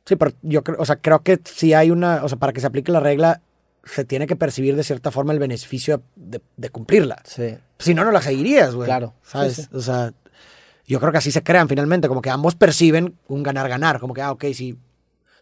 [0.07, 2.61] Sí, pero yo creo, o sea, creo que si hay una, o sea, para que
[2.61, 3.41] se aplique la regla,
[3.85, 7.21] se tiene que percibir de cierta forma el beneficio de, de cumplirla.
[7.25, 7.57] Sí.
[7.79, 8.87] Si no, no la seguirías, güey.
[8.87, 9.13] Claro.
[9.23, 9.55] ¿Sabes?
[9.57, 9.69] Sí, sí.
[9.73, 10.13] O sea,
[10.87, 14.23] yo creo que así se crean finalmente, como que ambos perciben un ganar-ganar, como que,
[14.23, 14.77] ah, ok, si,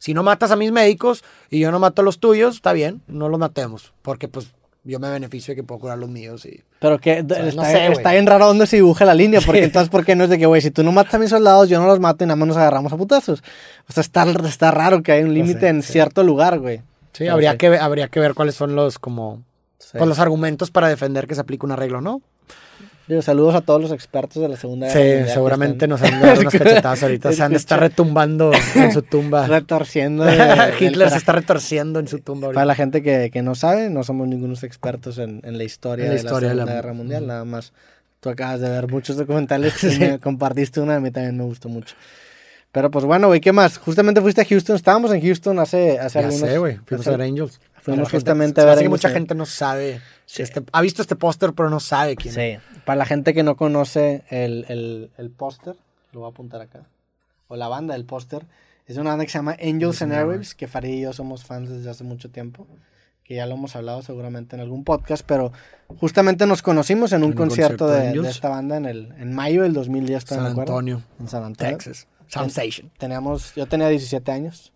[0.03, 3.03] si no matas a mis médicos y yo no mato a los tuyos, está bien,
[3.07, 4.48] no los matemos, porque pues
[4.82, 6.61] yo me beneficio de que puedo curar los míos y...
[6.80, 9.61] Pero que sea, no está, sé, está bien raro dónde se dibuja la línea, porque
[9.61, 9.64] Sí.
[9.66, 11.68] entonces, ¿por qué no es de que, güey, si tú no matas a mis soldados,
[11.68, 13.44] yo no los mato y nada más nos agarramos a putazos?
[13.88, 15.92] O sea, está, está raro que hay un límite sé, en sí.
[15.92, 16.78] cierto lugar, güey.
[16.78, 17.59] Sí, Pero habría, sí.
[17.59, 19.44] Que, habría que ver cuáles son los, como,
[19.78, 19.98] Sí.
[19.98, 22.22] pues, los argumentos para defender que se aplique una regla o no.
[23.09, 26.03] Digo, saludos a todos los expertos de la Segunda Guerra Sí, Mundial que seguramente nos
[26.03, 27.32] han dado unas cachetadas ahorita.
[27.32, 29.46] Se han de estar retumbando en su tumba.
[29.48, 30.24] retorciendo.
[30.24, 32.57] de- Hitler se está retorciendo en su tumba ahorita.
[32.59, 36.05] Para la gente que, que no sabe, no somos ningunos expertos en, en la historia,
[36.07, 37.26] En la de la de Segunda la- Guerra Mundial.
[37.26, 37.72] Nada más,
[38.20, 41.68] tú acabas de ver muchos documentales y me compartiste una, a mí también me gustó
[41.68, 41.96] mucho.
[42.70, 43.76] Pero pues bueno, güey, ¿qué más?
[43.78, 46.48] Justamente fuiste a Houston, estábamos en Houston hace, hace Ya algunos...
[46.48, 46.78] sé, güey.
[46.86, 47.61] Fuimos hace- a Angels.
[47.82, 49.14] Fuimos gente- justamente se a ver hace que mucha sí.
[49.14, 50.00] gente no sabe.
[50.24, 50.42] Sí.
[50.42, 52.60] este- ha visto este póster, pero no sabe quién es.
[52.60, 55.76] Sí, para la gente que no conoce el, el, el póster,
[56.12, 56.86] lo voy a apuntar acá,
[57.48, 58.46] o la banda del póster,
[58.86, 61.68] es una banda que se llama Angels and Airwaves, que Farid y yo somos fans
[61.70, 62.66] desde hace mucho tiempo,
[63.24, 65.52] que ya lo hemos hablado seguramente en algún podcast, pero
[65.98, 69.32] justamente nos conocimos en un En concierto, concierto de de, esta banda en, el, en
[69.34, 70.46] mayo del 2010, San.
[70.46, 71.76] Antonio, En San Antonio.
[71.78, 72.06] Texas.
[72.28, 72.90] Sound Station.
[72.98, 74.72] Teníamos, yo tenía 17 años,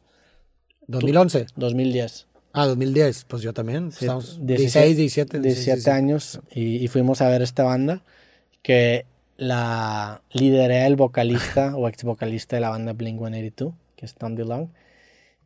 [0.87, 1.47] 2011.
[1.57, 2.27] 2010.
[2.59, 3.25] Ah, 2010.
[3.29, 3.93] Pues yo también.
[3.93, 5.41] Sí, Estamos 17, 16, 17.
[5.41, 8.03] 17 años y, y fuimos a ver esta banda
[8.63, 9.05] que
[9.37, 14.35] la lideré el vocalista o ex vocalista de la banda Blink 182, que es Tom
[14.35, 14.71] DeLonge.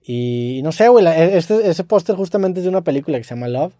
[0.03, 3.35] Y, no sé, güey, la- este, ese póster justamente es de una película que se
[3.35, 3.75] llama Love.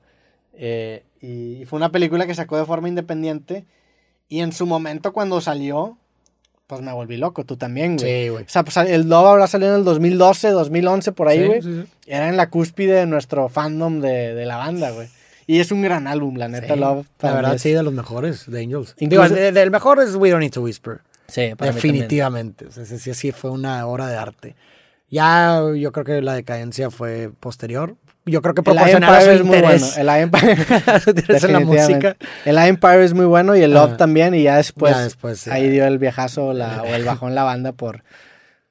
[0.55, 3.65] eh, y fue una película que sacó de forma independiente.
[4.29, 5.97] Y en su momento, cuando salió,
[6.71, 7.45] pues me volví loco.
[7.45, 8.25] Tú también, güey.
[8.25, 8.45] Sí, güey.
[8.45, 11.63] O sea, pues el Love habrá salido en el 2012, 2011, por ahí, Sí, güey.
[11.63, 11.89] sí, sí.
[12.07, 15.09] Era en la cúspide de nuestro fandom de, de la banda, güey.
[15.47, 17.07] Y es un gran álbum, la neta, Love.
[17.21, 18.95] La mí verdad, es- sí, de los mejores de Angels.
[18.99, 21.01] Incluso- Digo, de- del mejor es We Don't Need to Whisper.
[21.27, 21.75] Sí, para mí.
[21.77, 22.67] Definitivamente.
[22.67, 24.55] O sea, sí, sí, sí fue una obra de arte.
[25.11, 27.97] Ya yo creo que la decadencia fue posterior.
[28.27, 29.87] Yo creo que a su Empire es muy bueno.
[29.97, 30.57] El I Empire,
[30.87, 31.83] a su interés en la música.
[31.85, 32.17] definitivamente.
[32.45, 34.35] El I Empire es muy bueno y el Love también.
[34.35, 35.51] Y ya después, Ya después, sí.
[35.51, 38.03] ahí dio el viajazo la, o el bajón la banda por,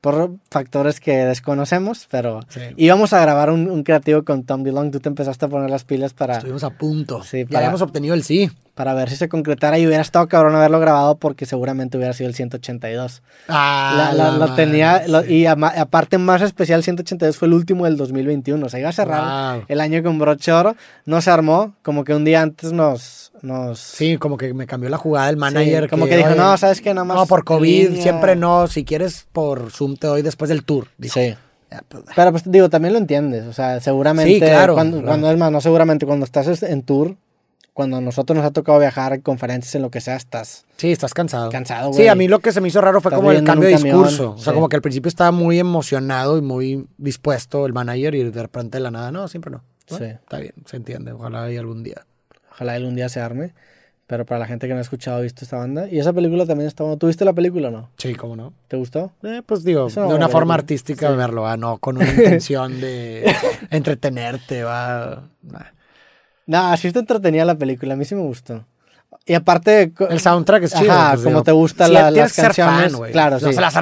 [0.01, 2.61] por factores que desconocemos, pero Sí.
[2.77, 5.83] íbamos a grabar un, un creativo con Tom DeLong, tú te empezaste a poner las
[5.83, 7.21] pilas para, Estuvimos a punto.
[7.23, 8.49] Sí, ya habíamos obtenido el sí.
[8.75, 12.29] para ver si se concretara y hubiera estado cabrón haberlo grabado porque seguramente hubiera sido
[12.29, 13.21] el 182.
[13.49, 17.83] Ah, La- la- la lo tenía, lo- y aparte más especial, 182 fue el último
[17.83, 19.65] del 2021, o sea, iba a cerrar Wow.
[19.67, 23.28] el año con broche de oro, no se armó, como que un día antes nos...
[23.41, 25.83] nos Sí, como que me cambió la jugada el manager.
[25.85, 26.93] Sí, como que dijo, no, ¿sabes qué?
[26.93, 28.01] Nada más No, por COVID, línea".
[28.03, 28.67] siempre no.
[28.67, 30.87] Si quieres, por Zoom te doy después del tour.
[30.97, 31.19] Dijo.
[31.19, 31.35] Sí.
[31.87, 35.07] Pues, Pero pues digo, también lo entiendes, o sea, seguramente Sí, claro, cuando, claro.
[35.07, 37.15] cuando es más, no seguramente cuando estás en tour,
[37.73, 40.91] cuando a nosotros nos ha tocado viajar en conferencias en lo que sea, estás Sí,
[40.91, 41.51] estás cansado.
[41.51, 42.01] cansado, güey.
[42.01, 43.75] Sí, a mí lo que se me hizo raro fue Estás como el cambio de
[43.75, 44.31] un camión, discurso.
[44.31, 44.55] O sea, sí.
[44.55, 48.79] como que al principio estaba muy emocionado y muy dispuesto el manager y de repente
[48.79, 49.63] de la nada, no, siempre no.
[49.89, 50.11] Bueno, Sí.
[50.11, 51.11] Está bien, se entiende.
[51.11, 52.03] Ojalá haya algún día.
[52.59, 53.53] Ojalá algún día se arme.
[54.05, 55.87] Pero para la gente que no ha escuchado visto esta banda.
[55.87, 56.97] Y esa película también está buena.
[56.99, 57.89] ¿Tú viste la película o no?
[57.97, 58.53] Sí, cómo no.
[58.67, 59.11] ¿Te gustó?
[59.23, 61.15] Eh, pues digo, de una forma artística Sí.
[61.15, 63.33] verlo, ah, no con una intención de
[63.69, 65.29] entretenerte, va.
[65.43, 65.59] nah.
[66.47, 67.93] No, así está entretenida la película.
[67.93, 68.65] A mí sí me gustó.
[69.25, 69.93] Y aparte...
[70.09, 70.91] El soundtrack es chido.
[70.91, 73.11] Ajá, pues, como digo, te gusta sí, la- las fan, canciones, güey.
[73.11, 73.53] claro, No sí.
[73.53, 73.81] se las vas a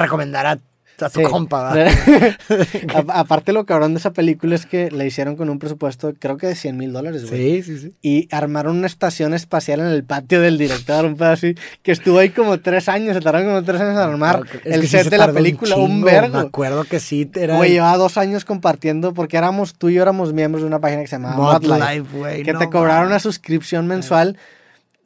[1.06, 1.26] a tu Sí.
[1.26, 1.74] compa,
[3.08, 6.46] Aparte lo cabrón de esa película es que la hicieron con un presupuesto creo que
[6.46, 7.62] de 100 mil dólares, güey.
[7.62, 7.94] Sí, sí, sí.
[8.02, 12.18] Y armaron una estación espacial en el patio del director, un pedo así, que estuvo
[12.18, 15.04] ahí como tres años, se tardaron como tres años en armar Es el sí set
[15.04, 16.38] se de la un película, un, chingo, vergo.
[16.40, 20.02] Me acuerdo que sí, era Güey, llevaba dos años compartiendo, porque éramos, tú y yo
[20.02, 22.42] éramos miembros de una página que se llamaba Mod Life, güey.
[22.42, 23.22] que no te cobraron una mames.
[23.22, 24.36] suscripción mensual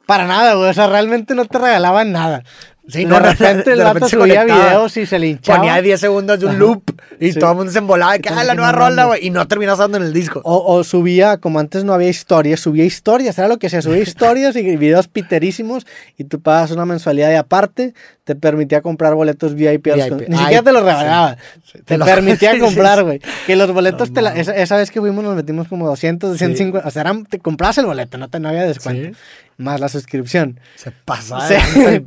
[0.05, 2.43] para nada, güey, o sea, realmente no te regalaban nada.
[2.85, 5.59] Sí, de no, repente el de vato repente subía videos y se le hinchaba.
[5.59, 6.83] Ponía 10 segundos de un loop
[7.17, 7.39] y Sí.
[7.39, 9.25] todo el mundo se embolaba de que, ah, la nueva rola, güey.
[9.25, 10.41] Y no terminas dando en el disco.
[10.43, 13.99] O, o subía, como antes no había historias, subía historias, era lo que se subía
[14.03, 15.85] historias y videos piterísimos
[16.17, 17.93] y tú pagas una mensualidad y aparte
[18.25, 19.85] te permitía comprar boletos VIP.
[19.93, 20.09] VIP.
[20.09, 21.37] con- Ni Ay, siquiera te los regalaba,
[21.71, 23.21] Te te los- permitía comprar, güey.
[23.47, 26.31] Que los boletos, No te la- esa, esa vez que fuimos nos metimos como 200,
[26.31, 29.17] 250, o sea, eran- te comprabas el boleto, no, te, no había descuento.
[29.55, 30.59] Más la suscripción.
[30.75, 31.53] Se pasaba Sí.
[31.77, 32.01] de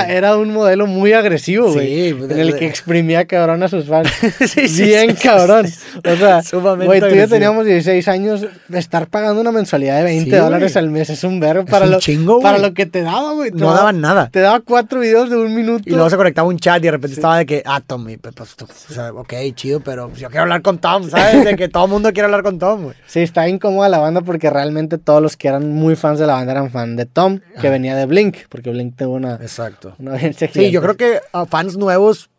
[0.00, 2.14] Era, un modelo muy agresivo, Sí, güey.
[2.14, 4.08] pues, en el de- que exprimía cabrón a sus fans.
[4.40, 5.68] Sí, sí, Bien sí, cabrón.
[5.68, 6.08] sí, sí.
[6.08, 6.42] O sea,
[6.84, 8.46] güey, tú y yo teníamos 16 años.
[8.72, 11.92] Estar pagando una mensualidad de 20 Sí, dólares al mes es un verbo para, un
[11.92, 13.50] lo, chingo, para lo que te daba, güey.
[13.50, 14.28] No daba- daban nada.
[14.32, 15.84] Te daba cuatro videos de un minuto.
[15.86, 18.16] Y luego se conectaba un chat y de repente estaba de que, ah, Tom, y
[18.16, 18.56] pues, pues,
[18.90, 21.44] o sea, ok, chido, pero pues, yo quiero hablar con Tom, ¿sabes?
[21.44, 22.96] De que todo el mundo quiere hablar con Tom, güey.
[23.06, 26.34] Sí, está incómoda la banda porque realmente todos los que eran muy fans de la
[26.34, 29.81] banda eran fan de Tom, que venía de Blink, porque Blink tuvo una, Exacto.
[29.98, 32.30] Una audiencia Sí, yo creo que a fans nuevos,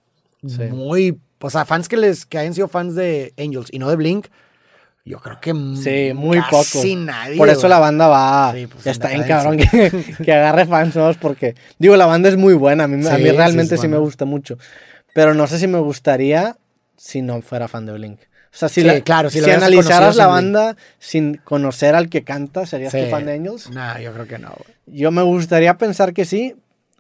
[0.46, 0.64] Sí.
[0.64, 3.96] muy, o sea, fans que les que hayan sido fans de Angels y no de
[3.96, 4.28] Blink,
[5.06, 5.52] yo creo que
[5.82, 7.02] Sí, muy casi poco.
[7.06, 7.38] nadie.
[7.38, 7.70] Por eso güey.
[7.72, 8.54] la banda va.
[8.56, 9.92] Sí, pues, ya está bien cabrón que,
[10.26, 11.56] que agarre fans nuevos porque.
[11.78, 12.86] Digo, la banda es muy buena.
[12.86, 14.58] A mí, a Sí, mí sí, realmente es sí, me gusta mucho.
[15.14, 16.56] Pero no sé si me gustaría
[16.96, 18.20] si no fuera fan de Blink.
[18.22, 22.24] O sea, si, Sí, la- claro, si si, analizaras la banda sin conocer al que
[22.24, 23.02] canta, ¿serías Sí.
[23.04, 23.70] tu fan de Angels?
[23.72, 24.76] Nah, yo creo que no, güey.
[24.86, 26.56] Yo me gustaría pensar que sí.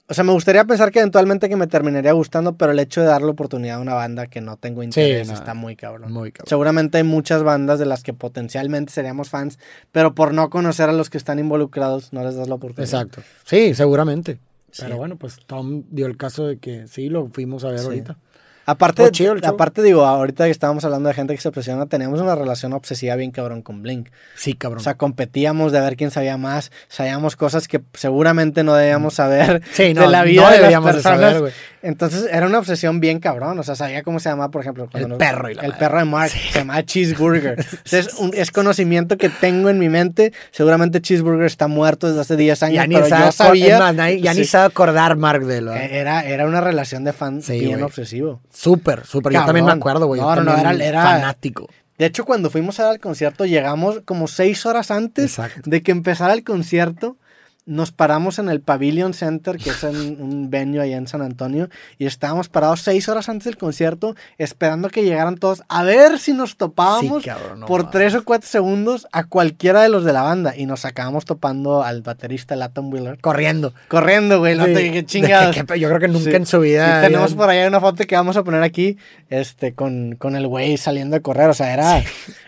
[0.10, 3.08] O sea, me gustaría pensar que eventualmente que me terminaría gustando, pero el hecho de
[3.08, 5.34] darle oportunidad a una banda que no tengo interés no.
[5.34, 6.12] está muy cabrón.
[6.12, 6.50] Muy cabrón.
[6.50, 9.60] Seguramente hay muchas bandas de las que potencialmente seríamos fans,
[9.94, 12.94] pero por no conocer a los que están involucrados, no les das la oportunidad.
[12.94, 13.22] Exacto.
[13.46, 14.40] Sí, seguramente.
[14.72, 14.82] Sí.
[14.86, 17.86] Pero bueno, pues Tom dio el caso de que sí, lo fuimos a ver Sí.
[17.86, 18.18] ahorita.
[18.66, 19.10] Aparte,
[19.44, 23.16] aparte digo, ahorita que estábamos hablando de gente que se obsesiona, teníamos una relación obsesiva
[23.16, 24.10] bien cabrón con Blink.
[24.36, 24.80] Sí, cabrón.
[24.80, 29.62] O sea, competíamos de ver quién sabía más, sabíamos cosas que seguramente no debíamos saber
[29.74, 31.04] Sí, no, de la vida no de las de personas.
[31.20, 31.54] saber, güey.
[31.84, 35.10] Entonces era una obsesión bien cabrón, o sea, sabía cómo se llamaba, por ejemplo, El
[35.10, 35.80] nos- perro y la el madre.
[35.80, 37.60] perro de Mark, se llamaba Cheeseburger.
[37.60, 40.32] O sea, es, un- es conocimiento que tengo en mi mente.
[40.52, 43.80] Seguramente Cheeseburger está muerto desde hace 10 años, ya ni pero sabe, yo sabía.
[43.80, 44.46] más, ya ni Sí.
[44.46, 45.74] sabe acordar Mark de lo.
[45.76, 47.84] Eh, Era, era una relación de fan Sí, bien güey.
[47.84, 48.40] obsesivo.
[48.50, 49.34] Súper, súper.
[49.34, 50.22] Yo también me acuerdo, güey.
[50.22, 51.68] No, no, era- era- fanático.
[51.98, 55.62] De hecho, cuando fuimos al concierto, llegamos como seis horas antes Exacto.
[55.70, 57.18] de que empezara el concierto.
[57.66, 61.70] Nos paramos en el Pavilion Center, que es en un venue allá en San Antonio,
[61.98, 66.34] y estábamos parados seis horas antes del concierto, esperando que llegaran todos a ver si
[66.34, 67.92] nos topábamos Sí, cabrón, no por mames.
[67.94, 70.58] tres o cuatro segundos a cualquiera de los de la banda.
[70.58, 73.18] Y nos acabamos topando al baterista Laton Wheeler.
[73.22, 73.74] Corriendo.
[73.88, 74.74] Corriendo, güey, no Sí.
[74.74, 75.56] te qué chingados.
[75.56, 76.36] que- que- yo creo que nunca Sí.
[76.36, 77.00] en su vida.
[77.00, 78.98] Y tenemos por ahí una foto que vamos a poner aquí,
[79.30, 81.50] este, con, con el güey saliendo a correr.
[81.50, 82.04] O sea, era,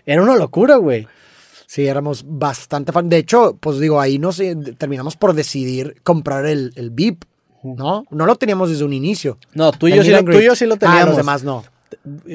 [0.05, 1.07] era una locura, güey.
[1.67, 3.09] Sí, éramos bastante fan.
[3.09, 7.23] De hecho, pues digo, ahí nos eh, terminamos por decidir comprar el, el VIP,
[7.63, 8.05] ¿no?
[8.11, 9.37] No lo teníamos desde un inicio.
[9.53, 11.07] No, tú y, yo sí, lo, tú y yo sí lo Ah, teníamos.
[11.09, 11.63] los demás no.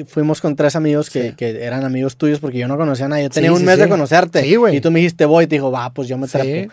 [0.07, 1.35] Fuimos con tres amigos que, Sí.
[1.35, 3.23] que eran amigos tuyos porque yo no conocía a nadie.
[3.23, 4.41] Yo tenía Sí, un sí, mes de conocerte.
[4.43, 4.75] Sí, güey.
[4.77, 6.67] Y tú me dijiste, voy, y te dijo, va, pues yo me Sí.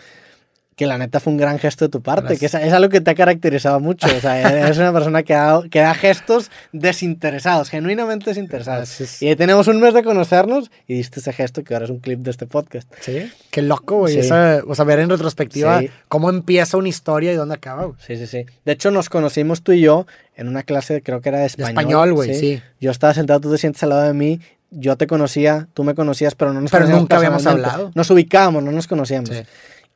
[0.79, 3.01] Que la neta fue un gran gesto de tu parte, que es, es, algo que
[3.01, 4.07] te ha caracterizado mucho.
[4.07, 8.87] O sea, eres una persona que, ha, que da gestos desinteresados, genuinamente desinteresados.
[8.87, 9.21] Gracias.
[9.21, 12.21] Y tenemos un mes de conocernos y diste ese gesto que ahora es un clip
[12.21, 12.89] de este podcast.
[13.01, 14.23] Sí, qué loco, güey.
[14.23, 14.31] Sí.
[14.31, 15.89] o sea, ver en retrospectiva sí.
[16.07, 17.87] cómo empieza una historia y dónde acaba.
[17.87, 17.95] Wey.
[17.99, 18.45] Sí, sí, sí.
[18.63, 20.07] De hecho, nos conocimos tú y yo
[20.37, 21.75] en una clase, creo que era de español.
[21.75, 22.39] De español, güey, sí.
[22.39, 22.61] sí.
[22.79, 24.39] Yo estaba sentado, tú te sientes al lado de mí
[24.71, 27.91] yo te conocía, tú me conocías, pero no nos pero nunca habíamos hablado.
[27.95, 29.29] Nos ubicábamos, no nos conocíamos.
[29.29, 29.43] Sí.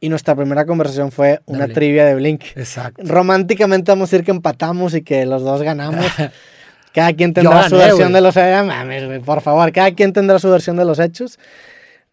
[0.03, 2.43] Y nuestra primera conversación fue una trivia de Blink.
[2.57, 3.01] Exacto.
[3.05, 6.05] Románticamente vamos a decir que empatamos y que los dos ganamos.
[6.93, 8.13] Cada quien tendrá gané, su versión wey.
[8.15, 8.67] de los hechos.
[8.67, 11.39] Mames, por favor, cada quien tendrá su versión de los hechos.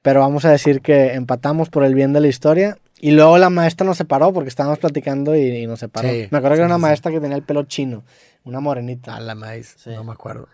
[0.03, 2.79] Pero vamos a decir que empatamos por el bien de la historia.
[3.01, 6.09] Y luego la maestra nos separó porque estábamos platicando y, y nos separó.
[6.09, 8.05] Sí, me acuerdo sí, que era una sí, maestra que tenía el pelo chino,
[8.45, 9.17] una morenita.
[9.17, 10.47] A la maíz, no me acuerdo.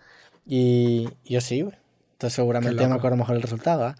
[0.43, 1.75] Y yo sí, güey.
[2.13, 3.93] Entonces seguramente ya me acuerdo mejor el resultado, ¿eh?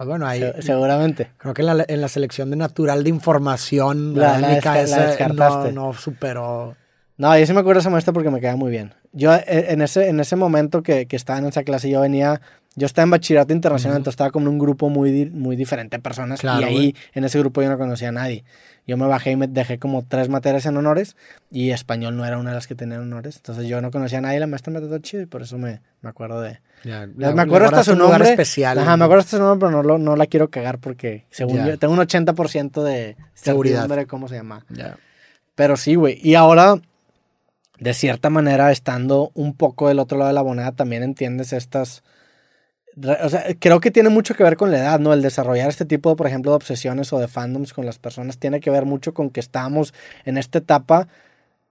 [0.00, 0.40] Pues bueno, ahí.
[0.40, 1.28] Se seguramente.
[1.36, 4.96] Creo que en la, en la, selección de natural de información, la, la, la, esa,
[4.96, 5.72] la descartaste.
[5.74, 6.74] No, no, superó.
[7.18, 8.94] No, yo sí me acuerdo esa maestra porque me queda muy bien.
[9.12, 12.40] Yo eh, en ese, en ese momento que, que estaba en esa clase, yo venía.
[12.76, 14.00] Yo estaba en bachillerato internacional, uh -huh.
[14.00, 16.40] entonces estaba con un grupo muy, muy diferente de personas.
[16.40, 16.94] Claro, y ahí, güey.
[17.12, 18.44] en ese grupo, yo no conocía a nadie.
[18.90, 21.14] Yo me bajé y me dejé como tres materias en honores
[21.48, 23.36] y español no era una de las que tenían honores.
[23.36, 25.80] Entonces yo no conocía a nadie, la maestra me trató chido y por eso me,
[26.02, 28.28] me acuerdo de, ya, me acuerdo hasta su nombre.
[28.28, 28.80] especial.
[28.80, 31.68] Ajá, me acuerdo hasta su nombre, pero no, no la quiero cagar porque, según ya.
[31.68, 34.66] yo, tengo un 80% de seguridad de cómo se llama.
[34.70, 34.96] Ya.
[35.54, 36.18] Pero sí, güey.
[36.20, 36.80] Y ahora,
[37.78, 42.02] de cierta manera, estando un poco del otro lado de la moneda, también entiendes estas.
[43.22, 45.12] O sea, creo que tiene mucho que ver con la edad, ¿no?
[45.12, 48.60] El desarrollar este tipo, por ejemplo, de obsesiones o de fandoms con las personas tiene
[48.60, 49.94] que ver mucho con que estamos
[50.24, 51.08] en esta etapa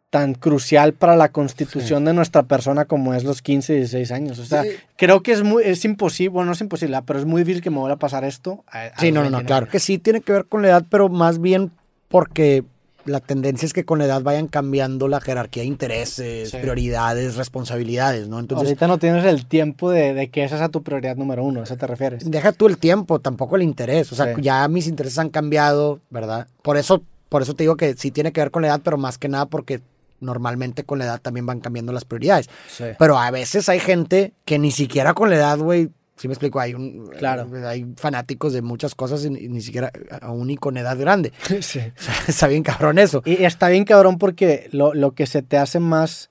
[0.10, 2.06] tan crucial para la constitución sí.
[2.06, 4.39] de nuestra persona como es los 15, 16 años.
[4.39, 4.69] O sea, sí.
[4.95, 7.69] creo que es muy, es imposible, bueno, no es imposible, pero es muy difícil que
[7.69, 8.64] me vuelva a pasar esto.
[8.68, 9.68] A, a sí, no, no, no, claro.
[9.68, 11.72] Que sí tiene que ver con la edad, pero más bien
[12.07, 12.64] porque
[13.06, 16.58] la tendencia es que con la edad vayan cambiando la jerarquía de intereses, sí.
[16.58, 18.40] prioridades, responsabilidades, ¿no?
[18.40, 21.62] Entonces, Ahorita no tienes el tiempo de, de, que esa sea tu prioridad número uno,
[21.62, 22.30] ¿a eso te refieres?
[22.30, 24.12] Deja tú el tiempo, tampoco el interés.
[24.12, 24.42] O sea, sí.
[24.42, 26.48] ya mis intereses han cambiado, ¿verdad?
[26.62, 28.98] Por eso, por eso te digo que sí tiene que ver con la edad, pero
[28.98, 29.82] más que nada porque
[30.20, 32.50] normalmente con la edad también van cambiando las prioridades.
[32.70, 32.86] Sí.
[32.98, 35.90] Pero a veces hay gente que ni siquiera con la edad, güey,
[36.20, 37.48] si ¿sí me explico, hay un claro.
[37.66, 39.90] hay fanáticos de muchas cosas y ni siquiera
[40.20, 41.32] aún y con edad grande.
[41.62, 41.80] Sí.
[41.80, 43.22] O sea, está bien cabrón eso.
[43.24, 46.30] Y está bien cabrón porque lo, lo que se te hace más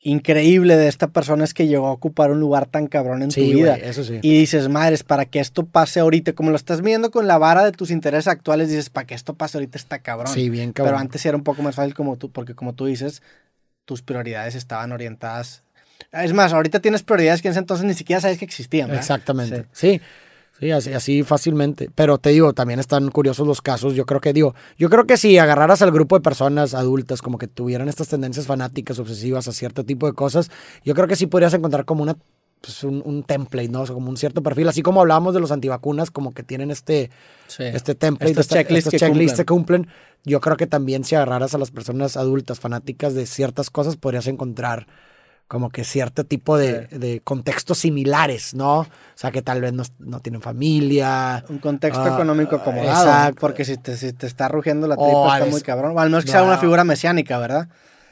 [0.00, 3.52] increíble de esta persona es que llegó a ocupar un lugar tan cabrón en sí,
[3.52, 3.74] tu vida.
[3.74, 4.18] Wey, eso sí.
[4.22, 7.66] Y dices, madres, para que esto pase ahorita, como lo estás viendo con la vara
[7.66, 10.32] de tus intereses actuales, dices, para que esto pase ahorita está cabrón.
[10.32, 10.92] Sí, bien cabrón.
[10.94, 13.22] Pero antes era un poco más fácil como tú, porque como tú dices,
[13.84, 15.64] tus prioridades estaban orientadas.
[16.12, 18.88] Es más, ahorita tienes prioridades que en ese entonces ni siquiera sabes que existían.
[18.88, 19.02] ¿verdad?
[19.02, 19.66] Exactamente.
[19.72, 19.98] Sí.
[19.98, 20.00] sí.
[20.62, 21.90] Sí, así, así, fácilmente.
[21.92, 23.94] Pero te digo, también están curiosos los casos.
[23.94, 27.36] Yo creo que, digo, yo creo que si agarraras al grupo de personas adultas como
[27.36, 30.52] que tuvieran estas tendencias fanáticas, obsesivas a cierto tipo de cosas,
[30.84, 32.16] yo creo que sí podrías encontrar como una,
[32.60, 33.80] pues un, un, template, ¿no?
[33.80, 34.68] O sea, como un cierto perfil.
[34.68, 37.10] Así como hablábamos de los antivacunas, como que tienen este,
[37.48, 37.64] sí.
[37.64, 39.82] este template, estos esta, checklists estos que checklists cumplen.
[39.82, 40.22] que cumplen.
[40.24, 44.28] Yo creo que también si agarraras a las personas adultas fanáticas de ciertas cosas, podrías
[44.28, 44.86] encontrar
[45.52, 46.96] como que cierto tipo de, sí.
[46.96, 48.78] de, contextos similares, ¿no?
[48.78, 51.44] O sea, que tal vez no, no tienen familia.
[51.50, 53.06] Un contexto uh, económico acomodado.
[53.06, 53.38] Exacto.
[53.38, 55.94] Porque si te, si te está rugiendo la tripa, está veces, muy cabrón.
[55.94, 56.38] O al menos que no.
[56.38, 57.68] sea una figura mesiánica, ¿verdad?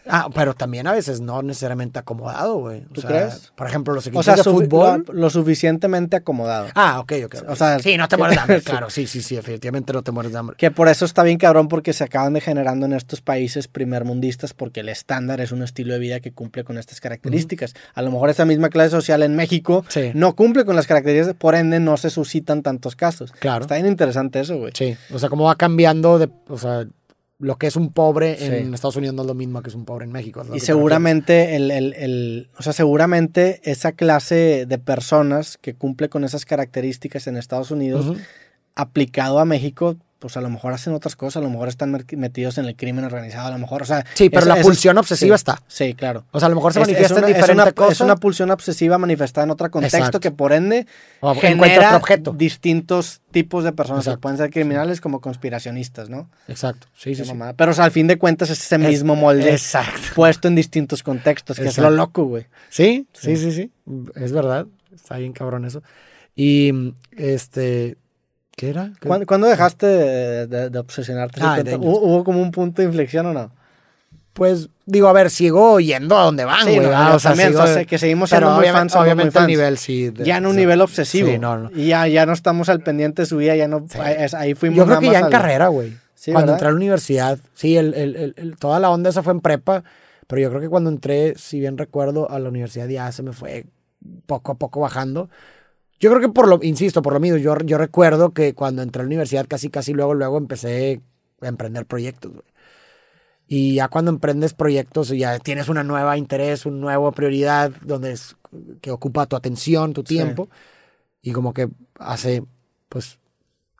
[0.06, 2.82] Ah, pero también a veces no necesariamente acomodado, güey.
[2.92, 3.52] ¿Tú sea, crees?
[3.54, 5.04] Por ejemplo, los equipos o sea, de fútbol.
[5.08, 6.68] Lo, lo, suficientemente acomodado.
[6.74, 7.36] Ah, ok, ok.
[7.48, 8.90] O sea, sí, no te mueres de hambre, claro.
[8.90, 10.56] Sí, sí, sí, definitivamente no te mueres de hambre.
[10.56, 14.80] Que por eso está bien cabrón, porque se acaban degenerando en estos países primermundistas, porque
[14.80, 17.72] el estándar es un estilo de vida que cumple con estas características.
[17.72, 17.92] Uh -huh.
[17.94, 20.12] A lo mejor esa misma clase social en México sí.
[20.14, 23.32] no cumple con las características, por ende no se suscitan tantos casos.
[23.32, 23.62] Claro.
[23.62, 24.72] Está bien interesante eso, güey.
[24.74, 26.30] Sí, o sea, cómo va cambiando de.
[26.48, 26.86] O sea,
[27.40, 28.44] lo que es un pobre sí.
[28.44, 30.44] en Estados Unidos no es lo mismo que es un pobre en México.
[30.54, 36.24] Y seguramente el, el, el, o sea, seguramente esa clase de personas que cumple con
[36.24, 38.24] esas características en Estados Unidos, uh -huh.
[38.74, 42.58] aplicado a México, pues a lo mejor hacen otras cosas, a lo mejor están metidos
[42.58, 44.04] en el crimen organizado, a lo mejor, o sea...
[44.12, 45.62] Sí, pero es, la pulsión es, obsesiva sí, está.
[45.66, 46.26] Sí, claro.
[46.30, 47.92] O sea, a lo mejor se manifiesta una, en diferente una, cosa.
[47.92, 50.20] Es una pulsión obsesiva manifestada en otro contexto Exacto.
[50.20, 50.86] que por ende
[51.20, 52.32] o genera objeto.
[52.32, 54.18] distintos tipos de personas Exacto.
[54.18, 56.28] que pueden ser criminales como conspiracionistas, ¿no?
[56.48, 57.32] Exacto, sí, sí, sí.
[57.56, 60.00] Pero o sea, al fin de cuentas es ese mismo molde Exacto.
[60.14, 62.46] puesto en distintos contextos, que es lo loco, güey.
[62.68, 63.72] Sí, sí, sí, sí,
[64.16, 65.82] es verdad, está bien cabrón eso.
[66.36, 67.96] Y, este,
[68.56, 68.92] ¿Qué era?
[69.00, 69.08] ¿Qué?
[69.08, 71.40] ¿Cuándo, ¿Cuándo, dejaste de, de, de obsesionarte?
[71.42, 73.52] Ah, ¿Hubo, ¿Hubo, como un punto de inflexión o no?
[74.32, 76.88] Pues digo, a ver, sigo yendo a donde van, sí, güey.
[76.88, 78.94] No, o sea, también, sigo, o sea, que seguimos siendo muy fans.
[78.94, 80.10] Obviamente muy el nivel, sí.
[80.10, 81.28] De, ya en un nivel obsesivo.
[81.28, 81.70] Sí, no, no.
[81.74, 83.98] Y ya, ya no estamos al pendiente de su vida, ya no, sí.
[83.98, 85.96] ahí fuimos Yo creo que ya en carrera, güey.
[86.14, 86.56] Sí, cuando ¿verdad?
[86.56, 89.84] entré a la universidad, sí, el- el- el- toda la onda esa fue en prepa,
[90.26, 93.32] pero yo creo que cuando entré, si bien recuerdo, a la universidad ya se me
[93.32, 93.64] fue
[94.26, 95.28] poco a poco bajando.
[96.00, 99.00] Yo creo que por lo, insisto, por lo mismo, yo, yo recuerdo que cuando entré
[99.00, 101.02] a la universidad casi, casi luego, luego empecé
[101.42, 102.44] a emprender proyectos, güey.
[103.46, 108.36] Y ya cuando emprendes proyectos, ya tienes una nueva interés, una nueva prioridad donde es,
[108.80, 110.14] que ocupa tu atención, tu Sí.
[110.14, 110.48] tiempo,
[111.20, 111.68] y como que
[111.98, 112.44] hace,
[112.88, 113.18] pues,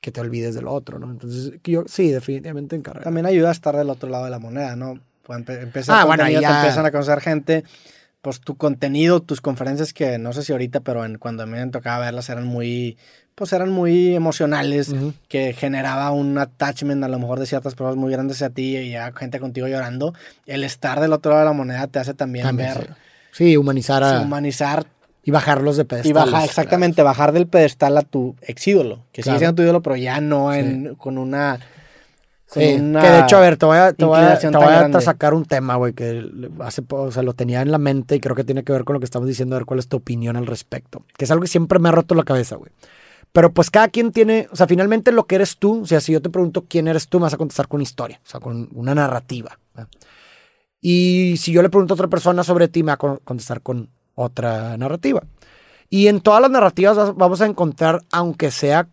[0.02, 1.10] que te olvides del otro, ¿no?
[1.10, 3.04] Entonces, yo sí, definitivamente en carrera.
[3.04, 4.98] También ayuda a estar del otro lado de la moneda, ¿no?
[5.28, 7.64] Empieza Ah, bueno, contenido, te ya- empiezan a conocer gente,
[8.22, 11.52] pues tu contenido, tus conferencias que no sé si ahorita, pero en, cuando a mí
[11.52, 12.98] me tocaba verlas eran muy,
[13.34, 14.94] pues eran muy emocionales,
[15.28, 18.90] que generaba un attachment a lo mejor de ciertas personas muy grandes a ti y
[18.90, 20.12] ya gente contigo llorando.
[20.46, 22.92] El estar del otro lado de la moneda te hace también, También, ver, sí.
[23.32, 24.86] Sí, humanizar a- sí, humanizar
[25.22, 26.10] y bajarlos de pedestal.
[26.10, 29.38] y bajar, exactamente, bajar del pedestal a tu ex ídolo, que Claro.
[29.38, 30.58] sigue siendo tu ídolo, pero ya no Sí.
[30.60, 31.58] en, con una...
[32.52, 34.66] Sí, una que de hecho, a ver, te voy a, te voy a, te voy
[34.74, 36.28] a sacar un tema, güey, que
[36.60, 38.94] hace, o sea, lo tenía en la mente y creo que tiene que ver con
[38.94, 41.04] lo que estamos diciendo, a ver cuál es tu opinión al respecto.
[41.16, 42.72] Que es algo que siempre me ha roto la cabeza, güey.
[43.32, 46.12] Pero pues cada quien tiene, o sea, finalmente lo que eres tú, o sea, si
[46.12, 48.68] yo te pregunto quién eres tú, me vas a contestar con historia, o sea, con
[48.74, 49.56] una narrativa.
[49.78, 49.86] ¿va?
[50.80, 53.60] Y si yo le pregunto a otra persona sobre ti, me va a con- contestar
[53.60, 55.22] con otra narrativa.
[55.88, 58.88] Y en todas las narrativas vas- vamos a encontrar, aunque sea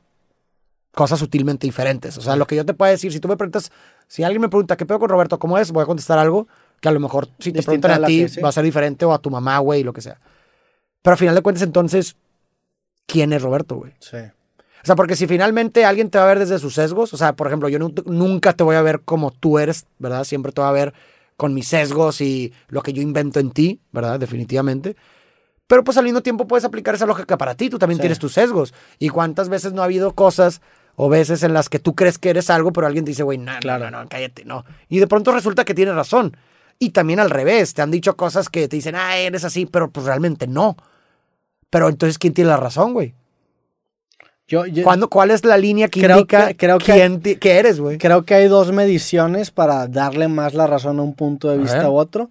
[0.97, 2.17] cosas sutilmente diferentes.
[2.17, 3.71] O sea, lo que yo te puedo decir, si tú me preguntas,
[4.07, 5.37] si alguien me pregunta, ¿qué pedo con Roberto?
[5.37, 5.71] ¿Cómo es?
[5.71, 6.47] Voy a contestar algo
[6.81, 8.41] que a lo mejor si te preguntan a a ti que, sí.
[8.41, 10.19] va a ser diferente o a tu mamá, güey, lo que sea.
[11.03, 12.15] Pero al final de cuentas, entonces,
[13.05, 13.93] ¿quién es Roberto, güey?
[13.99, 14.17] Sí.
[14.17, 17.33] O sea, porque si finalmente alguien te va a ver desde sus sesgos, o sea,
[17.33, 20.23] por ejemplo, yo nu- nunca te voy a ver como tú eres, ¿verdad?
[20.23, 20.93] Siempre te voy a ver
[21.35, 24.19] con mis sesgos y lo que yo invento en ti, ¿verdad?
[24.19, 24.95] Definitivamente.
[25.67, 28.01] Pero pues al mismo tiempo puedes aplicar esa lógica para ti, tú también Sí.
[28.01, 28.73] tienes tus sesgos.
[28.99, 30.61] ¿Y cuántas veces no ha habido cosas
[30.99, 33.37] o veces en las que tú crees que eres algo, pero alguien te dice, güey,
[33.37, 33.91] no, Claro.
[33.91, 34.65] no, no, cállate, no.
[34.89, 36.35] Y de pronto resulta que tienes razón.
[36.79, 39.91] Y también al revés, te han dicho cosas que te dicen, ah, eres así, pero
[39.91, 40.75] pues realmente no.
[41.69, 43.13] Pero entonces, ¿quién tiene la razón, güey?
[44.47, 47.51] Yo, yo ¿Cuándo- ¿Cuál es la línea que Creo indica que- creo que- quién que
[47.59, 47.97] eres, güey?
[47.97, 51.89] creo que hay dos mediciones para darle más la razón a un punto de vista
[51.89, 52.29] u otro.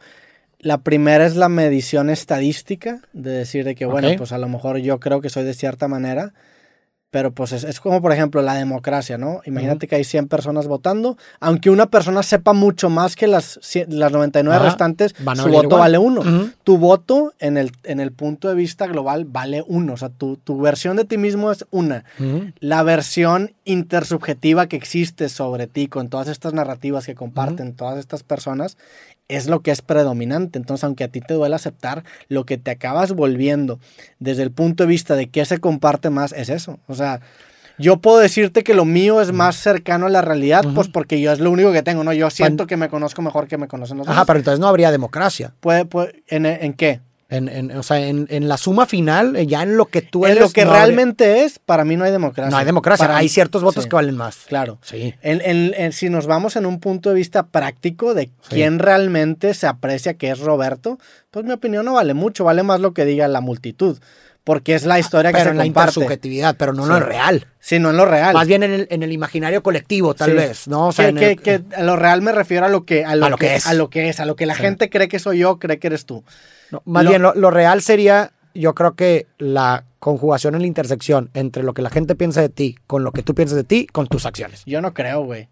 [0.59, 4.79] La primera es la medición estadística, de decir de que, bueno, pues a lo mejor
[4.79, 6.33] yo creo que soy de cierta manera,
[7.17, 9.41] pero pues es, es como, por ejemplo, la democracia, ¿no?
[9.47, 14.13] Imagínate que hay 100 personas votando, aunque una persona sepa mucho más que las, las
[14.13, 15.81] 99 Ajá, restantes, van a su voto igual.
[15.81, 16.51] vale uno.
[16.63, 20.37] Tu voto en el, en el punto de vista global vale uno, o sea, tu,
[20.37, 22.05] tu versión de ti mismo es una.
[22.61, 28.25] La versión intersubjetiva que existe sobre ti con todas estas narrativas que comparten todas estas
[28.25, 28.77] personas
[29.29, 30.59] es lo que es predominante.
[30.59, 33.79] Entonces, aunque a ti te duele aceptar, lo que te acabas volviendo
[34.19, 36.79] desde el punto de vista de qué se comparte más es eso.
[36.87, 37.21] O sea,
[37.79, 41.33] yo puedo decirte que lo mío es más cercano a la realidad, pues porque yo
[41.33, 42.13] es lo único que tengo, ¿no?
[42.13, 44.27] Yo siento que me conozco mejor que me conocen los Ajá, demás.
[44.29, 45.53] pero entonces no habría democracia.
[45.61, 47.01] Puede, puede- ¿en, ¿En qué?
[47.29, 50.27] En, en- o sea, en, en la suma final, eh, ya en lo que tú
[50.27, 50.43] En eres.
[50.45, 52.51] lo que no realmente es, para mí no hay democracia.
[52.51, 53.05] No hay democracia.
[53.07, 54.37] Para hay mí- ciertos votos sí, que valen más.
[54.47, 54.79] Claro.
[54.83, 55.13] Sí.
[55.23, 59.55] En- en- en- si nos vamos en un punto de vista práctico de quién realmente
[59.55, 60.99] se aprecia que es Roberto,
[61.33, 63.99] pues mi opinión no vale mucho, vale más lo que diga la multitud,
[64.45, 67.01] porque es la historia que Pero se en la comparte, intersubjetividad, pero no en Sí.
[67.01, 67.47] lo real.
[67.59, 68.35] sino en lo real.
[68.35, 70.37] Más bien en el, en el imaginario colectivo, tal Sí.
[70.37, 70.87] vez, ¿no?
[70.87, 73.05] O sea, que, en que- el- que a lo real me refiero a lo que
[73.05, 73.67] a lo, A lo que, que es.
[73.67, 74.63] a lo que es, a lo que la Sí.
[74.63, 76.23] gente cree que soy yo, cree que eres tú.
[76.71, 80.67] No, más lo- bien lo, lo real sería, yo creo que la conjugación en la
[80.67, 83.65] intersección entre lo que la gente piensa de ti, con lo que tú piensas de
[83.65, 84.63] ti, con tus acciones.
[84.67, 85.49] Yo no creo, güey.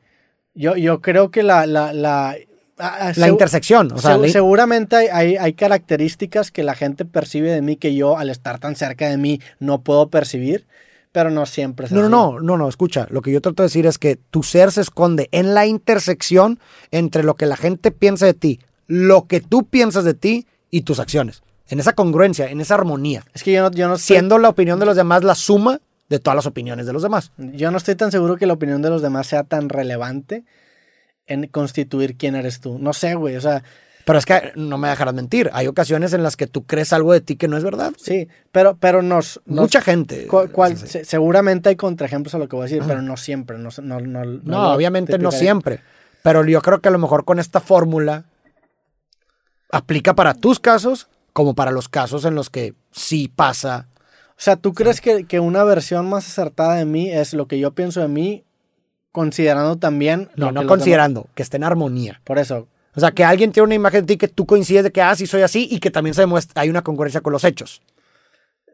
[0.55, 2.37] Yo, yo creo que la la la,
[2.79, 7.05] ah, ah, La intersección, o sea, la- seguramente hay, hay, hay características que la gente
[7.05, 10.67] percibe de mí que yo, al estar tan cerca de mí, no puedo percibir,
[11.11, 12.11] pero no siempre es No, no, así.
[12.11, 14.81] no, no, no, escucha, lo que yo trato de decir es que tu ser se
[14.83, 16.59] esconde en la intersección
[16.93, 20.47] entre lo que la gente piensa de ti, lo que tú piensas de ti
[20.77, 21.43] y tus acciones.
[21.69, 24.49] En esa congruencia, en esa armonía, Es que yo no, yo, no estoy, siendo la
[24.51, 25.81] opinión de los demás la suma
[26.11, 27.33] de todas las opiniones de los demás.
[27.39, 30.45] yo no estoy tan seguro que la opinión de los demás sea tan relevante
[31.27, 32.79] en constituir quién eres tú.
[32.79, 33.63] No sé, güey, o sea,
[34.05, 37.15] Pero es que no me dejarás mentir, hay ocasiones en las que tú crees algo
[37.15, 37.93] de ti que no es verdad.
[37.97, 39.41] sí, pero, pero nos...
[39.47, 40.27] nos- Mucha gente.
[40.27, 43.57] cu- cual- se- seguramente hay contraejemplos a lo que voy a decir, pero no siempre.
[43.57, 45.81] No, no, no, no obviamente no siempre.
[46.23, 48.25] Pero yo creo que a lo mejor con esta fórmula
[49.75, 53.89] aplica para tus casos como para los casos en los que sí pasa.
[54.31, 57.59] O sea, ¿tú crees que, que una versión más acertada de mí es lo que
[57.59, 58.45] yo pienso de mí,
[59.11, 60.31] considerando también...
[60.37, 62.21] No, que no considerando, que esté en armonía.
[62.25, 64.93] Por eso, O sea, que alguien tiene una imagen de ti que tú coincides de
[64.93, 67.43] que, ah, sí soy así y que también se demuestra, hay una concurrencia con los
[67.43, 67.83] hechos.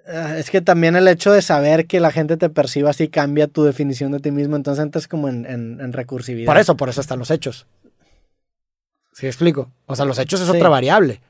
[0.06, 3.46] Ah, Es que también el hecho de saber que la gente te perciba así cambia
[3.46, 6.46] tu definición de ti mismo, entonces entras como en, en, en recursividad.
[6.46, 7.66] Por eso, por eso están los hechos.
[9.12, 9.70] ¿Sí explico?
[9.86, 10.56] O sea, los hechos es Sí.
[10.56, 11.20] otra variable.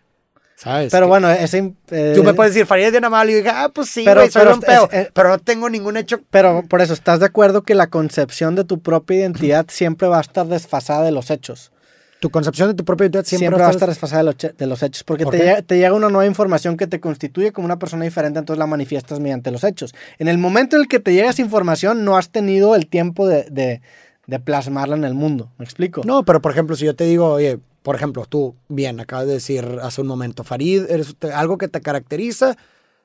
[0.57, 0.93] ¿Sabes?
[0.93, 1.73] Pero Que- bueno, ese...
[1.91, 3.33] eh, Tú me puedes decir, Farid es bien amable.
[3.33, 4.89] Y yo diga, ah, pues sí, Pero- güey, soy pero un pedo.
[4.93, 6.21] es- es- pero no tengo ningún hecho.
[6.31, 10.19] Pero por eso, ¿estás de acuerdo que la concepción de tu propia identidad siempre va
[10.19, 11.73] a estar desfasada de los hechos?
[12.21, 15.05] Tu concepción de tu propia identidad siempre, Siempre, va a estar desfasada de los, hechos,
[15.05, 18.05] porque ¿Por te llega, te llega una nueva información que te constituye como una persona
[18.05, 19.95] diferente, entonces la manifiestas mediante los hechos.
[20.19, 23.27] En el momento en el que te llega esa información, no has tenido el tiempo
[23.27, 23.81] de, de-
[24.27, 25.51] de plasmarla en el mundo.
[25.57, 26.03] ¿Me explico?
[26.05, 29.35] No, pero por ejemplo, si yo te digo, oye, por ejemplo, tú, bien, acabas de
[29.35, 32.57] decir hace un momento, Farid, eres te- algo que te caracteriza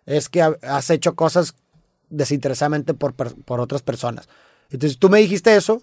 [0.05, 1.55] es que ha- has hecho cosas
[2.09, 4.27] desinteresadamente por, por otras personas.
[4.69, 5.81] Entonces tú me dijiste eso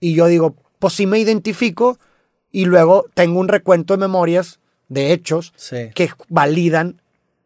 [0.00, 1.98] y yo digo, pues sí me identifico
[2.50, 4.58] y luego tengo un recuento de memorias,
[4.88, 5.90] de hechos, Sí.
[5.94, 7.00] que validan,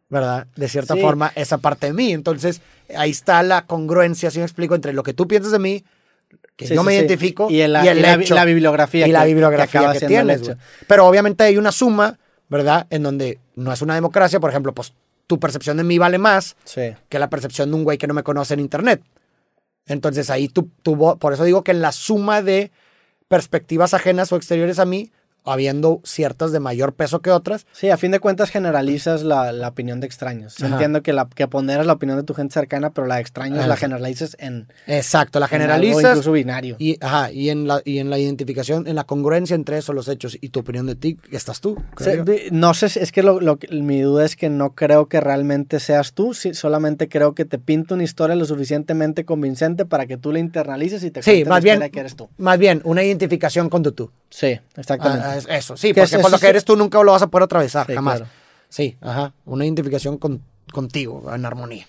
[0.09, 0.47] ¿verdad?
[0.57, 1.01] De cierta Sí.
[1.01, 2.13] forma, esa parte de mí.
[2.13, 2.61] Entonces,
[2.97, 5.85] ahí está la congruencia, si me explico, entre lo que tú piensas de mí,
[6.57, 6.99] que Sí, yo sí, me sí.
[6.99, 10.07] identifico, Y el- y el la- hecho, la bibliografía y la que- que bibliografía que,
[10.07, 10.43] tienes.
[10.87, 12.19] Pero obviamente hay una suma,
[12.49, 12.87] ¿verdad?
[12.91, 14.93] En donde no es una democracia, por ejemplo, pues
[15.27, 16.57] tu percepción de mí vale más
[17.09, 19.03] que la percepción de un güey que no me conoce en internet.
[19.87, 20.69] Entonces ahí tú,
[21.19, 22.71] por eso digo que en la suma de
[23.29, 25.11] perspectivas ajenas o exteriores a mí,
[25.45, 29.69] habiendo ciertas de mayor peso que otras, Sí, a fin de cuentas generalizas la, la
[29.69, 30.55] opinión de extraños.
[30.55, 30.65] Sí.
[30.65, 33.59] Entiendo que, la, que ponderas la opinión de tu gente cercana, pero la de extraños
[33.61, 33.67] Ajá.
[33.69, 36.77] la generalizas en, exacto, la en algo generalizas incluso binario.
[36.79, 40.09] y, ajá, y, en la, y en la identificación, en la congruencia entre eso, los
[40.09, 41.77] hechos y tu opinión de ti, estás tú.
[41.95, 45.21] creo Sí, no sé, es que lo, lo mi duda es que no creo que
[45.21, 50.07] realmente seas tú, sí, solamente creo que te pinta una historia lo suficientemente convincente para
[50.07, 52.29] que tú la internalices y te Sí, más bien, que eres tú.
[52.39, 54.11] más bien, una identificación con tu tú.
[54.31, 55.25] Sí, exactamente.
[55.27, 57.27] Ah, es- eso, sí, Que porque por lo que eres tú nunca lo vas a
[57.29, 58.19] poder atravesar, Sí, jamás.
[58.19, 58.31] claro.
[58.69, 60.43] Sí, ajá, una identificación con,
[60.73, 61.87] contigo, en armonía.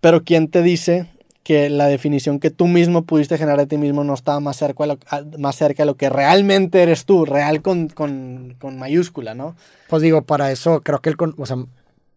[0.00, 1.10] Pero ¿quién te dice
[1.42, 4.84] que la definición que tú mismo pudiste generar de ti mismo no estaba más cerca,
[4.84, 4.98] a lo,
[5.38, 9.56] más cerca de lo que realmente eres tú, real con, con, con mayúscula, ¿no?
[9.88, 11.56] Pues digo, para eso creo que el, o sea,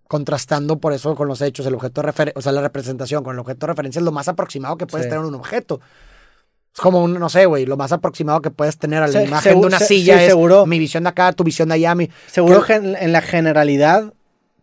[0.07, 3.39] contrastando por eso con los hechos, el objeto de o sea, la representación con el
[3.39, 5.09] objeto de referencia es lo más aproximado que puedes Sí.
[5.09, 5.79] tener a un objeto.
[6.75, 9.25] Es como un, no sé, güey, lo más aproximado que puedes tener a la Se-
[9.25, 10.65] imagen segu- de una se- silla sí, es seguro.
[10.65, 12.09] mi visión de acá, tu visión de allá, mi...
[12.27, 14.11] Seguro que- en la generalidad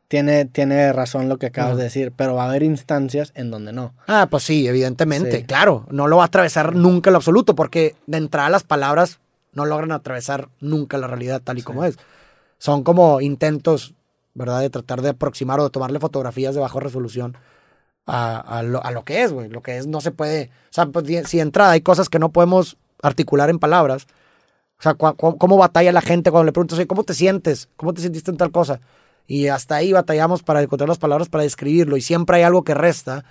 [0.09, 1.79] tiene, tiene razón lo que acabas Ujú.
[1.79, 3.95] de decir, pero va a haber instancias en donde no.
[4.09, 5.45] Ah, pues sí, evidentemente, Sí.
[5.45, 5.87] claro.
[5.91, 9.21] No lo va a atravesar nunca lo absoluto, porque de entrada las palabras
[9.53, 11.97] no logran atravesar nunca la realidad tal y como es.
[12.59, 13.95] Son como intentos,
[14.35, 17.37] ¿verdad?, de tratar de aproximar o de tomarle fotografías de baja resolución
[18.07, 19.49] a, a lo, a lo que es, güey.
[19.49, 20.51] Lo que es no se puede.
[20.71, 24.07] O sea, pues, si de entrada hay cosas que no podemos articular en palabras.
[24.79, 27.69] O sea, ¿cómo batalla la gente cuando le preguntas, oye, ¿cómo te sientes?
[27.77, 28.81] ¿Cómo te sentiste en tal cosa?
[29.27, 31.97] Y hasta ahí batallamos para encontrar las palabras para describirlo.
[31.97, 33.25] Y siempre hay algo que resta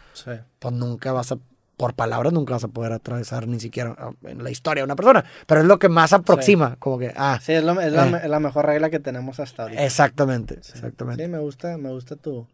[0.59, 1.37] pues nunca vas a,
[1.75, 4.95] por palabras, nunca vas a poder atravesar ni siquiera ah, en la historia de una
[4.95, 5.25] persona.
[5.47, 8.21] Pero es lo que más aproxima, como que, ah, Sí, es, lo- es la, Eh.
[8.23, 9.83] es la mejor regla que tenemos hasta ahorita.
[9.83, 10.73] exactamente, Sí.
[10.75, 11.23] exactamente.
[11.25, 12.47] Sí, me gusta, me gusta tu,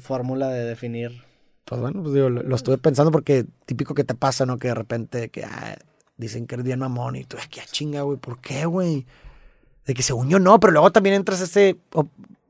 [0.00, 1.22] fórmula de definir.
[1.64, 4.58] Pues bueno, pues digo, lo, estuve pensando porque típico que te pasa, ¿no?
[4.58, 5.76] Que de repente, que ah,
[6.16, 9.06] dicen que eres bien mamón y tú, es que chinga, güey, ¿por qué, güey?
[9.84, 11.76] De que según yo no, pero luego también entras ese,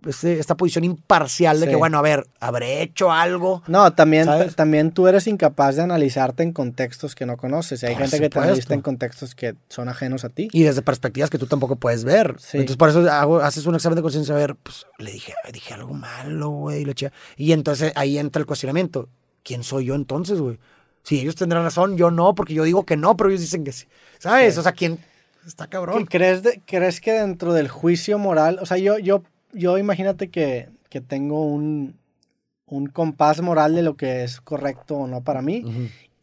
[0.06, 1.70] ese- esta posición imparcial de Sí.
[1.70, 3.62] que, bueno, a ver, ¿habré hecho algo?
[3.66, 7.82] No, también, también tú eres incapaz de analizarte en contextos que no conoces.
[7.84, 10.48] Hay Por gente que te analiza en contextos que son ajenos a ti.
[10.52, 12.36] Y desde perspectivas que tú tampoco puedes ver.
[12.38, 12.58] Sí.
[12.58, 14.34] Entonces, por eso hago, haces un examen de conciencia.
[14.34, 16.86] A ver, pues le dije, dije algo malo, güey.
[17.36, 19.08] Y entonces ahí entra el cuestionamiento.
[19.42, 20.58] ¿Quién soy yo entonces, güey?
[21.02, 23.70] Si ellos tendrán razón, yo no, porque yo digo que no, pero ellos dicen que
[23.72, 23.86] sí.
[24.18, 24.58] ¿Sabes?
[24.58, 24.98] O sea, ¿quién?
[25.46, 26.02] Está cabrón.
[26.02, 30.28] ¿Y ¿Crees, de- ¿Crees que dentro del juicio moral, o sea, yo, yo, yo imagínate
[30.28, 31.96] que, que tengo un,
[32.66, 35.64] un compás moral de lo que es correcto o no para mí,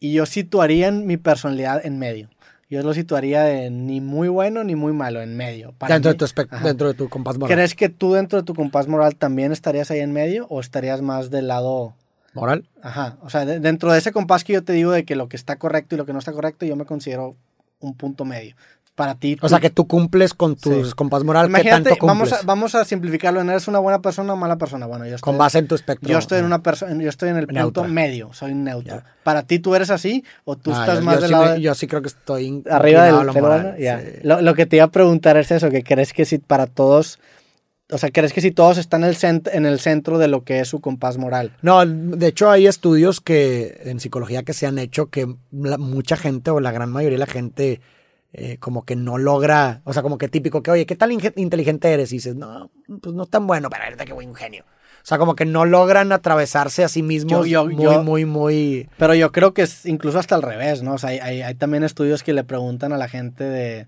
[0.00, 2.28] y yo situaría en mi personalidad en medio.
[2.70, 5.72] Yo lo situaría de ni muy bueno ni muy malo, en medio.
[5.78, 6.24] Para Dentro, mí- de tu
[6.64, 7.54] dentro de tu compás moral.
[7.56, 11.00] ¿Crees que tú dentro de tu compás moral también estarías ahí en medio o estarías
[11.02, 11.94] más del lado...
[12.32, 12.68] ¿Moral?
[12.82, 15.28] Ajá, o sea, de- dentro de ese compás que yo te digo de que lo
[15.28, 17.36] que está correcto y lo que no está correcto, yo me considero
[17.78, 18.56] un punto medio.
[18.94, 19.34] Para ti...
[19.34, 20.94] O tú- sea, que tú cumples con tus Sí.
[20.94, 21.46] compás moral.
[21.46, 23.40] ¿Qué Imagínate, tanto vamos a, vamos a simplificarlo.
[23.40, 24.86] ¿en ¿Eres una buena persona o mala persona?
[24.86, 26.08] Bueno, yo estoy, Con base en tu espectro.
[26.08, 28.96] yo estoy en una persona, yo estoy en el punto medio, soy neutro.
[28.98, 29.04] Ya.
[29.24, 31.54] ¿Para ti tú eres así o tú Ah, estás yo- más yo del sí lado
[31.56, 33.78] me- Yo sí creo que estoy arriba del, lo moral, bueno?
[33.78, 34.00] Ya.
[34.00, 34.06] sí.
[34.22, 37.18] Lo, lo que te iba a preguntar es eso, que crees que si para todos,
[37.90, 40.44] o sea, crees que si todos están en el, cent- en el centro de lo
[40.44, 41.50] que es su compás moral.
[41.62, 46.16] No, de hecho hay estudios que en psicología que se han hecho que la- mucha
[46.16, 47.80] gente o la gran mayoría de la gente
[48.36, 51.92] eh, como que no logra, o sea, como que típico que, oye, ¿qué inge- inteligente
[51.92, 52.12] eres?
[52.12, 52.70] Y dices, no,
[53.00, 54.64] pues no tan bueno, pero ahorita que buen genio.
[54.66, 58.24] O sea, como que no logran atravesarse a sí mismos Yo- yo- muy, yo- muy,
[58.24, 58.88] muy...
[58.98, 60.94] Pero yo creo que es incluso hasta al revés, ¿no?
[60.94, 63.86] O sea, hay, hay- hay también estudios que le preguntan a la gente de,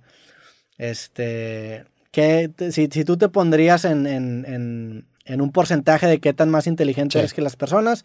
[0.78, 6.20] este, ¿qué te- si, si tú te pondrías en, en- en- en un porcentaje de
[6.20, 7.18] qué tan más inteligente Sí.
[7.18, 8.04] eres que las personas,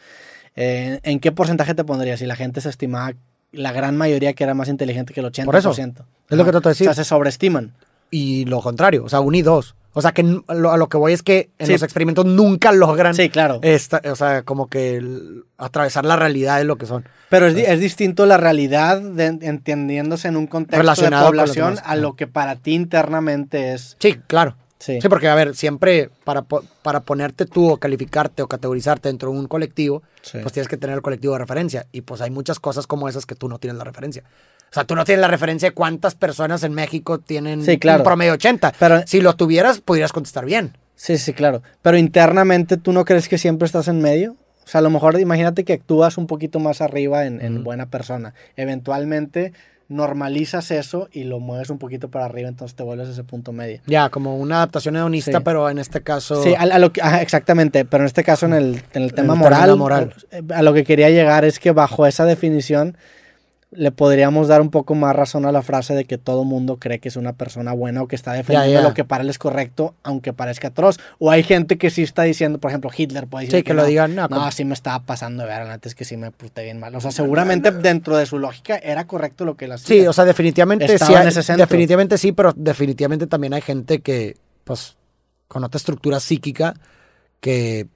[0.55, 2.21] eh, ¿en qué porcentaje te pondrías?
[2.21, 3.13] Y la gente se estimaba,
[3.51, 5.45] la gran mayoría que era más inteligente que el 80%.
[5.45, 6.87] Por eso, es lo que trato de decir.
[6.89, 7.73] O sea, se sobreestiman.
[8.13, 9.75] Y lo contrario, o sea, un y dos.
[9.93, 11.71] O sea, que lo- a lo que voy es que en Sí.
[11.73, 13.13] los experimentos nunca logran...
[13.15, 13.59] Sí, claro.
[13.61, 17.05] esta- o sea, como que el- atravesar la realidad de lo que son.
[17.29, 22.15] Pero es, es distinto la realidad de, entendiéndose en un contexto de población a lo
[22.15, 23.95] que para ti internamente es.
[23.99, 24.55] Sí, claro.
[24.81, 24.99] Sí.
[24.99, 29.37] Sí, porque, a ver, siempre para, para ponerte tú o calificarte o categorizarte dentro de
[29.37, 30.39] un colectivo, Sí.
[30.41, 31.85] pues tienes que tener el colectivo de referencia.
[31.91, 34.23] Y pues hay muchas cosas como esas que tú no tienes la referencia.
[34.71, 37.99] O sea, tú no tienes la referencia de cuántas personas en México tienen Sí, claro.
[37.99, 38.73] un promedio 80.
[38.79, 40.75] Pero- si lo tuvieras, podrías contestar bien.
[40.95, 41.61] Sí, sí, claro.
[41.83, 44.35] Pero internamente, ¿tú no crees que siempre estás en medio?
[44.63, 48.33] O sea, a lo mejor imagínate que actúas un poquito más arriba en, buena persona.
[48.55, 49.53] Eventualmente
[49.91, 53.51] normalizas eso y lo mueves un poquito para arriba, entonces te vuelves a ese punto
[53.51, 53.81] medio.
[53.85, 55.43] Ya, como una adaptación hedonista, Sí.
[55.43, 56.41] pero en este caso...
[56.41, 59.13] Sí, a, a lo que, ajá, exactamente, pero en este caso en el, en el
[59.13, 60.13] tema el moral, moral.
[60.31, 62.95] eh, a lo que quería llegar es que bajo esa definición
[63.73, 66.99] le podríamos dar un poco más razón a la frase de que todo mundo cree
[66.99, 69.95] que es una persona buena o que está defendiendo lo que para él es correcto,
[70.03, 70.99] aunque parezca atroz.
[71.19, 73.85] O hay gente que sí está diciendo, por ejemplo, Hitler puede decir Sí, que lo
[73.85, 76.81] digan, no, No, sí me estaba pasando de ver, antes que sí me puse bien
[76.81, 76.93] mal.
[76.95, 79.87] O sea, seguramente dentro de su lógica era correcto lo que él hacía.
[79.87, 81.13] Sí, o sea, definitivamente sí.
[81.13, 84.35] hay- definitivamente sí, pero definitivamente también hay gente que,
[84.65, 84.97] pues,
[85.47, 86.73] con otra estructura psíquica
[87.39, 87.87] que,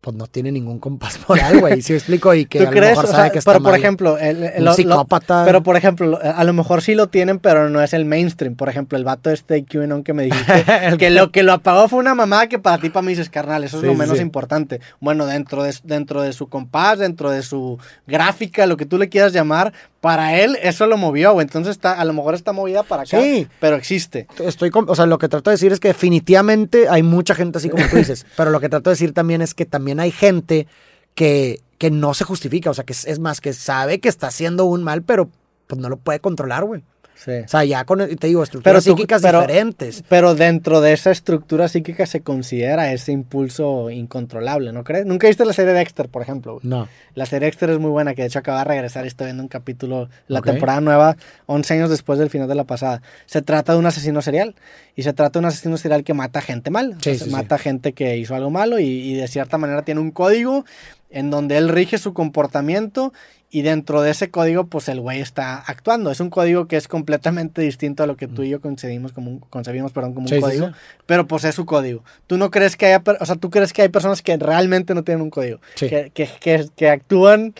[0.00, 1.82] pues, no tiene ningún compás moral, güey.
[1.82, 2.32] ¿Sí me explico?
[2.34, 4.44] Y que ¿Tú a lo mejor O sabe sea, que está pero por ejemplo, el,
[4.44, 5.44] el- Un lo- lo- psicópata.
[5.44, 8.54] pero por ejemplo, lo- a lo mejor sí lo tienen, pero no es el mainstream.
[8.56, 10.64] Por ejemplo, el vato este QAnon que me dijiste,
[10.98, 13.62] que lo que lo apagó fue una mamá que para ti, para mí dices, carnal,
[13.64, 14.22] eso es Sí, lo menos sí.
[14.22, 14.80] importante.
[15.00, 19.08] Bueno, dentro de, dentro de su compás, dentro de su gráfica, lo que tú le
[19.08, 21.44] quieras llamar, para él eso lo movió, güey.
[21.44, 23.46] Entonces está, a lo mejor está movida para acá, Sí.
[23.60, 24.26] pero existe.
[24.42, 27.68] Estoy o sea, lo que trato de decir es que definitivamente hay mucha gente así
[27.68, 30.68] como tú dices, pero lo que trato de decir también es que también hay gente
[31.14, 34.28] que, que no se justifica, o sea, que es, es más, que sabe que está
[34.28, 35.30] haciendo un mal, pero
[35.66, 36.82] pues no lo puede controlar, güey.
[37.22, 37.32] Sí.
[37.44, 40.02] O sea, ya con, te digo, estructuras tú- psíquicas pero- diferentes.
[40.08, 45.04] Pero dentro de esa estructura psíquica se considera ese impulso incontrolable, ¿no crees?
[45.04, 46.54] ¿Nunca viste la serie Dexter, por ejemplo?
[46.54, 46.66] güey?
[46.66, 46.88] No.
[47.14, 49.42] La serie Dexter es muy buena, que de hecho acaba de regresar y estoy viendo
[49.42, 50.46] un capítulo, la Ok.
[50.46, 51.16] temporada nueva,
[51.46, 53.02] 11 años después del final de la pasada.
[53.26, 54.54] Se trata de un asesino serial
[54.96, 56.94] y se trata de un asesino serial que mata gente mal.
[56.98, 57.36] O sea, Sí, se sí, sí.
[57.36, 60.64] mata gente que hizo algo malo y, y de cierta manera tiene un código
[61.10, 63.12] en donde él rige su comportamiento
[63.52, 66.10] y dentro de ese código pues el güey está actuando.
[66.12, 69.30] Es un código que es completamente distinto a lo que tú y yo concebimos como
[69.30, 70.72] un, concebimos perdón, como un Sí, sí, código, sí.
[71.06, 72.04] pero pues es su código.
[72.28, 75.02] ¿Tú no crees que haya, o sea, tú crees que hay personas que realmente no
[75.02, 75.58] tienen un código?
[75.74, 75.88] Sí.
[75.88, 77.54] Que, que, que, que actúan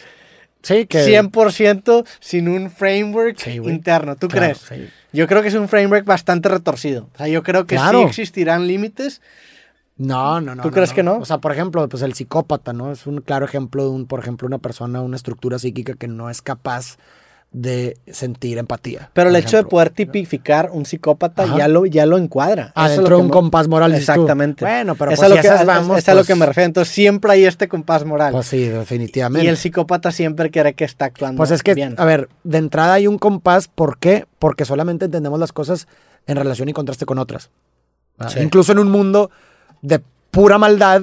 [0.63, 1.07] Sí, que...
[1.07, 4.15] 100% sin un framework Sí, interno.
[4.17, 4.59] ¿Tú Claro, crees?
[4.59, 4.91] sí.
[5.13, 7.09] Yo creo que es un framework bastante retorcido.
[7.15, 8.01] O sea, yo creo que Claro.
[8.01, 9.23] sí existirán límites.
[10.03, 10.63] No, no, no.
[10.63, 11.19] ¿Tú crees que no?
[11.19, 12.91] O sea, por ejemplo, pues el psicópata, ¿no?
[12.91, 16.31] Es un claro ejemplo de un, por ejemplo, una persona, una estructura psíquica que no
[16.31, 16.97] es capaz
[17.53, 19.11] de sentir empatía.
[19.13, 21.59] Pero el hecho de poder tipificar un psicópata Ajá.
[21.59, 22.73] ya lo, ya lo encuadra.
[22.77, 23.93] Eso es dentro lo de un me- compás moral.
[23.93, 24.65] Exactamente.
[24.65, 26.29] Bueno, pero es pues a lo si que, esas es- vamos, es a lo pues-
[26.29, 26.67] que me refiero.
[26.67, 28.33] Entonces siempre hay este compás moral.
[28.33, 29.45] Pues sí, definitivamente.
[29.45, 31.95] y el psicópata siempre cree que está actuando Pues es que, bien.
[31.99, 33.67] a ver, de entrada hay un compás.
[33.69, 34.27] ¿Por qué?
[34.39, 35.89] Porque solamente entendemos las cosas
[36.29, 37.51] en relación y contraste con otras.
[38.29, 38.39] Sí.
[38.41, 39.31] Incluso en un mundo
[39.83, 40.01] de
[40.31, 41.03] pura maldad,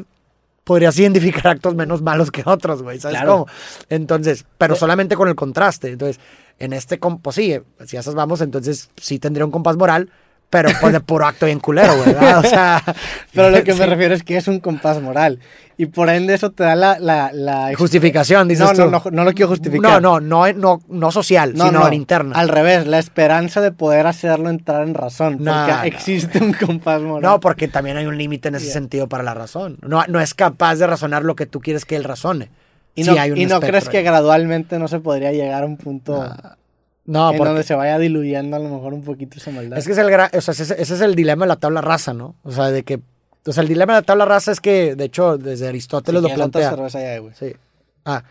[0.63, 2.99] podrías identificar actos menos malos que otros, güey.
[2.99, 3.31] ¿Sabes Claro.
[3.31, 3.47] cómo?
[3.89, 4.77] Entonces, pero Eh.
[4.77, 5.89] solamente con el contraste.
[5.91, 6.19] Entonces,
[6.59, 10.09] en este, pues sí, si a esas vamos, entonces sí tendría un compás moral,
[10.49, 12.15] pero pues de puro acto bien culero, güey.
[12.15, 12.82] O sea.
[13.34, 13.86] Pero lo que me sí.
[13.86, 15.40] refiero es que es un compás moral.
[15.80, 16.98] Y por ende eso te da la...
[16.99, 18.90] la, la Justificación, dices no, tú.
[18.90, 20.02] no, no, no lo quiero justificar.
[20.02, 22.36] No, no, no, no, no social, No, sino no, interna.
[22.36, 25.34] Al revés, la esperanza de poder hacerlo entrar en razón.
[25.34, 25.84] Porque No, no.
[25.84, 27.22] existe un compás moral.
[27.30, 28.74] No, porque también hay un límite en ese Yeah.
[28.74, 29.78] sentido para la razón.
[29.82, 32.49] No, no es capaz de razonar lo que tú quieres que él razone.
[32.95, 35.78] y no, hay un y no crees que gradualmente no se podría llegar a un
[35.78, 36.28] punto
[37.07, 39.79] No, en porque donde se vaya diluyendo a lo mejor un poquito esa maldad.
[39.79, 41.81] es que es el gra- o sea, ese, ese es el dilema de la tabla
[41.81, 42.35] rasa, ¿no?
[42.43, 42.99] O sea, de que
[43.45, 46.27] o sea, el dilema de la tabla rasa es que de hecho desde Aristóteles lo
[46.27, 47.01] quieres otra plantea.
[47.15, 47.34] ya güey.
[47.34, 47.55] Sí.
[48.05, 48.23] Ah,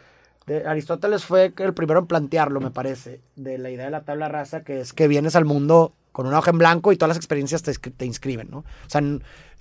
[0.47, 4.29] de- Aristóteles fue el primero en plantearlo, me parece, de la idea de la tabla
[4.29, 7.17] rasa, que es que vienes al mundo con una hoja en blanco y todas las
[7.17, 8.59] experiencias te, te inscriben, ¿no?
[8.59, 9.01] O sea,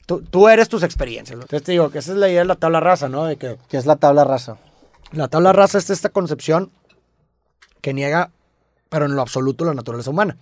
[0.05, 1.37] tú, tú eres tus experiencias.
[1.37, 1.43] ¿no?
[1.43, 3.23] Entonces te digo que esa es la idea de la tabla rasa, ¿no?
[3.25, 4.57] De que Que es la tabla rasa.
[5.13, 6.69] la tabla rasa es esta concepción
[7.81, 8.31] que niega,
[8.89, 10.37] pero en lo absoluto, la naturaleza humana.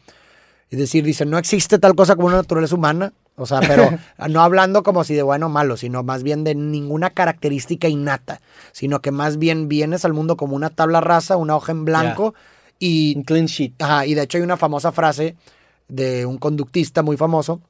[0.69, 3.89] Es decir, dice, no existe tal cosa como una naturaleza humana, o sea, pero
[4.29, 8.41] no hablando como si de bueno o malo, sino más bien de ninguna característica innata,
[8.71, 12.33] sino que más bien vienes al mundo como una tabla rasa, una hoja en blanco
[12.79, 13.15] y...
[13.17, 13.73] Un clean sheet.
[13.81, 15.35] Ajá, y de hecho hay una famosa frase
[15.89, 17.61] de un conductista muy famoso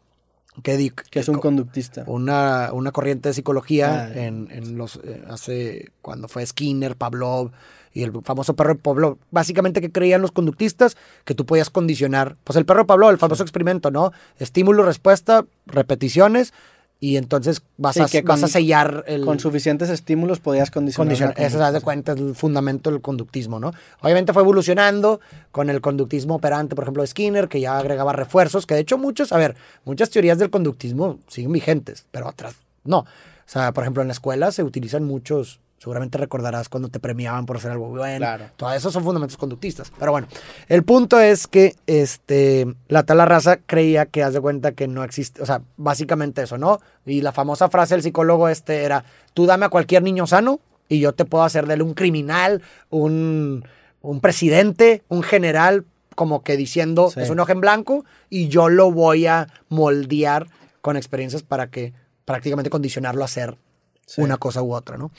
[0.61, 2.03] que, di- Que es un conductista.
[2.07, 7.51] una, una corriente de psicología Ah, en, en los eh, hace cuando fue Skinner, Pavlov
[7.94, 9.18] y el famoso perro de Pavlov.
[9.32, 13.18] Básicamente que creían los conductistas que tú podías condicionar, pues el perro de Pavlov, el
[13.18, 14.11] famoso experimento, ¿no?
[14.40, 16.53] Estímulo, respuesta, repeticiones
[16.99, 20.72] y entonces vas, Sí, a, que vas con- a sellar el Con suficientes estímulos podías
[20.72, 21.07] condicionar.
[21.07, 21.36] condicionar.
[21.38, 23.74] Ese se de cuenta es el fundamento del conductismo, ¿no?
[24.02, 25.20] Obviamente fue evolucionando
[25.52, 28.98] con el conductismo operante, por ejemplo, de Skinner, que ya agregaba refuerzos, que de hecho
[28.98, 32.56] muchos, a ver, muchas teorías del conductismo siguen vigentes, pero otras
[32.86, 32.99] no.
[32.99, 33.06] O
[33.45, 37.57] sea, por ejemplo, en la escuela se utilizan muchos, seguramente recordarás cuando te premiaban por
[37.57, 38.19] hacer algo bueno.
[38.19, 38.45] Claro.
[38.55, 39.91] Todo eso son fundamentos conductistas.
[39.99, 40.27] Pero bueno,
[40.69, 45.03] el punto es que este, la tala raza creía que haz de cuenta que no
[45.03, 46.80] existe, o sea, básicamente eso, ¿no?
[47.05, 49.03] Y la famosa frase del psicólogo este era,
[49.34, 52.61] tú dame a cualquier niño sano y yo te puedo hacer de él un criminal,
[52.89, 53.65] un,
[54.01, 55.84] un presidente, un general,
[56.15, 57.19] como que diciendo, Sí.
[57.19, 60.47] es un ojo en blanco y yo lo voy a moldear
[60.80, 61.91] con experiencias para que
[62.23, 63.57] prácticamente condicionarlo a hacer
[64.05, 64.21] Sí.
[64.21, 65.11] una cosa u otra, ¿no?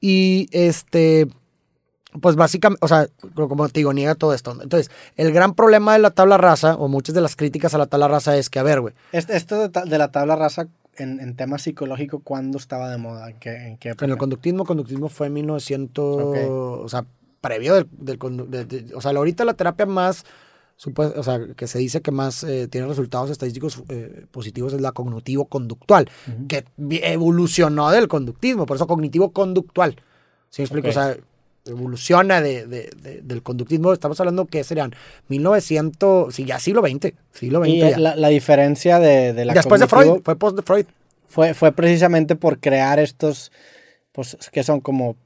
[0.00, 1.28] Y este,
[2.20, 4.52] pues básicamente, o sea, como te digo, niega todo esto.
[4.62, 7.86] Entonces, el gran problema de la tabla rasa, o muchas de las críticas a la
[7.86, 11.36] tabla rasa es que, a ver, güey, Este- Esto de, la tabla rasa en, en
[11.36, 13.28] tema psicológico, ¿cuándo estaba de moda?
[13.30, 16.36] ¿En qué, en qué en el conductismo, conductismo fue en 1900, Ok.
[16.48, 17.04] o sea,
[17.42, 20.24] previo del, del condu- de- de- o sea, ahorita la terapia más,
[20.84, 24.92] o sea, que se dice que más eh, tiene resultados estadísticos eh, positivos es la
[24.92, 26.08] cognitivo-conductual,
[26.48, 26.64] que
[27.02, 29.96] evolucionó del conductismo, por eso cognitivo-conductual.
[30.50, 30.88] ¿Sí me explico?
[30.88, 31.16] O sea,
[31.64, 33.92] evoluciona de, de- de- del conductismo.
[33.92, 34.92] Estamos hablando que serían
[35.28, 37.88] 1900, sí, ya siglo XX, siglo XX Y ya.
[37.90, 40.86] eh, la, la diferencia de, la Después de Freud, fue post de Freud.
[41.28, 43.50] fue, fue precisamente por crear estos,
[44.12, 45.16] pues, que son como...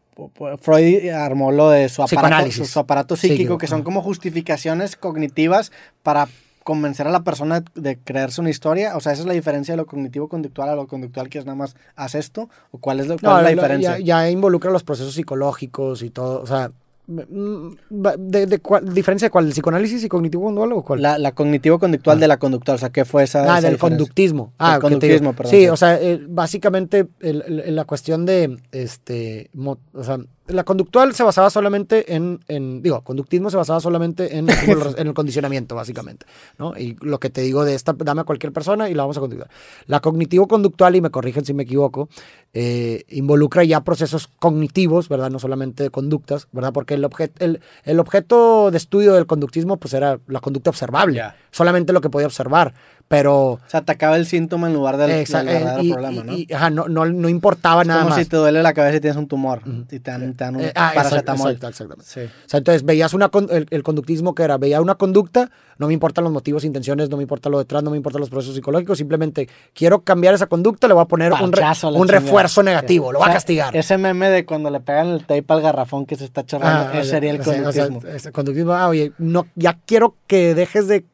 [0.60, 5.72] Freud armó lo de su aparato, su, su aparato psíquico, que son como justificaciones cognitivas
[6.02, 6.28] para
[6.64, 8.96] convencer a la persona de creerse una historia.
[8.96, 11.56] O sea, esa es la diferencia de lo cognitivo-conductual a lo conductual, que es nada
[11.56, 13.98] más, haz esto, o cuál es, lo- cuál No, es la lo- diferencia.
[13.98, 16.40] Ya, ya involucra los procesos psicológicos y todo.
[16.42, 16.70] O sea,
[17.10, 19.46] ¿de, de cuál- diferencia de cuál?
[19.46, 21.02] ¿El psicoanálisis y cognitivo-conductual o cuál?
[21.02, 23.40] La, la cognitivo-conductual de la conductual, o sea, ¿qué fue esa?
[23.40, 23.78] Ah, esa del diferencia?
[23.98, 24.52] conductismo.
[24.58, 24.80] Ah, digo.
[24.82, 25.68] conductismo, perdón, Sí, sí.
[25.68, 30.18] o sea, eh, básicamente el- el- la cuestión de, este, mo- o sea,
[30.52, 34.48] la conductual se basaba solamente en, en digo, conductismo se basaba solamente en,
[34.96, 36.26] en el condicionamiento, básicamente,
[36.58, 36.76] ¿no?
[36.76, 39.20] Y lo que te digo de esta, dame a cualquier persona y la vamos a
[39.20, 39.48] conductar.
[39.86, 42.08] La cognitivo-conductual, y me corrigen si me equivoco,
[42.52, 45.30] eh, involucra ya procesos cognitivos, ¿verdad?
[45.30, 46.72] No solamente de conductas, ¿verdad?
[46.72, 51.22] Porque el, obje- el, el objeto de estudio del conductismo, pues era la conducta observable,
[51.50, 52.74] solamente lo que podía observar,
[53.10, 53.34] pero...
[53.54, 56.32] O sea, atacaba el síntoma en lugar del, Exa- del verdadero eh, y, problema, ¿no?
[56.32, 58.20] y- y, ajá, no, no, no importaba es nada como más.
[58.20, 60.62] si te duele la cabeza y tienes un tumor y te dan, te dan un
[60.62, 61.50] Eh, ah, paracetamol.
[61.50, 62.04] exacto, exactamente.
[62.06, 62.20] Sí.
[62.20, 65.88] O sea, entonces veías una con- el, el conductismo que era, veía una conducta, no
[65.88, 68.54] me importan los motivos, intenciones, no me importa lo detrás, no me importan los procesos
[68.54, 71.74] psicológicos, simplemente quiero cambiar esa conducta, le voy a poner un, re- a
[72.06, 73.74] refuerzo negativo, lo O voy a castigar.
[73.74, 77.00] Ese meme de cuando le pegan el tape al garrafón que se está chorrando, Ah,
[77.00, 77.54] ese sería el o o sea,
[77.88, 78.02] conductismo.
[78.08, 81.04] ese conductismo, ah, oye, no, ya quiero que dejes de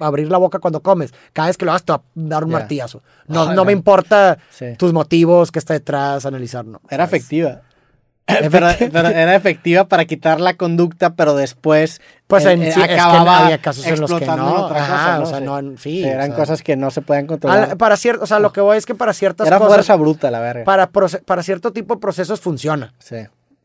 [0.00, 1.12] abrir la boca cuando comes.
[1.32, 3.02] Cada vez que lo hagas te va a dar un martillazo.
[3.28, 4.74] No, Ay, no me importa Sí.
[4.78, 6.80] tus motivos, qué está detrás, analizar, no.
[6.90, 7.20] Era ¿sabes?
[7.22, 7.62] efectiva.
[8.50, 12.80] pero, pero era efectiva para quitar la conducta, pero después Pues eh, en eh, sí,
[12.80, 14.64] es que acababa había casos en los que no.
[14.64, 17.26] otra Ajá, cosa, o sea, no, sí, eran o sea, cosas que no se a
[17.26, 17.68] controlar.
[17.68, 19.94] la- para cierto, o sea, lo que voy es que para ciertas Era cosas, fuerza
[19.94, 20.64] bruta, la verga.
[20.64, 22.94] para, para cierto tipo de procesos funciona.
[22.98, 23.16] Sí.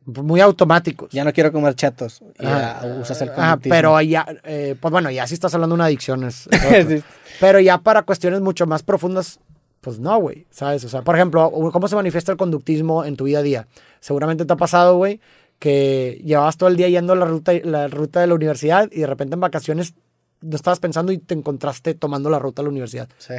[0.05, 1.11] Muy automáticos.
[1.11, 1.97] Ya no quiero comer Ajá.
[2.39, 3.69] ya usas el conductismo.
[3.69, 6.49] pero ya, eh, pues bueno, ya si estás hablando de una adicción es-.
[6.87, 7.03] Sí.
[7.39, 9.39] Pero ya para cuestiones mucho más profundas,
[9.79, 10.83] pues no, güey, ¿sabes?
[10.85, 13.67] O sea, por ejemplo, ¿cómo se manifiesta el conductismo en tu día a día?
[13.99, 15.19] Seguramente te ha pasado, güey,
[15.59, 19.07] que llevabas todo el día yendo la ruta, la ruta de la universidad y de
[19.07, 19.93] repente en vacaciones
[20.41, 23.07] no estabas pensando y te encontraste tomando la ruta de la universidad.
[23.19, 23.35] Sí,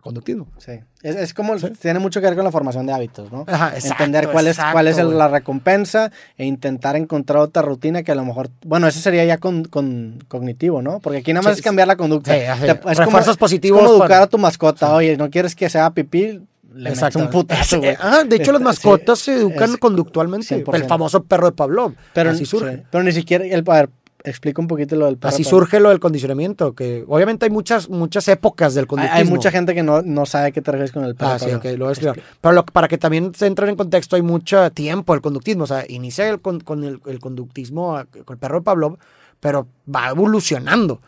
[0.00, 0.46] Conductismo.
[0.58, 0.72] sí.
[1.02, 3.44] Es, es como, tiene mucho que ver con la formación de hábitos, ¿no?
[3.46, 7.62] Ajá, exacto, Entender cuál es, cuál es el- exacto, la recompensa e intentar encontrar otra
[7.62, 10.98] rutina que a lo mejor, bueno, eso sería ya con, con cognitivo, ¿no?
[11.00, 12.32] Porque aquí nada más Sí, es cambiar la conducta.
[12.34, 13.36] sí, así, Te- es como- es
[13.70, 14.94] como educar para- a tu mascota.
[14.94, 16.40] Oye, ¿no quieres que sea pipí?
[16.74, 17.96] Le metes un putazo, güey.
[18.00, 20.46] Ah, de hecho, las Este, mascotas sí, se educan es conductualmente.
[20.64, 20.74] 100%.
[20.76, 21.94] El famoso perro de Pavlov.
[22.12, 22.76] Pero, así surge.
[22.76, 23.90] sí, pero ni siquiera, el, a ver,
[24.28, 27.50] explica un poquito lo del perro Así para- surge lo del condicionamiento, que obviamente hay
[27.50, 29.18] muchas, muchas épocas del Hay, conductismo.
[29.18, 31.16] hay mucha gente que no, no sabe qué te refieres con el.
[31.18, 32.20] Ah, sí, para- ok, lo voy a explicar.
[32.40, 35.64] Pero lo- para que también se entren en contexto, hay mucho tiempo el conductismo.
[35.64, 38.98] O sea, inicia el con, con el, el conductismo, ah, con el perro de Pavlov,
[39.40, 41.00] pero va evolucionando.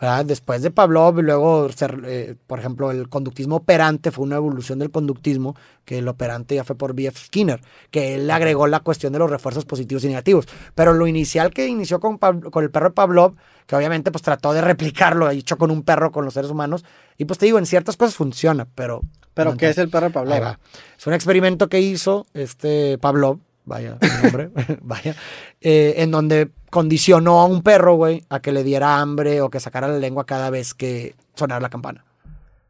[0.00, 0.24] ¿Verdad?
[0.24, 1.68] Después de Pavlov, y luego,
[2.04, 6.64] eh, por ejemplo, el conductismo operante fue una evolución del conductismo, que el operante ya
[6.64, 7.18] fue por B.F.
[7.18, 7.60] Skinner,
[7.90, 10.46] que él agregó la cuestión de los refuerzos positivos y negativos.
[10.74, 13.36] Pero lo inicial que inició con, con el perro de Pavlov,
[13.66, 16.84] que obviamente pues trató de replicarlo, hecho con un perro, con los seres humanos,
[17.16, 19.00] y pues te digo, en ciertas cosas funciona, pero...
[19.32, 20.32] ¿Pero no qué es el perro de?
[20.32, 20.58] Ahí va.
[20.98, 24.50] Es un experimento que hizo este Pavlov, vaya nombre,
[24.80, 25.14] vaya,
[25.60, 29.60] eh, en donde condicionó a un perro, güey, a que le diera hambre o que
[29.60, 32.04] sacara la lengua cada vez que sonara la campana.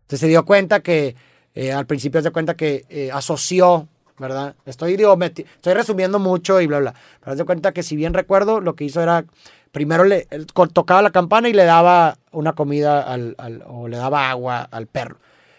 [0.02, 1.16] Entonces se dio cuenta que,
[1.56, 4.54] eh, al principio se dio cuenta que eh, asoció, ¿verdad?
[4.64, 6.94] Estoy, digo, estoy resumiendo mucho y bla, bla.
[7.18, 9.24] Pero se dio cuenta que, si bien recuerdo, lo que hizo era,
[9.72, 10.28] primero le
[10.72, 13.34] tocaba la campana y le daba una comida al-
[13.66, 15.16] o le daba agua al perro.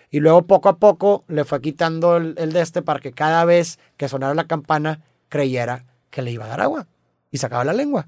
[0.10, 3.44] Y luego poco a poco le fue quitando el, el de este para que cada
[3.44, 6.88] vez que sonara la campana creyera que le iba a dar agua.
[7.30, 8.08] Y sacaba la lengua.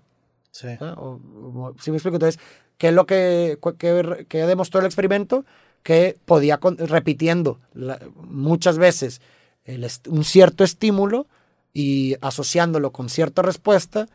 [0.52, 0.68] Sí.
[0.80, 2.16] O- o- ¿Sí me explico?
[2.16, 2.42] Entonces,
[2.78, 5.46] ¿qué es lo que, que, que demostró el experimento?
[5.84, 9.22] Que podía, con- repitiendo la- muchas veces
[9.66, 11.28] el un cierto estímulo
[11.74, 14.08] y asociándolo con cierta respuesta,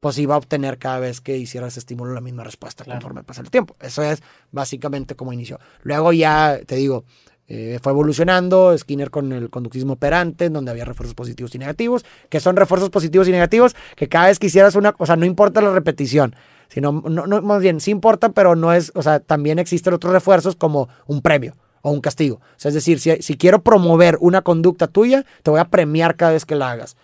[0.00, 3.00] pues iba a obtener cada vez que hiciera ese estímulo la misma respuesta Claro.
[3.00, 3.76] conforme pasa el tiempo.
[3.80, 4.22] Eso es
[4.52, 5.58] básicamente como inició.
[5.82, 7.04] Luego ya, te digo,
[7.48, 12.40] eh, fue evolucionando, Skinner con el conductismo operante, donde había refuerzos positivos y negativos, que
[12.40, 15.60] son refuerzos positivos y negativos, que cada vez que hicieras una, o sea, no importa
[15.60, 16.34] la repetición,
[16.68, 20.56] sino, no, más bien, sí importa, pero no es, o sea, también existen otros refuerzos
[20.56, 22.36] como un premio o un castigo.
[22.36, 26.16] O sea, es decir, si, si quiero promover una conducta tuya, te voy a premiar
[26.16, 26.96] cada vez que la hagas.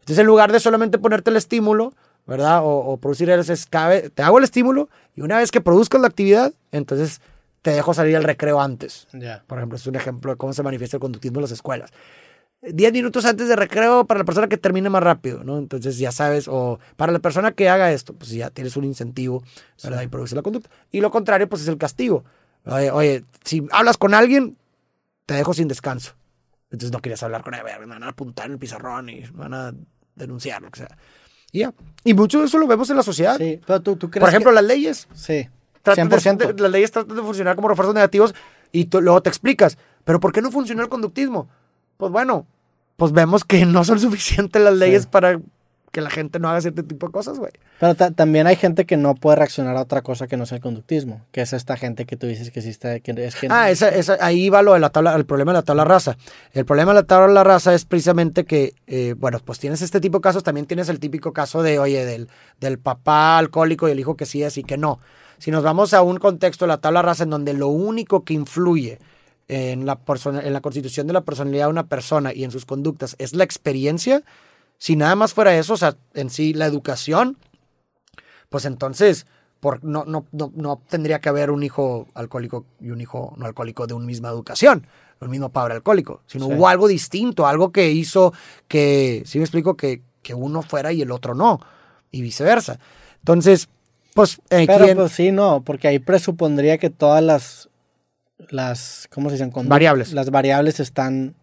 [0.00, 1.94] Entonces, en lugar de solamente ponerte el estímulo,
[2.26, 2.60] ¿verdad?
[2.62, 6.00] O, producir el es cada vez- te hago el estímulo y una vez que produzcas
[6.00, 7.20] la actividad, entonces
[7.62, 9.06] te dejo salir al recreo antes.
[9.12, 9.44] Ya.
[9.46, 11.90] Por ejemplo, es un ejemplo de cómo se manifiesta el conductismo en las escuelas.
[12.62, 15.56] 10 minutos antes de recreo para la persona que termine más rápido, ¿no?
[15.58, 19.42] Entonces ya sabes, o para la persona que haga esto, pues ya tienes un incentivo,
[19.82, 20.02] ¿verdad?
[20.02, 20.68] Y produce la conducta.
[20.90, 22.24] Y lo contrario, pues es el castigo.
[22.66, 24.58] Oye, oye, si hablas con alguien,
[25.24, 26.12] te dejo sin descanso.
[26.70, 29.30] Entonces no querías hablar con él, me van a apuntar en el pizarrón y me
[29.30, 29.74] van a
[30.14, 30.98] denunciar, lo que sea.
[31.52, 31.72] Y ya.
[32.04, 33.38] Y mucho de eso lo vemos en la sociedad.
[33.38, 35.08] Sí, pero tú, tú crees Por ejemplo, que- las leyes.
[35.14, 35.48] Sí,
[35.82, 36.52] Tratan de- 100%.
[36.54, 38.34] de- las leyes tratan de funcionar como refuerzos negativos
[38.72, 41.48] y tú- luego te explicas, pero ¿por qué no funcionó el conductismo?
[41.96, 42.46] Pues bueno,
[42.96, 45.08] pues vemos que no son suficientes las leyes Sí.
[45.10, 45.40] para
[45.92, 47.50] que la gente no haga cierto tipo de cosas, güey.
[47.80, 50.56] Pero ta- también hay gente que no puede reaccionar a otra cosa que no sea
[50.58, 53.70] el conductismo, que es esta gente que tú dices que sí está, que es Ah,
[53.70, 56.16] esa, esa- ahí va lo de la tabla, el problema de la tabla rasa.
[56.52, 59.82] El problema de la tabla de la raza es precisamente que, eh, bueno, pues tienes
[59.82, 62.28] este tipo de casos, también tienes el típico caso de, oye, del,
[62.60, 65.00] del papá alcohólico y el hijo que sí es y que no.
[65.40, 68.34] Si nos vamos a un contexto de la tabla rasa en donde lo único que
[68.34, 68.98] influye
[69.48, 72.66] en la, persona, en la constitución de la personalidad de una persona y en sus
[72.66, 74.22] conductas es la experiencia,
[74.76, 77.38] si nada más fuera eso, o sea, en sí la educación,
[78.50, 79.26] pues entonces
[79.60, 83.46] por, no, no, no, no tendría que haber un hijo alcohólico y un hijo no
[83.46, 84.86] alcohólico de una misma educación,
[85.20, 86.52] un mismo padre alcohólico, sino Sí.
[86.52, 88.34] hubo algo distinto, algo que hizo
[88.68, 91.60] que, si me explico, que, que uno fuera y el otro no,
[92.10, 92.78] y viceversa.
[93.18, 93.68] Entonces,
[94.14, 97.68] pues, eh, Pero ¿quién- pues sí, no, porque ahí presupondría que todas las,
[98.50, 99.50] las ¿cómo se dicen?
[99.68, 100.12] Variables.
[100.12, 101.34] Las variables están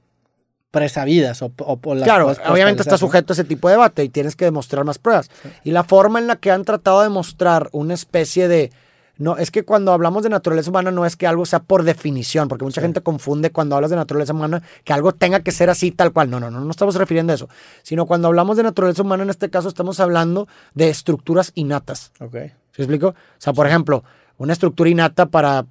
[0.71, 4.09] presabidas o, o- o las Claro, obviamente está sujeto a ese tipo de debate y
[4.09, 5.29] tienes que demostrar más pruebas.
[5.63, 8.71] Y la forma en la que han tratado de mostrar una especie de...
[9.17, 12.47] No, es que cuando hablamos de naturaleza humana no es que algo sea por definición,
[12.47, 15.91] porque mucha gente confunde cuando hablas de naturaleza humana que algo tenga que ser así
[15.91, 16.29] tal cual.
[16.29, 17.49] No, no, no, no estamos refiriendo a eso.
[17.83, 22.11] Sino cuando hablamos de naturaleza humana, en este caso estamos hablando de estructuras innatas.
[22.19, 22.35] Ok.
[22.71, 23.07] ¿Sí explico?
[23.09, 24.03] O sea, por ejemplo,
[24.37, 25.65] una estructura innata para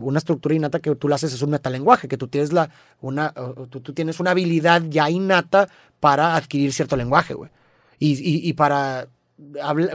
[0.00, 2.70] una estructura innata que tú la haces es un metalenguaje, que tú tienes la
[3.00, 3.34] una
[3.70, 5.68] tú, tú tienes una habilidad ya innata
[6.00, 7.50] para adquirir cierto lenguaje, güey.
[7.98, 9.08] Y, y- y para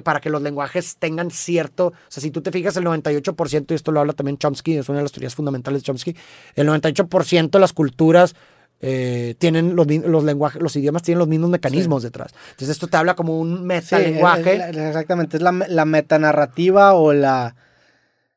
[0.04, 3.74] para que los lenguajes tengan cierto, o sea, si tú te fijas el 98%, y
[3.74, 6.16] esto lo habla también Chomsky, es una de las teorías fundamentales de Chomsky,
[6.56, 8.36] el 98% de las culturas
[8.82, 12.34] eh, tienen los, los lenguajes, los idiomas tienen los mismos mecanismos detrás.
[12.52, 14.56] Entonces esto te habla como un Sí, metalenguaje.
[14.56, 17.56] es- es- exactamente, es la, la metanarrativa o la...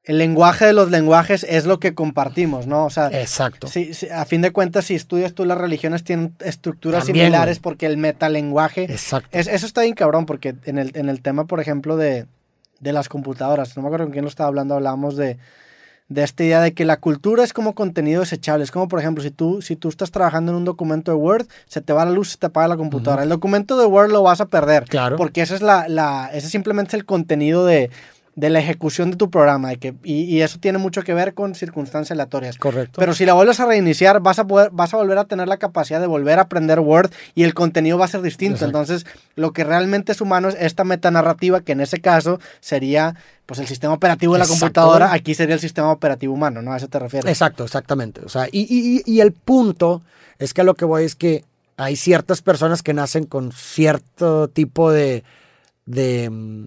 [0.05, 2.85] El lenguaje de los lenguajes es lo que compartimos, ¿no?
[2.85, 3.69] O sea, Exacto.
[4.13, 7.97] a fin de cuentas, si estudias tú las religiones, tienen estructuras También, similares porque el
[7.97, 9.29] metalenguaje Exacto.
[9.33, 12.27] Es- eso está bien cabrón, porque en el, en el tema, por ejemplo, de,
[12.81, 15.39] de las computadoras, no me acuerdo con quién lo estaba hablando, hablábamos de,
[16.11, 18.63] de esta idea de que la cultura es como contenido desechable.
[18.63, 21.47] Es como, por ejemplo, si tú, si tú estás trabajando en un documento de Word,
[21.67, 23.23] se te va la luz, se te apaga la computadora.
[23.23, 24.85] El documento de Word lo vas a perder.
[24.85, 25.17] Claro.
[25.17, 27.89] Porque ese es la, la, ese simplemente es el contenido de,
[28.36, 29.69] de la ejecución de tu programa.
[29.70, 32.59] De que, y, y eso tiene mucho que ver con circunstancias aleatorias.
[32.59, 32.98] Correcto.
[32.98, 35.56] Pero si la vuelves a reiniciar, vas a, poder, vas a volver a tener la
[35.59, 38.56] capacidad de volver a aprender Word y el contenido va a ser distinto.
[38.56, 38.78] Exacto.
[38.78, 39.06] Entonces,
[39.36, 43.15] lo que realmente es humano es esta metanarrativa, que en ese caso sería
[43.47, 45.12] pues el sistema operativo de la Exacto, computadora.
[45.12, 46.73] Aquí sería el sistema operativo humano, ¿no?
[46.73, 47.31] A eso te refieres.
[47.31, 48.23] Exacto, exactamente.
[48.24, 50.02] O sea, y, y- y- el punto
[50.39, 51.44] es que a lo que voy es que
[51.77, 55.24] hay ciertas personas que nacen con cierto tipo de,
[55.86, 56.66] de mm,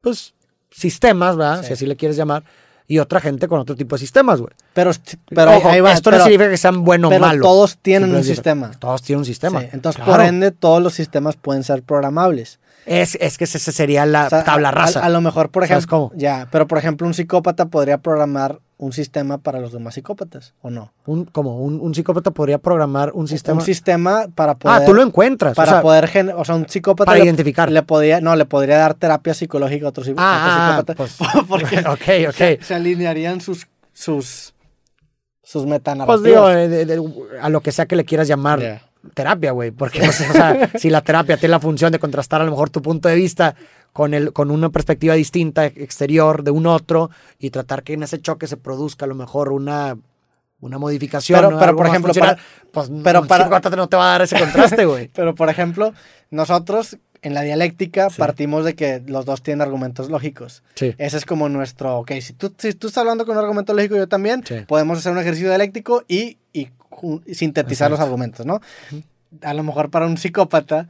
[0.00, 0.32] pues,
[0.70, 1.60] sistemas, ¿verdad?
[1.62, 1.68] Sí.
[1.68, 2.44] Si así le quieres llamar,
[2.90, 4.52] y otra gente con otro tipo de sistemas, güey.
[4.72, 4.92] Pero,
[5.28, 7.42] pero ahí- Ojo, ahí va, esto pero- no significa que sean buenos o malos.
[7.42, 8.70] todos tienen un sistema.
[8.78, 9.60] Todos tienen un sistema.
[9.60, 10.12] Sí, entonces, Claro.
[10.18, 12.58] por ende, todos los sistemas pueden ser programables.
[12.88, 15.00] Es, es que esa sería la O sea, tabla rasa.
[15.00, 16.12] A, a lo mejor, por ¿Sabes ejemplo, cómo?
[16.20, 20.70] ya, pero por ejemplo, un psicópata podría programar un sistema para los demás psicópatas, ¿o
[20.70, 20.92] no?
[21.04, 23.58] un, como un, un psicópata podría programar un sistema.
[23.58, 24.82] Un sistema para poder.
[24.82, 25.56] ah, tú lo encuentras.
[25.56, 27.70] Para o sea, poder, gen- o sea, un psicópata para le- identificar.
[27.72, 30.94] Le podría, no, le podría dar terapia psicológica a otro, Ah, otro ah, psicópata.
[30.94, 31.16] pues,
[31.48, 32.34] porque ok, ok.
[32.36, 34.54] se, se alinearían sus, sus,
[35.42, 36.22] sus Pues metanarrativas.
[36.22, 37.12] digo, eh, de- de-
[37.42, 38.82] a lo que sea que le quieras llamar.
[39.14, 39.70] Terapia, güey.
[39.70, 42.82] Porque, o sea, si la terapia tiene la función de contrastar a lo mejor tu
[42.82, 43.54] punto de vista
[43.92, 48.20] con, el, con una perspectiva distinta exterior de un otro y tratar que en ese
[48.20, 49.96] choque se produzca a lo mejor una,
[50.60, 51.38] una modificación.
[51.38, 51.58] Pero- ¿no?
[51.58, 52.36] pero, por ejemplo, para-
[52.72, 55.08] pues pero para- no te va a dar ese contraste, güey.
[55.14, 55.92] Pero, por ejemplo,
[56.30, 58.16] nosotros en la dialéctica Sí.
[58.18, 60.62] partimos de que los dos tienen argumentos lógicos.
[60.76, 60.94] Sí.
[60.98, 63.96] Ese es como nuestro, ok, si tú, si tú estás hablando con un argumento lógico,
[63.96, 64.54] yo también, Sí.
[64.68, 66.68] podemos hacer un ejercicio dialéctico y, y
[67.32, 68.60] sintetizar los argumentos, ¿no?
[69.42, 70.88] A lo mejor para un psicópata,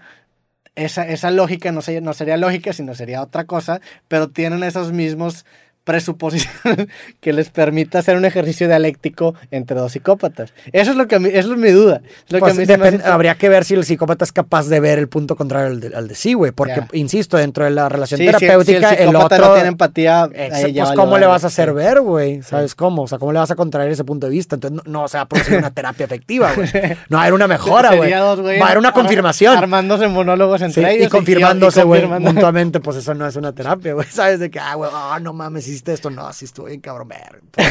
[0.75, 4.93] esa, esa lógica no, sería- no sería lógica, sino sería otra cosa, pero tienen esos
[4.93, 5.45] mismos
[5.85, 6.87] presuposiciones
[7.21, 10.53] que les permita hacer un ejercicio dialéctico entre dos psicópatas.
[10.73, 12.03] Eso es lo que a mí, eso es mi duda.
[12.27, 14.81] Es lo Pues que a mí habría que ver si el psicópata es capaz de
[14.81, 16.53] ver el punto contrario al de, al de sí, güey.
[16.53, 19.49] Porque, insisto, dentro de la relación Sí, si- si terapéutica, el, psicópata otro.
[19.49, 21.75] no tiene empatía, Ex- pues, ¿cómo le vas a hacer Sí.
[21.75, 22.43] ver, güey?
[22.43, 23.03] ¿Sabes cómo?
[23.03, 24.57] O sea, ¿cómo le vas a contraer ese punto de vista?
[24.57, 26.69] Entonces, no, no se va a producir una terapia efectiva, güey.
[27.09, 28.11] No va a haber una mejora, güey.
[28.13, 29.57] Va a haber una confirmación.
[29.57, 31.09] Armándose monólogos entre y ellos.
[31.11, 34.07] confirmándose, y güey, confirmando- mutuamente, pues eso no es una terapia, güey.
[34.11, 34.39] ¿Sabes?
[34.41, 36.11] De que, ah, güey, ah, no mames, hiciste esto.
[36.11, 37.09] No, así estuvo bien, cabrón,
[37.51, 37.67] pues,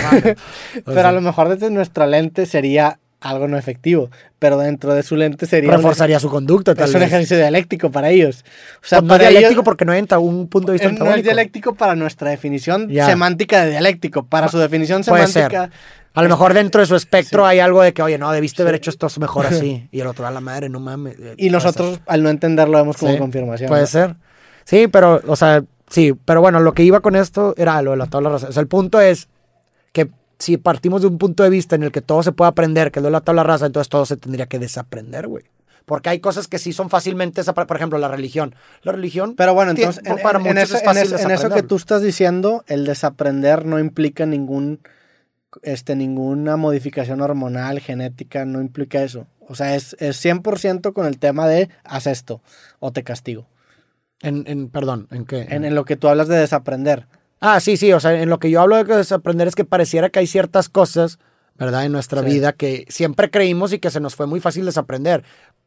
[0.85, 4.09] Pero sea, a lo mejor desde nuestra lente sería algo no efectivo.
[4.39, 5.69] Pero dentro de su lente sería.
[5.71, 7.07] un- reforzaría su conducta, tal es un vez.
[7.09, 8.45] ejercicio dialéctico para ellos.
[8.75, 10.91] O sea, Pues no para dialéctico ellos- porque no entra un punto de vista eh,
[10.91, 14.23] no es dialéctico para nuestra definición semántica de dialéctico.
[14.25, 15.49] Para su definición Puede ser.
[15.51, 15.69] semántica.
[16.13, 17.49] A lo mejor dentro de su espectro Sí.
[17.51, 19.87] hay algo de que, oye, no, debiste haber hecho esto mejor así.
[19.91, 21.15] Y el otro, a la madre, no mames.
[21.19, 23.67] eh, Y nosotros, al no entenderlo, vemos como Sí, confirmación.
[23.67, 23.87] Puede ¿no?
[23.87, 24.15] ser.
[24.63, 27.97] Sí, pero, o sea, sí, pero bueno, lo que iba con esto era lo de
[27.97, 28.47] la tabla rasa.
[28.49, 29.27] O sea, el punto es
[29.93, 30.09] que
[30.39, 32.99] si partimos de un punto de vista en el que todo se puede aprender, que
[32.99, 35.45] es lo de la tabla rasa, entonces todo se tendría que desaprender, güey.
[35.85, 37.41] Porque hay cosas que sí son fácilmente.
[37.43, 38.53] Por ejemplo, la religión.
[38.81, 39.35] La religión.
[39.37, 41.31] Pero bueno, tiene- entonces, en, para en- en muchos eso, es fácil en eso- en
[41.31, 44.81] eso que tú estás diciendo, el desaprender no implica ningún,
[45.63, 49.27] este, ninguna modificación hormonal, genética, no implica eso.
[49.47, 52.41] O sea, es, es 100% con el tema de haz esto
[52.79, 53.47] o te castigo.
[54.21, 55.47] En, en- perdón, ¿en qué?
[55.49, 57.05] En, en lo que tú hablas de desaprender.
[57.39, 60.09] Ah, sí, sí, o sea, en lo que yo hablo de desaprender es que pareciera
[60.09, 61.19] que hay ciertas cosas,
[61.55, 61.85] ¿verdad?
[61.85, 62.27] En nuestra Sí.
[62.29, 65.23] vida que siempre creímos y que se nos fue muy fácil desaprender.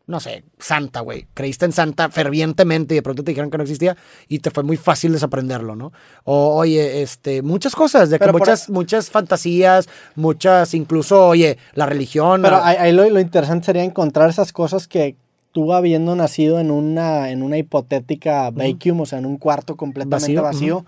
[0.07, 1.29] No sé, Santa, güey.
[1.35, 3.97] Creíste en Santa fervientemente y de pronto te dijeron que no existía
[4.27, 5.93] y te fue muy fácil desaprenderlo, ¿no?
[6.25, 11.59] O, oye, este, muchas cosas, de que Pero por muchas, muchas fantasías, muchas, incluso, oye,
[11.75, 12.43] la religión.
[12.43, 15.15] Pero la- ahí, ahí lo, lo interesante sería encontrar esas cosas que
[15.53, 20.41] tú habiendo nacido en una, en una hipotética vacuum, o sea, en un cuarto completamente
[20.41, 20.87] Vacío, vacío,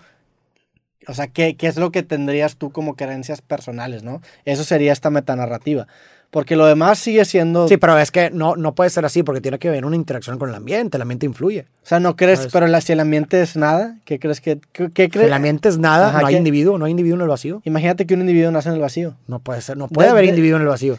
[1.07, 4.21] o sea, ¿qué, ¿qué es lo que tendrías tú como creencias personales, no?
[4.45, 5.87] Eso sería esta metanarrativa.
[6.31, 7.67] Porque lo demás sigue siendo...
[7.67, 10.39] Sí, pero es que no, no puede ser así porque tiene que haber una interacción
[10.39, 11.67] con el ambiente, el ambiente influye.
[11.83, 14.59] O sea, no crees, pero la- si el ambiente es nada, ¿qué crees que...
[14.71, 15.27] ¿Qué, qué Si crees?
[15.27, 16.37] el ambiente es nada, Ajá, no hay ¿qué?
[16.39, 17.61] individuo, no hay individuo en el vacío.
[17.65, 19.13] Imagínate que un individuo nace en el vacío.
[19.27, 20.97] No puede ser, no puede De- haber de- individuo en el vacío.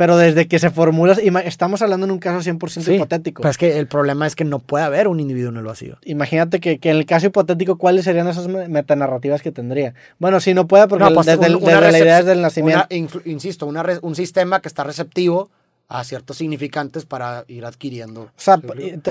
[0.00, 1.14] Pero desde que se formula...
[1.44, 3.42] Estamos hablando en un caso 100% Sí, hipotético.
[3.42, 5.98] Pero es que el problema es que no puede haber un individuo en el vacío.
[6.06, 9.92] Imagínate que, que en el caso hipotético, ¿cuáles serían esas me- metanarrativas que tendría?
[10.18, 12.32] Bueno, si no puede, porque No, pues, desde, el- un- una desde la idea desde
[12.32, 12.86] el nacimiento.
[12.90, 15.50] una- insisto, una un sistema que está receptivo
[15.90, 18.22] a ciertos significantes para ir adquiriendo.
[18.22, 18.58] O sea,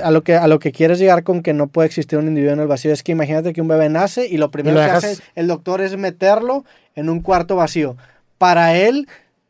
[0.02, 2.53] a lo, que, a lo que quieres llegar con que no puede existir un individuo
[2.56, 4.90] en el vacío es que imagínate que un bebé nace y lo primero lo que
[4.90, 7.95] hace el doctor es meterlo en un cuarto vacío.
[8.40, 9.07] Para él,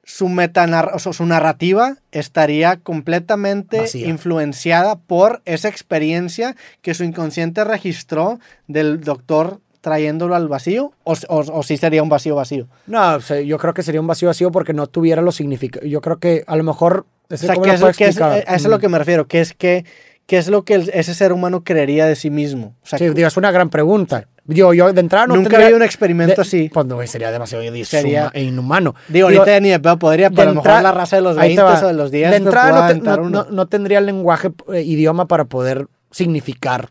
[0.10, 4.08] su, metanar o sea, su narrativa estaría completamente Vacía.
[4.08, 11.38] influenciada por esa experiencia que su inconsciente registró del doctor trayéndolo al vacío o, o,
[11.38, 12.68] o sí sería un vacío vacío.
[12.88, 15.88] No, o sea, yo creo que sería un vacío vacío porque no tuviera los significados.
[15.88, 17.06] Yo creo que a lo mejor.
[17.30, 18.32] O es que sea, ¿cómo ¿qué lo es, lo- explicar?
[18.32, 18.82] a eso es lo Mm.
[18.82, 19.86] que me refiero, que es que
[20.26, 22.76] ¿qué es lo que ese ser humano creería de sí mismo?
[22.84, 24.28] O sea, Sí, digo, es una gran pregunta.
[24.50, 26.70] Yo, yo de entrada no Nunca tendría- había un experimento de- así.
[26.74, 28.96] Pues no, sería demasiado Sería- e inhumano.
[29.08, 31.22] Digo, ahorita ya ni de pedo podría, pero a lo mejor entra- la raza de
[31.22, 31.86] los ahí te 20 va.
[31.86, 35.28] o de los 10 De entrada no, te- no- no- tendría el lenguaje, eh, idioma
[35.28, 36.90] para poder significar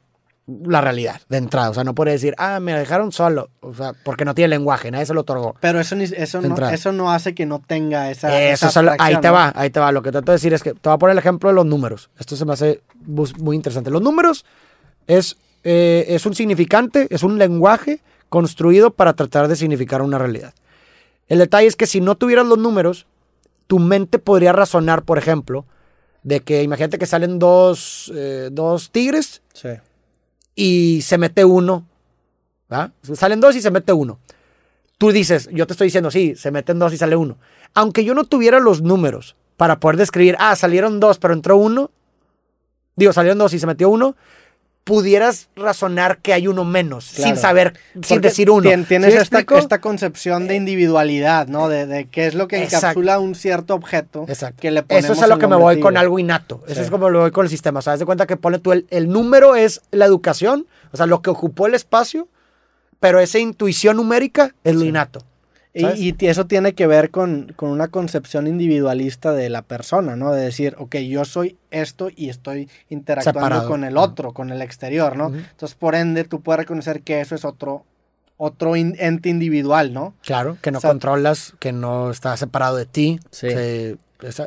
[0.65, 1.69] la realidad de entrada.
[1.69, 3.51] O sea, no puede decir, ah, me dejaron solo.
[3.61, 5.55] O sea, porque no tiene lenguaje, nadie se lo otorgó.
[5.61, 8.41] Pero eso, ni- eso, no, eso no hace que no tenga esa.
[8.41, 9.93] Eso esa ahí te va, ahí te va.
[9.93, 11.67] Lo que trato de decir es que te voy a poner el ejemplo de los
[11.67, 12.09] números.
[12.19, 12.81] Esto se me hace
[13.39, 13.91] muy interesante.
[13.91, 14.47] Los números
[15.07, 20.55] es, eh, es un significante, es un lenguaje construido para tratar de significar una realidad.
[21.29, 23.07] El detalle es que si no tuvieras los números,
[23.67, 25.67] tu mente podría razonar, por ejemplo,
[26.23, 29.69] de que imagínate que salen dos, eh, dos tigres Sí.
[30.55, 31.87] y se mete uno.
[32.73, 32.93] ¿va?
[33.15, 34.19] Salen dos y se mete uno.
[34.99, 37.39] Tú dices, yo te estoy diciendo, sí, se meten dos y sale uno.
[37.75, 41.91] Aunque yo no tuviera los números para poder describir, ah, salieron dos, pero entró uno.
[42.97, 44.17] Digo, salieron dos y se metió uno.
[44.89, 47.29] Pudieras razonar que hay uno menos, Claro.
[47.35, 48.63] sin saber, sin decir uno.
[48.69, 51.69] tien- Tienes ¿Sí me esta, esta concepción de individualidad, ¿no?
[51.69, 52.87] De, de qué es lo que Exacto.
[52.87, 54.25] encapsula un cierto objeto.
[54.29, 54.61] Exacto.
[54.63, 56.63] Que le Eso es a lo que me voy con algo innato.
[56.67, 56.81] Eso Sí.
[56.81, 57.81] es como lo voy con el sistema.
[57.81, 61.05] O sea, de cuenta que pone tú el, el número es la educación, o sea,
[61.07, 62.27] lo que ocupó el espacio,
[62.99, 64.89] pero esa intuición numérica es lo Sí.
[64.89, 65.21] innato.
[65.75, 70.33] Y, eso tiene que ver con, con una concepción individualista de la persona, ¿no?
[70.33, 73.69] De decir, ok, yo soy esto y estoy interactuando Separado.
[73.69, 75.27] con el otro, con el exterior, ¿no?
[75.27, 77.85] Entonces, por ende, tú puedes reconocer que eso es otro,
[78.37, 80.15] otro in- ente individual, ¿no?
[80.23, 83.21] Claro, que no O sea, controlas, que no está separado de ti.
[83.31, 83.49] Sí.
[83.49, 83.97] que-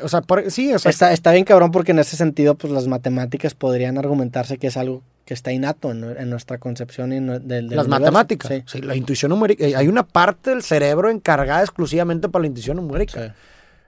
[0.02, 2.74] o sea, por- sí, o sea, Está, está bien cabrón porque en ese sentido, pues
[2.74, 7.18] las matemáticas podrían argumentarse que es algo que está innato en, en nuestra concepción y
[7.18, 7.90] en, del, del las universo.
[7.90, 8.52] matemáticas.
[8.52, 8.64] Sí.
[8.66, 9.66] Sí, la intuición numérica.
[9.66, 13.28] eh, Hay una parte del cerebro encargada exclusivamente para la intuición numérica.
[13.28, 13.32] Sí.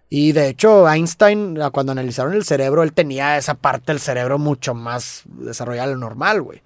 [0.10, 4.76] Y de hecho, Einstein, cuando analizaron el cerebro, él tenía esa parte del cerebro mucho
[4.76, 6.62] más desarrollada de lo normal, güey.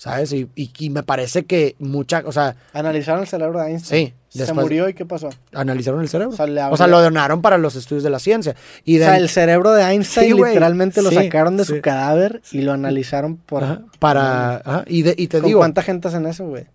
[0.00, 0.32] ¿Sabes?
[0.32, 4.14] Y, y- y me parece que mucha, o sea, Analizaron el cerebro de Einstein.
[4.28, 5.28] Sí, Se murió y ¿qué pasó?
[5.52, 6.32] analizaron el cerebro.
[6.32, 6.36] O
[6.76, 8.54] sea, O lo donaron para los estudios de la ciencia.
[8.84, 11.74] Y O sea, el cerebro de Einstein Sí, literalmente lo Sí, sacaron de sí.
[11.74, 13.64] su cadáver y lo analizaron por...
[13.64, 16.66] Ajá, para, ajá, y, de- y te ¿Con digo, cuánta gente hacen eso, güey?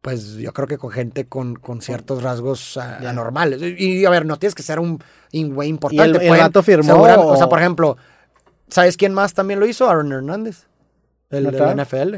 [0.00, 3.60] pues yo creo que con gente con, con ciertos rasgos ah, anormales.
[3.60, 4.98] Y, y, a ver, no tienes que ser un,
[5.32, 6.04] güey ¿Y importante.
[6.16, 6.94] el, el pueden- vato firmó?
[7.02, 7.98] o sea, por ejemplo,
[8.68, 9.90] ¿sabes quién más también lo hizo?
[9.90, 10.64] Aaron Hernández,
[11.30, 11.84] el de la ¿Neta?
[11.84, 12.16] NFL.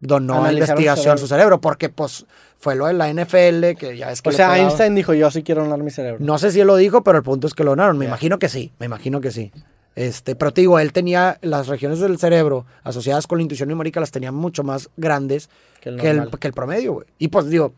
[0.00, 2.26] Donó investigación su cerebro, porque pues
[2.56, 4.58] fue lo de la NFL, que ya es que O sea, pegaba.
[4.58, 6.18] Einstein dijo, yo sí quiero donar mi cerebro.
[6.22, 7.96] No sé si él lo dijo, pero el punto es que lo donaron.
[7.96, 9.50] Me imagino que sí, me imagino que sí.
[9.96, 14.00] Este, pero te digo, él tenía las regiones del cerebro asociadas con la intuición numérica,
[14.00, 15.48] las tenía mucho más grandes
[15.80, 17.06] que el que el, que el promedio, güey.
[17.18, 17.72] Y pues digo,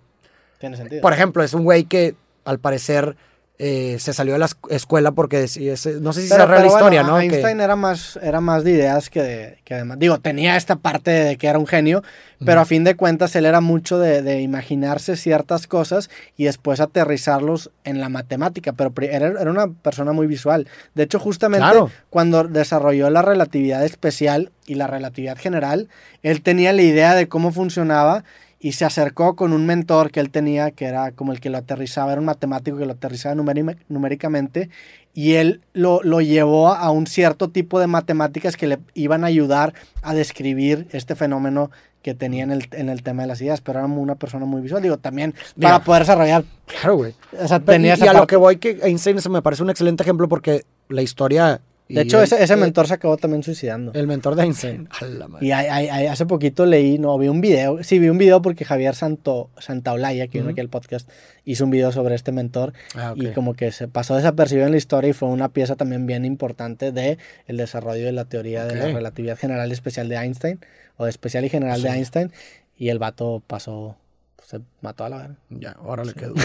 [0.59, 1.03] Tiene sentido.
[1.03, 3.17] por ejemplo, es un güey que al parecer
[3.59, 5.61] eh, se salió de la esc- escuela porque ese-
[6.01, 7.20] no sé si Pero- se la historia, bueno, ¿no?
[7.20, 10.77] Que- Einstein era más, era más de ideas que de, que de- Digo, tenía esta
[10.77, 12.03] parte de que era un genio,
[12.45, 16.81] pero a fin de cuentas él era mucho de, de imaginarse ciertas cosas y después
[16.81, 20.69] aterrizarlos en la matemática, pero era, era una persona muy visual.
[20.95, 21.91] De hecho, justamente Claro.
[22.11, 25.89] cuando desarrolló la relatividad especial y la relatividad general,
[26.23, 28.24] él tenía la idea de cómo funcionaba
[28.59, 31.59] y se acercó con un mentor que él tenía, que era como el que lo
[31.59, 34.70] aterrizaba, era un matemático que lo aterrizaba numérica- numéricamente,
[35.12, 39.28] y él lo, lo llevó a un cierto tipo de matemáticas que le iban a
[39.28, 41.70] ayudar a describir este fenómeno
[42.03, 44.61] que tenía en el, en el tema de las ideas, pero era una persona muy
[44.62, 45.70] visual, digo, también Mira.
[45.73, 47.15] para poder desarrollar, Claro, güey.
[47.41, 49.62] o sea, tenía y, esa y a lo que voy, que Einstein se me parece
[49.62, 51.61] un excelente ejemplo porque la historia...
[51.89, 53.93] De hecho, el- ese, ese mentor se acabó también suicidando.
[53.95, 54.89] El mentor de Einstein.
[55.01, 55.47] A la madre.
[55.47, 58.43] Y hay- hay- hay- hace poquito leí, no, vi un video, sí, vi un video
[58.43, 60.53] porque Javier Santo, Santaolalla, que vino Ujú.
[60.53, 61.09] aquí al podcast,
[61.45, 63.19] hizo un video sobre este mentor Ah, ok.
[63.23, 66.25] y como que se pasó desapercibido en la historia y fue una pieza también bien
[66.25, 70.59] importante de el desarrollo de la teoría de la relatividad general y especial de Einstein,
[70.97, 71.95] o de especial y general de Sí.
[71.97, 72.33] Einstein,
[72.77, 73.97] y el vato pasó,
[74.35, 75.37] pues, se mató a la verga.
[75.51, 76.43] Ya, órale, qué duro.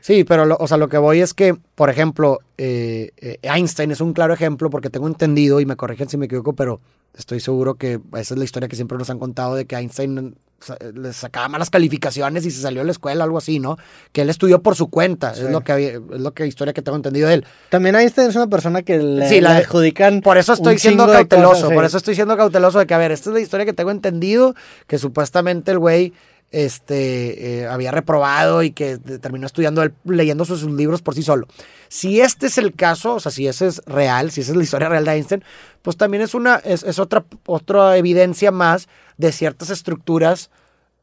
[0.00, 3.90] Sí, pero lo- o sea, lo que voy es que, por ejemplo, eh, eh, Einstein
[3.90, 6.80] es un claro ejemplo porque tengo entendido, y me corrigen si me equivoco, pero
[7.16, 10.36] estoy seguro que esa es la historia que siempre nos han contado de que Einstein
[10.60, 13.76] sa- le sacaba malas calificaciones y se salió de la escuela, algo así, ¿no?
[14.12, 15.42] Que él estudió por su cuenta, Sí.
[15.44, 17.46] es lo que es lo que historia que tengo entendido de él.
[17.70, 21.06] También Einstein es una persona que le, Sí, la- le adjudican Por eso estoy siendo
[21.06, 23.66] cauteloso, cosas, por eso estoy siendo cauteloso de que, a ver, esta es la historia
[23.66, 24.54] que tengo entendido,
[24.86, 26.12] que supuestamente el güey
[26.50, 31.22] este, eh, había reprobado y que terminó estudiando, él, leyendo sus, sus libros por sí
[31.22, 31.46] solo.
[31.88, 34.62] Si este es el caso, o sea, si ese es real, si esa es la
[34.62, 35.44] historia real de Einstein,
[35.82, 40.50] pues también es, una, es, es otra, otra evidencia más de ciertas estructuras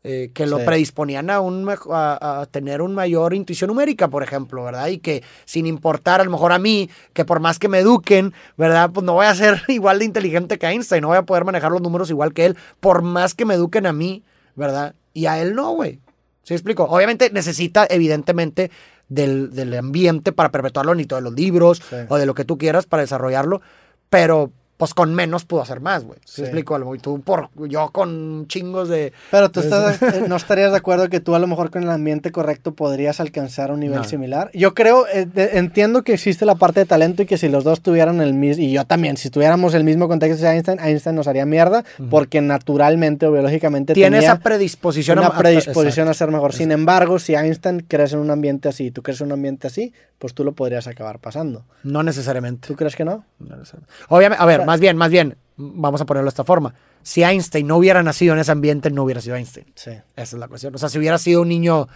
[0.08, 0.66] eh, que lo Sí.
[0.66, 4.88] predisponían a, un, a, a tener un mayor intuición numérica, por ejemplo, ¿verdad?
[4.88, 8.32] Y que sin importar a lo mejor a mí, que por más que me eduquen,
[8.56, 8.92] ¿verdad?
[8.94, 11.72] Pues no voy a ser igual de inteligente que Einstein, no voy a poder manejar
[11.72, 14.24] los números igual que él, por más que me eduquen a mí,
[14.56, 14.94] ¿verdad?
[15.16, 16.00] Y a él no, güey.
[16.44, 16.84] ¿Sí explico?
[16.84, 18.70] Obviamente necesita, evidentemente,
[19.10, 21.96] del, del ambiente para perpetuarlo, ni de los libros Sí.
[22.08, 23.62] o de lo que tú quieras para desarrollarlo,
[24.10, 26.20] pero pues con menos puedo hacer más, güey.
[26.26, 26.94] ¿Sí, explico algo?
[26.96, 29.14] Y tú, por, yo con chingos de...
[29.32, 31.90] Pero tú estás, eh, no estarías de acuerdo que tú a lo mejor con el
[31.90, 34.04] ambiente correcto podrías alcanzar un nivel No.
[34.04, 34.52] similar.
[34.54, 37.64] Yo creo, eh, de- entiendo que existe la parte de talento y que si los
[37.64, 41.16] dos tuvieran el mismo, y yo también, si tuviéramos el mismo contexto de Einstein, Einstein
[41.16, 46.12] nos haría mierda porque naturalmente o biológicamente Tiene tenía esa predisposición una a- predisposición exacto.
[46.12, 46.52] a ser mejor.
[46.54, 49.94] Sin embargo, si Einstein crece en un ambiente así, tú crees en un ambiente así,
[50.20, 51.64] pues tú lo podrías acabar pasando.
[51.84, 52.68] No necesariamente.
[52.68, 53.26] ¿Tú crees que no?
[53.40, 53.94] No necesariamente.
[54.10, 56.74] Obviamente, a ver, Más bien, más bien, vamos a ponerlo de esta forma.
[57.04, 59.68] Si Einstein no hubiera nacido en ese ambiente, no hubiera sido Einstein.
[59.76, 59.92] Sí.
[59.92, 60.74] Esa es la cuestión.
[60.74, 61.88] O sea, si hubiera sido un niño,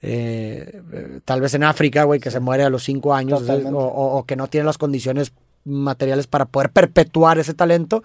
[0.00, 3.42] eh, eh, tal vez en África, güey, que se muere a los cinco años, o,
[3.42, 3.70] Totalmente.
[3.74, 5.32] o- o que no tiene las condiciones
[5.64, 8.02] materiales para poder perpetuar ese talento,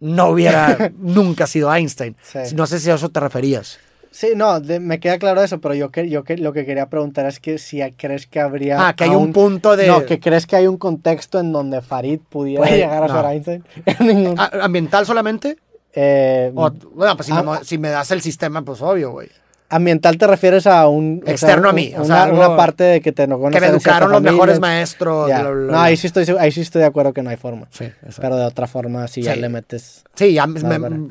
[0.00, 2.16] no hubiera nunca sido Einstein.
[2.22, 2.38] Sí.
[2.54, 3.78] No sé si a eso te referías.
[4.16, 6.86] Sí, no, de- me queda claro eso, pero yo, que, yo que, lo que quería
[6.88, 8.86] preguntar es que si crees que habría...
[8.88, 9.88] Ah, que hay aún- un punto de...
[9.88, 13.14] No, que crees que hay un contexto en donde Farid pudiera Puede- llegar a no.
[13.14, 13.64] ser Einstein.
[13.98, 15.56] Ningún- Ah, ¿Ambiental solamente?
[15.92, 17.42] Eh, O- bueno, pues si, Ah.
[17.42, 19.28] me, si me das el sistema, pues obvio, güey.
[19.74, 21.20] Ambiental te refieres a un...
[21.22, 23.38] o sea, Externo a mí, o Una, sea, algo- una parte de que te no
[23.50, 25.28] Que me educaron los mejores maestros.
[25.28, 25.40] Ya.
[25.42, 25.84] bla, bla, No, bla.
[25.84, 27.66] ahí sí, estoy, ahí sí estoy de acuerdo que no hay forma.
[27.70, 28.20] Sí, exacto.
[28.22, 29.40] Pero de otra forma, si ya Sí.
[29.40, 30.04] le metes...
[30.14, 30.60] Sí, ya me-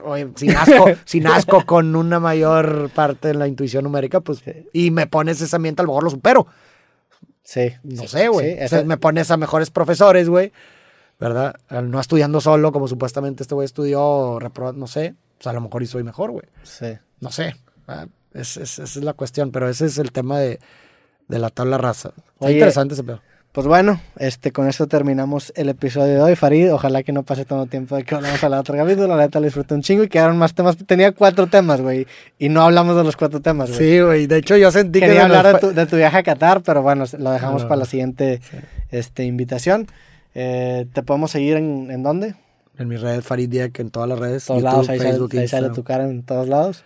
[0.04, 4.68] oye, si, nazco, si nazco con una mayor parte de la intuición numérica, pues, Sí.
[4.74, 6.48] y me pones ese ambiente, a lo mejor lo supero.
[7.44, 7.74] Sí.
[7.84, 8.58] No sé, güey.
[8.58, 10.52] sí, O sea, me pones a mejores profesores, güey.
[11.20, 11.56] ¿Verdad?
[11.84, 14.40] No estudiando solo, como supuestamente este güey estudió,
[14.76, 15.16] no sé.
[15.40, 16.46] O sea, a lo mejor y soy mejor, güey.
[16.64, 16.98] sí.
[17.20, 17.56] No sé.
[17.88, 20.60] Ah, es- es- esa es la cuestión, pero ese es el tema de,
[21.28, 22.10] de la tabla rasa.
[22.10, 23.22] Está Oye, interesante ese pedo.
[23.52, 26.74] Pues bueno, este, con esto terminamos el episodio de hoy, Farid.
[26.74, 29.10] Ojalá que no pase tanto tiempo de que hablamos al otro capítulo.
[29.16, 30.76] La neta lo disfruté un chingo y quedaron más temas.
[30.76, 32.08] Tenía cuatro temas, güey.
[32.40, 33.80] Y no hablamos de los cuatro temas, güey.
[33.80, 34.26] Sí, güey.
[34.26, 35.06] De hecho, yo sentí que...
[35.06, 37.62] Quería se nos hablar de tu, de tu viaje a Qatar, pero bueno, lo dejamos
[37.62, 38.42] No, para la siguiente
[38.90, 39.86] este, invitación.
[40.34, 42.34] Eh, ¿Te podemos seguir en, en dónde?
[42.80, 44.46] En mi red, Farid Diek, en todas las redes.
[44.46, 46.84] todos YouTube, lados, ahí, Facebook, sale, ahí sale tu cara en todos lados.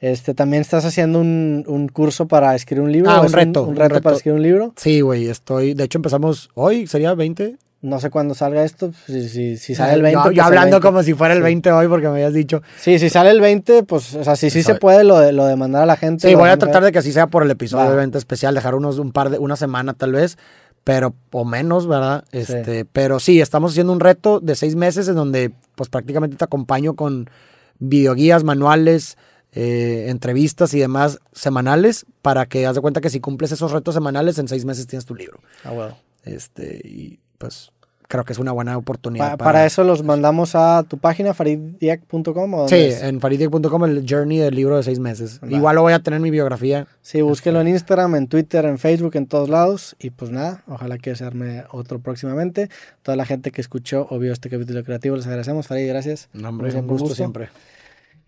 [0.00, 3.10] Este, también estás haciendo un, un curso para escribir un libro.
[3.10, 4.16] Ah, ¿o un reto, Un, un reto, para reto.
[4.16, 4.72] escribir un libro.
[4.76, 5.74] Sí, güey, estoy.
[5.74, 7.56] De hecho, empezamos hoy, sería 20.
[7.82, 8.92] No sé cuándo salga esto.
[9.06, 10.18] Si, si, si sale el 20.
[10.18, 10.86] Yo, pues hablando 20.
[10.86, 11.44] como si fuera el Sí.
[11.44, 12.62] 20 hoy, porque me habías dicho.
[12.78, 15.46] Sí, si sale el 20, pues, o sea, si sí se puede lo de, lo
[15.46, 16.28] de mandar a la gente.
[16.28, 17.90] Sí, voy a tratar de que así sea por el episodio Va.
[17.90, 20.36] de evento especial, dejar unos un par de una semana tal vez,
[20.84, 22.24] pero o menos, ¿verdad?
[22.32, 26.44] Este, pero sí, estamos haciendo un reto de seis meses en donde, pues prácticamente te
[26.44, 27.30] acompaño con
[27.78, 29.16] videoguías, manuales,
[29.52, 33.94] eh, entrevistas y demás semanales para que haz de cuenta que si cumples esos retos
[33.94, 35.40] semanales en seis meses tienes tu libro.
[35.64, 35.96] Ah, bueno.
[36.24, 37.70] Este y pues
[38.06, 39.38] creo que es una buena Pa- oportunidad.
[39.38, 39.64] para...
[39.64, 42.54] eso los mandamos a tu página, fariddiac.com.
[42.54, 43.02] ¿o Sí, es?
[43.02, 45.40] en faridiac.com el journey del libro de seis meses.
[45.48, 46.86] Igual lo voy a tener en mi biografía.
[47.02, 49.94] Sí, búsquelo en Instagram, en Twitter, en Facebook, en todos lados.
[50.00, 52.68] Y pues nada, ojalá que se arme otro próximamente.
[53.02, 55.66] Toda la gente que escuchó o vio este capítulo creativo, les agradecemos.
[55.68, 56.28] Farid, gracias.
[56.32, 57.14] No, hombre, un gusto.
[57.14, 57.48] siempre.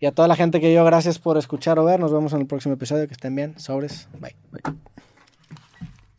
[0.03, 2.01] Y a toda la gente que yo, gracias por escuchar o ver.
[2.01, 3.07] Nos vemos en el próximo episodio.
[3.07, 3.57] Que estén bien.
[3.57, 4.09] Sobres.
[4.19, 4.35] Bye.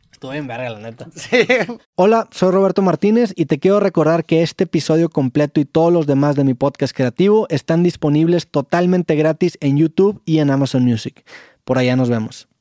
[0.09, 1.07] Estuvo bien verga, la neta.
[1.95, 6.07] Hola, soy Roberto Martínez y te quiero recordar que este episodio completo y todos los
[6.07, 11.25] demás de mi podcast creativo están disponibles totalmente gratis en YouTube y en Amazon Music.
[11.65, 12.47] Por allá nos vemos.